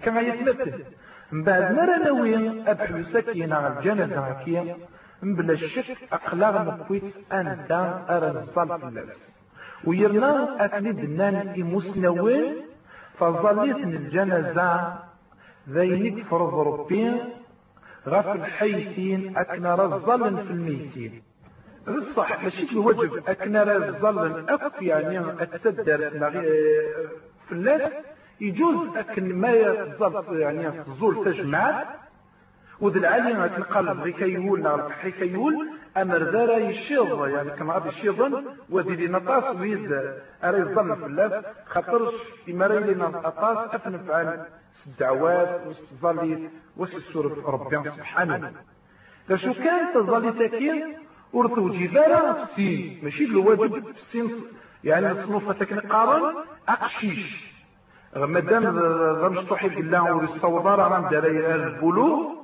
كما 0.02 0.20
يتمثل. 0.20 0.84
من 1.32 1.42
بعد 1.44 1.62
نرى 1.72 2.04
نوين 2.04 2.68
أبحث 2.68 3.16
على 3.52 3.68
الجنة 3.78 4.20
هكية 4.20 4.76
بلا 5.22 5.56
شك 5.56 5.96
أقلاغ 6.12 6.62
نقويت 6.62 7.02
أنت 7.32 7.70
أرزال 8.10 8.46
فلاس 8.54 9.16
ويرنا 9.84 10.64
أكني 10.64 10.92
دنان 10.92 11.34
إمسنوين 11.60 12.54
فظليت 13.18 13.76
الجنازة 13.76 14.70
ذينك 15.70 16.24
فرض 16.26 16.54
ربي 16.54 17.12
غف 18.08 18.26
الحيتين 18.36 19.36
أكنا 19.36 19.74
رزلا 19.74 20.36
في 20.36 20.50
الميتين 20.50 21.22
الصح 21.88 22.42
ماشي 22.44 22.72
الوجب 22.72 23.22
أكنا 23.28 23.62
رزلا 23.62 24.54
أكف 24.54 24.82
يعني 24.82 25.42
أتسدر 25.42 26.10
في 27.48 27.52
الناس 27.52 27.92
يجوز 28.40 28.96
أكن 28.96 29.34
ما 29.34 29.50
يزال 29.52 30.24
يعني 30.30 30.84
تزول 30.84 31.24
تجمعات. 31.24 31.86
وذ 32.80 32.96
العالي 32.96 33.48
تنقلب 33.48 34.00
غي 34.00 34.12
كيقول 34.12 34.62
نعرف 34.62 34.90
حي 34.92 35.10
كيقول 35.10 35.68
أمر 35.96 36.22
ذارا 36.22 36.56
يشيض 36.56 37.26
يعني 37.28 37.50
كما 37.50 37.74
غادي 37.74 37.88
يشيضن 37.88 38.44
ودي 38.70 38.96
لي 38.96 39.08
نطاس 39.08 39.56
ويد 39.56 39.92
أرى 40.44 40.58
يظل 40.58 40.96
في 40.96 41.06
الله 41.06 41.42
خاطرش 41.66 42.14
إما 42.48 42.66
راه 42.66 42.78
لي 42.78 42.94
نطاس 42.94 43.74
أفنف 43.74 44.10
عن 44.10 44.44
الدعوات 44.86 45.60
واستظلي 45.66 46.50
واستسور 46.76 47.44
ربي 47.46 47.90
سبحانه. 47.90 48.52
شو 49.34 49.52
كان 49.52 49.94
تظلي 49.94 50.32
تاكين 50.32 50.96
ورثو 51.32 51.68
جبارة 51.68 52.42
السين 52.42 53.00
ماشي 53.02 53.24
الواجب 53.24 53.88
السين 53.88 54.30
يعني 54.84 55.10
الصنوفة 55.10 55.52
تكن 55.52 55.80
قارن 55.80 56.34
أقشيش. 56.68 57.50
مادام 58.16 58.78
غمشطوحي 59.22 59.68
بالله 59.68 60.14
ورستوضار 60.16 60.78
راه 60.78 61.10
داري 61.10 61.54
البلوغ 61.54 62.39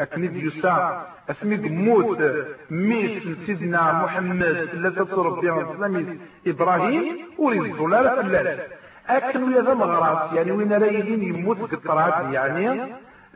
أكنيد 0.00 0.36
يسا 0.36 1.06
أسمي 1.30 1.56
موت 1.56 2.22
ميت 2.70 3.22
سيدنا 3.46 3.92
محمد 3.92 4.68
ثلاثة 4.72 5.22
ربي 5.22 5.50
وسلم 5.50 6.18
إبراهيم 6.46 7.16
وريد 7.38 7.80
لا 7.80 8.22
فلاس 8.22 8.60
أكن 9.08 9.42
ويا 9.42 9.62
ذا 9.62 9.74
مغراس 9.74 10.32
يعني 10.32 10.52
وين 10.52 10.72
رايدين 10.72 11.22
يموت 11.22 11.74
قطرات 11.74 12.32
يعني 12.34 12.68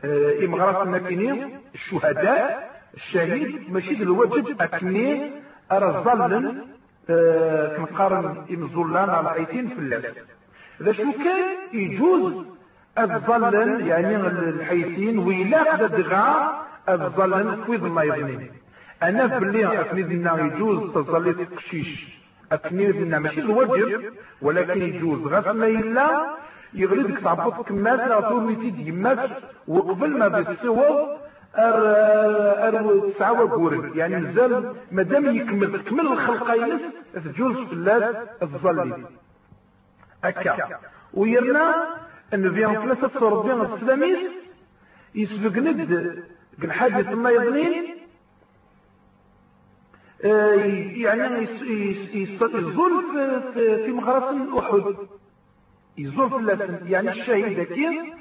آه 0.03 0.45
إمغراس 0.45 0.87
ماكينين 0.87 1.59
الشهداء 1.73 2.69
الشهيد 2.93 3.73
ماشي 3.73 4.03
الواجب 4.03 4.61
أكني 4.61 5.31
أرزلن 5.71 6.61
آه 7.09 7.77
كنقارن 7.77 8.45
إمزولان 8.51 9.09
على 9.09 9.29
عيتين 9.29 9.67
فلاس 9.67 10.05
إذا 10.81 10.91
شو 10.91 11.11
كان 11.11 11.45
يجوز 11.73 12.45
الظلن 12.97 13.87
يعني 13.87 14.15
الحيثين 14.15 15.19
ويلا 15.19 15.73
قد 15.73 15.95
دغا 15.95 16.59
الظلن 16.89 17.63
كويض 17.65 17.83
ما 17.83 18.03
يظنين 18.03 18.51
أنا 19.03 19.25
بلي 19.25 19.81
أكني 19.81 20.01
دينا 20.01 20.39
يجوز 20.45 20.93
تظلي 20.93 21.33
تقشيش. 21.33 22.19
أكني 22.51 22.91
دينا 22.91 23.19
ماشي 23.19 23.41
الواجب 23.41 24.13
ولكن 24.41 24.81
يجوز. 24.81 25.27
غير 25.27 25.53
ما 25.53 25.67
يلا 25.67 26.35
يغلبك 26.73 27.19
تعبط 27.23 27.67
كماس 27.67 27.99
لا 27.99 28.21
ترويتي 28.21 28.73
يماس 28.77 29.29
وقبل 29.67 30.17
ما 30.17 30.27
بالصور 30.27 31.17
ار 31.55 31.75
ار 32.67 33.09
تسعة 33.15 33.31
وقورن 33.43 33.91
يعني 33.95 34.15
مازال 34.19 34.75
مادام 34.91 35.35
يكمل 35.35 35.83
تكمل 35.83 36.07
الخلقه 36.07 36.53
ينس 36.55 36.81
تجوز 37.13 37.55
في 37.67 37.73
الناس 37.73 38.15
الظلي 38.41 38.93
هكا 40.23 40.67
ويرنا 41.13 41.75
أن 42.33 42.53
فيهم 42.53 42.73
ثلاثة 42.73 43.29
ربي 43.29 43.73
السلاميس 43.73 44.19
يسبق 45.15 45.57
ند 45.57 46.23
قل 46.61 46.71
حاجة 46.71 47.15
ما 47.15 47.29
يظنين 47.29 47.99
يعني 51.03 51.47
يزول 52.43 53.03
في, 53.53 53.91
مغرس 53.91 54.35
أحد. 54.59 54.95
يزول 55.97 56.49
اللسن 56.49 56.87
يعني 56.87 57.09
الشهيد 57.09 57.61
كين 57.61 58.13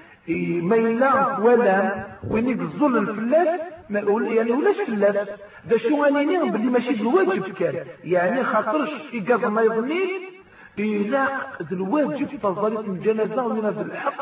ما 0.64 0.76
يلا 0.76 1.38
ولا 1.38 2.06
وين 2.30 2.48
يقزل 2.48 2.96
الفلاس 2.98 3.60
يعني 3.90 4.50
ولاش 4.50 4.76
فلاس؟ 4.86 5.28
ذا 5.68 5.78
شو 5.78 6.04
غانيني 6.04 6.50
بلي 6.50 6.70
ماشي 6.70 6.92
بالواجب 6.92 7.52
كان. 7.54 7.86
يعني 8.04 8.44
خاطرش 8.44 8.90
يقض 9.12 9.44
ما 9.44 9.62
يظنين 9.62 10.37
إلا 10.78 11.28
الواجب 11.72 12.28
تظلت 12.42 12.88
الجنازة 12.88 13.46
ومن 13.46 13.66
الحق 13.66 14.20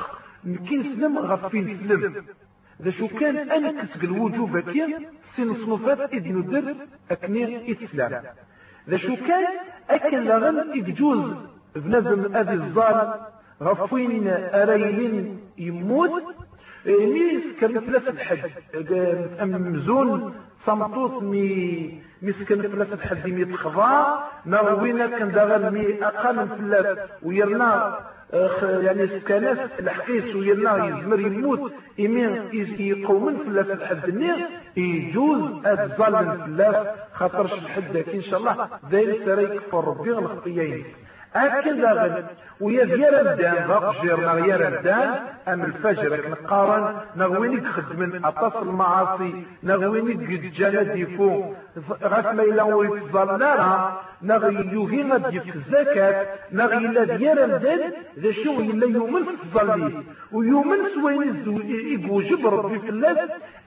كي 0.69 0.83
سلم 0.83 1.19
غفين 1.19 1.79
سلم. 1.89 2.25
ذا 2.83 2.91
شو 2.91 3.09
كان 3.09 3.37
أنا 3.37 3.83
كسق 3.83 4.03
الوجوب 4.05 4.59
كي 4.59 4.97
سين 5.37 5.55
صنفات 5.55 6.13
إذ 6.13 6.33
ندر 6.33 6.75
أكني 7.11 7.73
إسلام. 7.73 8.23
ذا 8.89 8.97
شو 8.97 9.17
كان 9.17 9.47
أكن 9.91 10.19
لغن 10.25 10.79
يجوز 10.79 11.35
بنزم 11.77 12.37
أذي 12.37 12.55
الظالم 12.55 13.15
غفين 13.63 14.29
أريلين 14.29 15.41
يموت 15.59 16.25
ميس 16.87 17.45
كان 17.61 17.77
الحج. 18.09 18.51
مزون 19.43 20.35
صمتوط 20.67 21.23
مي 21.23 22.01
مسكن 22.23 22.63
ثلاثة 22.63 23.09
حد 23.09 23.27
مي 23.29 23.45
تخضع 23.45 24.19
نروينا 24.47 25.07
كان 25.07 25.33
داغل 25.33 25.71
مي 25.75 26.05
أقل 26.05 26.37
من 26.37 26.49
ثلاث 26.49 26.99
ويرنا 27.23 27.99
يعني 28.63 29.07
سكانات 29.07 29.81
الحقيس 29.81 30.35
ويرنا 30.37 30.87
يزمر 30.87 31.21
يموت 31.21 31.73
إمين 32.01 32.49
يقومن 32.79 33.37
ثلاثة 33.47 33.73
الحد 33.73 34.09
النير 34.09 34.49
يجوز 34.77 35.67
الظلم 35.67 36.57
ثلاث 36.57 36.87
خاطرش 37.13 37.53
الحد 37.53 37.97
إن 37.97 38.23
شاء 38.23 38.41
الله 38.41 38.69
ذلك 38.91 39.25
سريك 39.25 39.61
فربي 39.73 40.11
الخطيين 40.11 40.85
أكد 41.35 41.85
غد 41.85 42.27
ويا 42.61 42.85
الدان 43.33 43.67
باق 43.69 44.03
جيرنا 44.03 44.69
الدان 44.69 45.15
أم 45.49 45.65
الفجر 45.65 46.31
نقارن 46.31 46.97
نغويني 47.17 47.63
من 47.95 48.25
أطاس 48.25 48.63
المعاصي 48.63 49.45
نغويني 49.63 50.37
جانا 50.49 50.83
ديفو 50.83 51.55
غاس 52.05 52.25
ما 52.25 52.43
إلا 52.43 52.63
ويتظلنا 52.63 53.93
نغي 54.23 54.69
يوهي 54.73 55.21
في 55.31 55.57
الزكاة 55.57 56.27
نغي 56.53 56.77
إلا 56.77 57.17
ديال 57.17 57.39
الدان 57.39 57.93
ذا 58.19 58.33
شو 58.33 58.61
إلا 58.61 58.87
يومن 58.87 59.25
في 59.25 59.43
الظلي 59.45 60.03
ويومن 60.33 60.79
سوين 60.95 61.45
يقوجب 61.93 62.47
ربي 62.47 62.79
في 62.79 62.89
الناس 62.89 63.19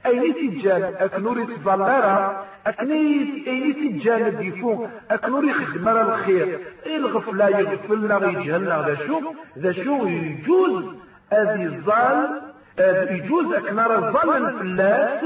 أين 0.06 0.34
تجال 0.34 0.82
أكنوري 0.84 1.46
تظلنا 1.46 2.44
أكني 2.66 3.02
أين 3.46 3.74
تجال 3.74 4.36
ديفو 4.36 4.86
أكنوري 5.10 5.52
خدم 5.52 5.88
الخير. 5.88 6.58
الغفلة 6.86 7.48
يغفلنا 7.48 8.16
غيجهلنا 8.16 8.84
ذا 8.86 9.06
شو؟ 9.06 9.20
ذا 9.58 9.72
شو 9.72 10.06
يجوز؟ 10.06 10.84
هذه 11.32 11.64
الظل 11.64 12.40
يجوز 13.14 13.52
أكنار 13.54 13.98
الظل 13.98 14.58
في 14.58 14.62
الناس 14.62 15.24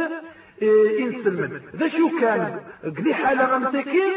إنسلمن 1.01 1.61
ذا 1.77 1.89
شو 1.89 2.09
كان؟ 2.21 2.61
قلي 2.97 3.15
حالة 3.15 3.45
غمسكين 3.45 4.13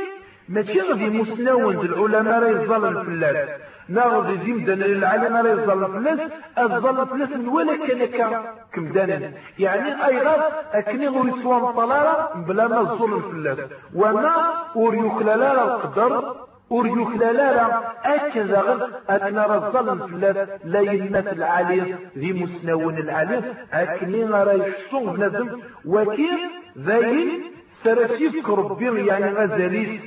ماشي 0.49 0.81
غادي 0.81 1.09
مسنون 1.09 1.75
العلماء 1.85 2.39
راه 2.43 2.47
يظل 2.47 3.05
في 3.05 3.11
الناس. 3.11 3.49
ناغذ 3.89 4.43
ديم 4.43 4.65
دان 4.65 4.81
العالم 4.81 5.35
راه 5.35 5.51
يظل 5.51 5.91
في 5.91 5.97
الناس 5.97 6.19
الظل 6.57 7.07
في 7.07 7.13
الناس 7.13 7.29
ولا 7.47 7.75
كان 8.07 8.41
كمدانا 8.73 9.31
يعني 9.59 10.05
أي 10.05 10.17
غاف 10.17 10.53
أكني 10.73 11.07
غوري 11.07 11.31
سوان 11.43 11.73
طلالة 11.73 12.13
بلا 12.47 12.67
ما 12.67 12.79
الظلم 12.79 13.21
في 13.21 13.31
الناس. 13.31 13.57
وما 13.95 14.35
وريوكلالا 14.75 15.63
القدر 15.63 16.35
وريوك 16.69 17.11
لا 17.19 17.31
لا 17.31 17.53
لا 17.53 17.67
أكذا 18.05 18.59
غد 18.61 18.81
أكنا 19.09 19.45
رزلن 19.45 19.99
فلات 20.07 20.49
لا 20.65 20.79
يلمات 20.79 21.27
العالي 21.27 21.95
ذي 22.17 22.33
مسنون 22.33 22.97
العالي 22.97 23.53
أكني 23.73 24.23
راه 24.23 24.53
يحسون 24.53 25.13
بنادم. 25.13 25.61
وكيف 25.85 26.41
ذاين 26.77 27.43
سرسيف 27.83 28.49
ربي 28.49 29.05
يعني 29.05 29.31
غزاليس. 29.31 30.01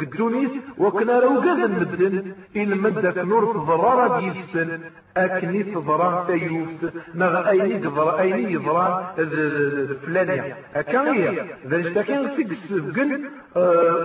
قدونيس 0.00 0.50
وكنا 0.78 1.20
راو 1.20 1.40
قاذا 1.40 1.64
المدن 1.64 2.32
إن 2.56 2.78
مدك 2.78 3.18
نور 3.18 3.52
تضرار 3.52 4.20
بيسن 4.20 4.80
أكني 5.16 5.62
تضرار 5.62 6.24
تيوفت 6.26 6.94
نغ 7.14 7.48
أيني 7.48 7.78
تضرار 7.78 8.20
أيني 8.20 8.52
يضرار 8.52 9.14
فلانية. 10.06 10.56
أكان 10.74 11.06
هي 11.06 11.44
ذلك 11.68 12.04
كان 12.04 12.30
سيك 12.36 12.48
سبقن 12.68 13.20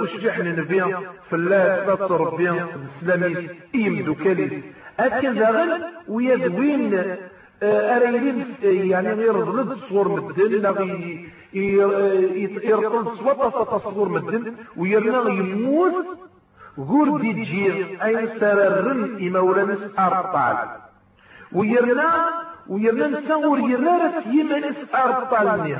أشجحنا 0.04 0.52
نبيا 0.52 1.00
فلا 1.30 1.96
تطر 1.96 2.36
بيا 2.36 2.68
السلامي 3.02 3.50
إيم 3.76 4.06
دوكالي. 4.06 4.62
أكن 5.00 5.34
ذاغن 5.34 5.82
ويذوين 6.08 7.04
أريلين 7.64 8.46
يعني 8.64 9.14
غير 9.14 9.44
ضلد 9.44 9.78
صور 9.90 10.08
مدن 10.22 10.62
يرقل 11.54 13.18
صوت 13.18 13.68
تصور 13.82 14.10
مدن 14.10 14.56
ويرنا 14.78 15.30
يموت 15.30 15.94
غور 16.80 17.22
دي 17.22 17.34
جير 17.34 17.98
أي 18.04 18.40
سررن 18.40 19.28
إمولانس 19.28 19.80
أرطال 20.00 20.58
ويرنا 21.52 22.10
ويرنا 22.70 23.08
نسور 23.20 23.60
يرنا 23.60 23.98
رس 24.06 24.26
يمانس 24.26 24.76
أرطال 24.96 25.78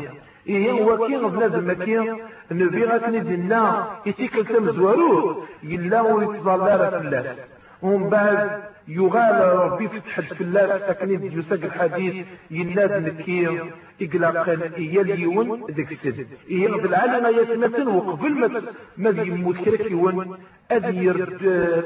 إيه 0.48 0.72
هو 0.72 1.08
كي 1.08 1.18
بنادم 1.18 1.72
مكي 1.72 2.16
نبي 2.52 2.86
غاتني 2.86 3.20
دينا 3.20 3.88
يتيكل 4.06 4.46
تمزوروه 4.46 5.44
يلا 5.64 6.02
ويتظلر 6.02 6.90
في 6.90 6.98
الله 6.98 7.36
ومن 7.82 8.10
بعد 8.10 8.50
يغال 8.88 9.58
ربي 9.58 9.88
فتح 9.88 10.18
الفلاس 10.18 10.82
أكني 10.82 11.14
يساق 11.38 11.60
الحديث 11.64 12.26
يناد 12.52 12.92
نكير 13.08 13.74
إقلاقا 14.02 14.58
إيا 14.78 15.02
اليون 15.02 15.64
ذيك 15.72 15.92
السد. 15.92 16.28
إيا 16.52 16.70
بالعالم 16.70 17.40
يتمثل 17.40 17.88
وقبل 17.88 18.34
ما 18.40 18.62
ما 18.98 19.22
يموت 19.22 19.58
كرك 19.58 19.92
يون. 19.92 20.38
أدير 20.72 21.26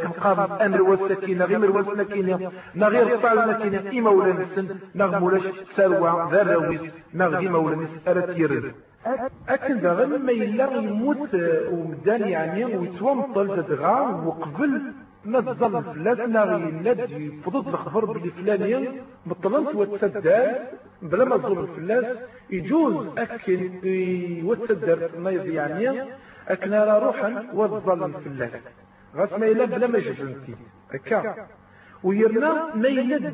كنقام 0.03 0.39
أمر 0.65 0.81
والسكينة 0.81 1.45
غير 1.45 1.71
والسكينة 1.71 2.51
نغير 2.75 3.17
طال 3.17 3.39
المكينة 3.39 3.99
إما 3.99 4.09
ولا 4.09 4.33
نسن 4.33 4.67
نغمولاش 4.95 5.41
سروع 5.75 6.31
ذا 6.31 6.41
الرويس 6.41 6.81
نغدي 7.13 7.47
مولا 7.49 7.75
نسألت 7.75 8.37
يرد. 8.37 8.73
أكن 9.49 9.87
غير 9.87 10.17
ما 10.17 10.31
يلا 10.31 10.75
يموت 10.75 11.33
ومدان 11.71 12.21
يعني 12.21 12.65
ويتومطل 12.65 13.47
تدغا 13.55 13.99
وقبل 14.25 14.81
ما 15.25 15.41
تظل 15.41 15.83
فلاس 15.83 16.19
ناغي 16.19 16.55
الناد 16.55 16.99
فضد 17.45 17.67
الخبر 17.67 18.05
بلي 18.05 18.29
فلانيا 18.31 18.91
مطلنت 19.25 19.75
وتسدال 19.75 20.55
بلا 21.01 21.25
ما 21.25 21.37
تظل 21.37 21.59
الفلاس 21.63 22.17
يجوز 22.49 23.07
أكن 23.17 23.79
وتسدر 24.45 25.09
ما 25.19 25.31
يعني 25.31 26.03
أكن 26.47 26.73
روحا 26.73 27.47
وتظل 27.53 28.03
الفلاس 28.05 28.51
غاس 29.15 29.33
ما 29.33 29.45
إلا 29.47 29.65
بلا 29.65 29.87
ما 29.87 29.99
جفنتي 29.99 30.55
هكا. 30.93 31.47
ويرنا 32.03 32.75
ما 32.75 32.87
يلاد 32.87 33.25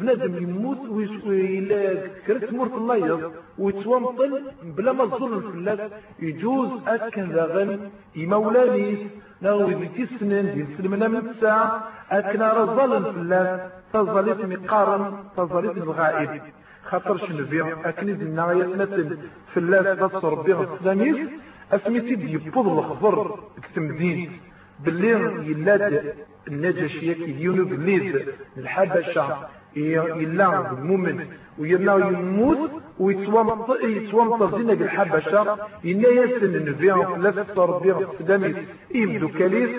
بنادم 0.00 0.34
يموت 0.42 0.82
ويلا 1.26 1.94
كرت 2.26 2.52
مرت 2.52 2.74
الله 2.74 3.32
ويتومطل 3.58 4.42
بلا 4.76 4.92
ما 4.92 5.06
تظل 5.06 5.32
الفلاس. 5.38 5.90
يجوز 6.22 6.70
أكن 6.86 7.24
ذا 7.32 7.44
غن. 7.44 7.90
يمولانيس 8.16 8.98
نغوي 9.44 9.74
ذيك 9.74 10.12
السنين 10.12 10.46
ديال 10.54 10.66
سلمنا 10.78 11.08
من 11.08 11.28
الساعة 11.28 11.88
أكنا 12.10 12.52
رزالا 12.52 13.12
في 13.12 13.18
الله 13.18 13.70
تظلت 13.92 14.40
مقارا 14.44 15.24
تظلت 15.36 15.76
الغائب. 15.76 16.42
خاطر 16.90 17.16
شنو 17.26 17.44
بيع 17.46 17.66
أكني 17.88 18.12
دينا 18.12 18.52
يتمثل 18.52 19.18
في 19.52 19.56
الله 19.60 19.94
تصر 19.94 20.34
بها 20.34 20.62
السلاميس 20.74 21.28
أسميتي 21.72 22.14
دي 22.14 22.32
يبوض 22.32 22.66
الخبر 22.78 23.38
كتمدين 23.62 24.40
باللي 24.84 25.10
يلاد 25.50 26.14
النجاشية 26.48 27.12
كي 27.12 27.32
ديونو 27.32 27.64
بالليل 27.64 28.28
الحبشة 28.56 29.48
يلا 29.76 30.70
المؤمن 30.72 31.26
ويلا 31.58 31.96
يموت 31.96 32.70
ويتوامط 32.98 34.54
زينك 34.56 34.82
الحبشة 34.82 35.42
إنا 35.84 36.08
يسن 36.08 36.54
النبي 36.54 36.86
لا 37.18 37.30
تصر 37.30 37.70
بها 37.78 38.00
السلاميس 38.20 38.56
إيمدو 38.94 39.28
كاليس 39.28 39.70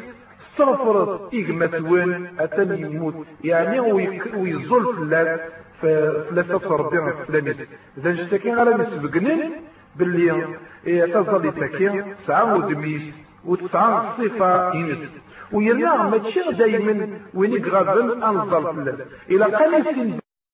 استغفرت 0.51 1.33
إيجمة 1.33 1.85
وين 1.91 2.27
أتن 2.39 2.77
يموت 2.85 3.15
يعني 3.43 3.79
ويزول 4.35 4.95
في 4.95 5.01
الله 5.01 5.39
فلا 5.81 6.41
تصر 6.41 6.81
بها 6.81 7.13
السلاميس 7.21 7.57
إذا 7.97 8.11
نشتكي 8.11 8.51
على 8.51 8.73
نسبقنين 8.73 9.51
باللي 9.95 10.47
تظل 11.13 11.51
تكي 11.53 12.03
سعة 12.27 12.53
ودميس 12.57 13.01
وتسعة 13.45 14.17
صفة 14.17 14.73
إنس 14.73 14.97
ويلا 15.51 16.03
ماشي 16.03 16.39
دايما 16.51 17.19
وين 17.33 17.61
أنزل 18.23 18.23
في 18.23 18.57
الله. 18.57 18.95
إلى 19.29 19.45
قال 19.45 20.24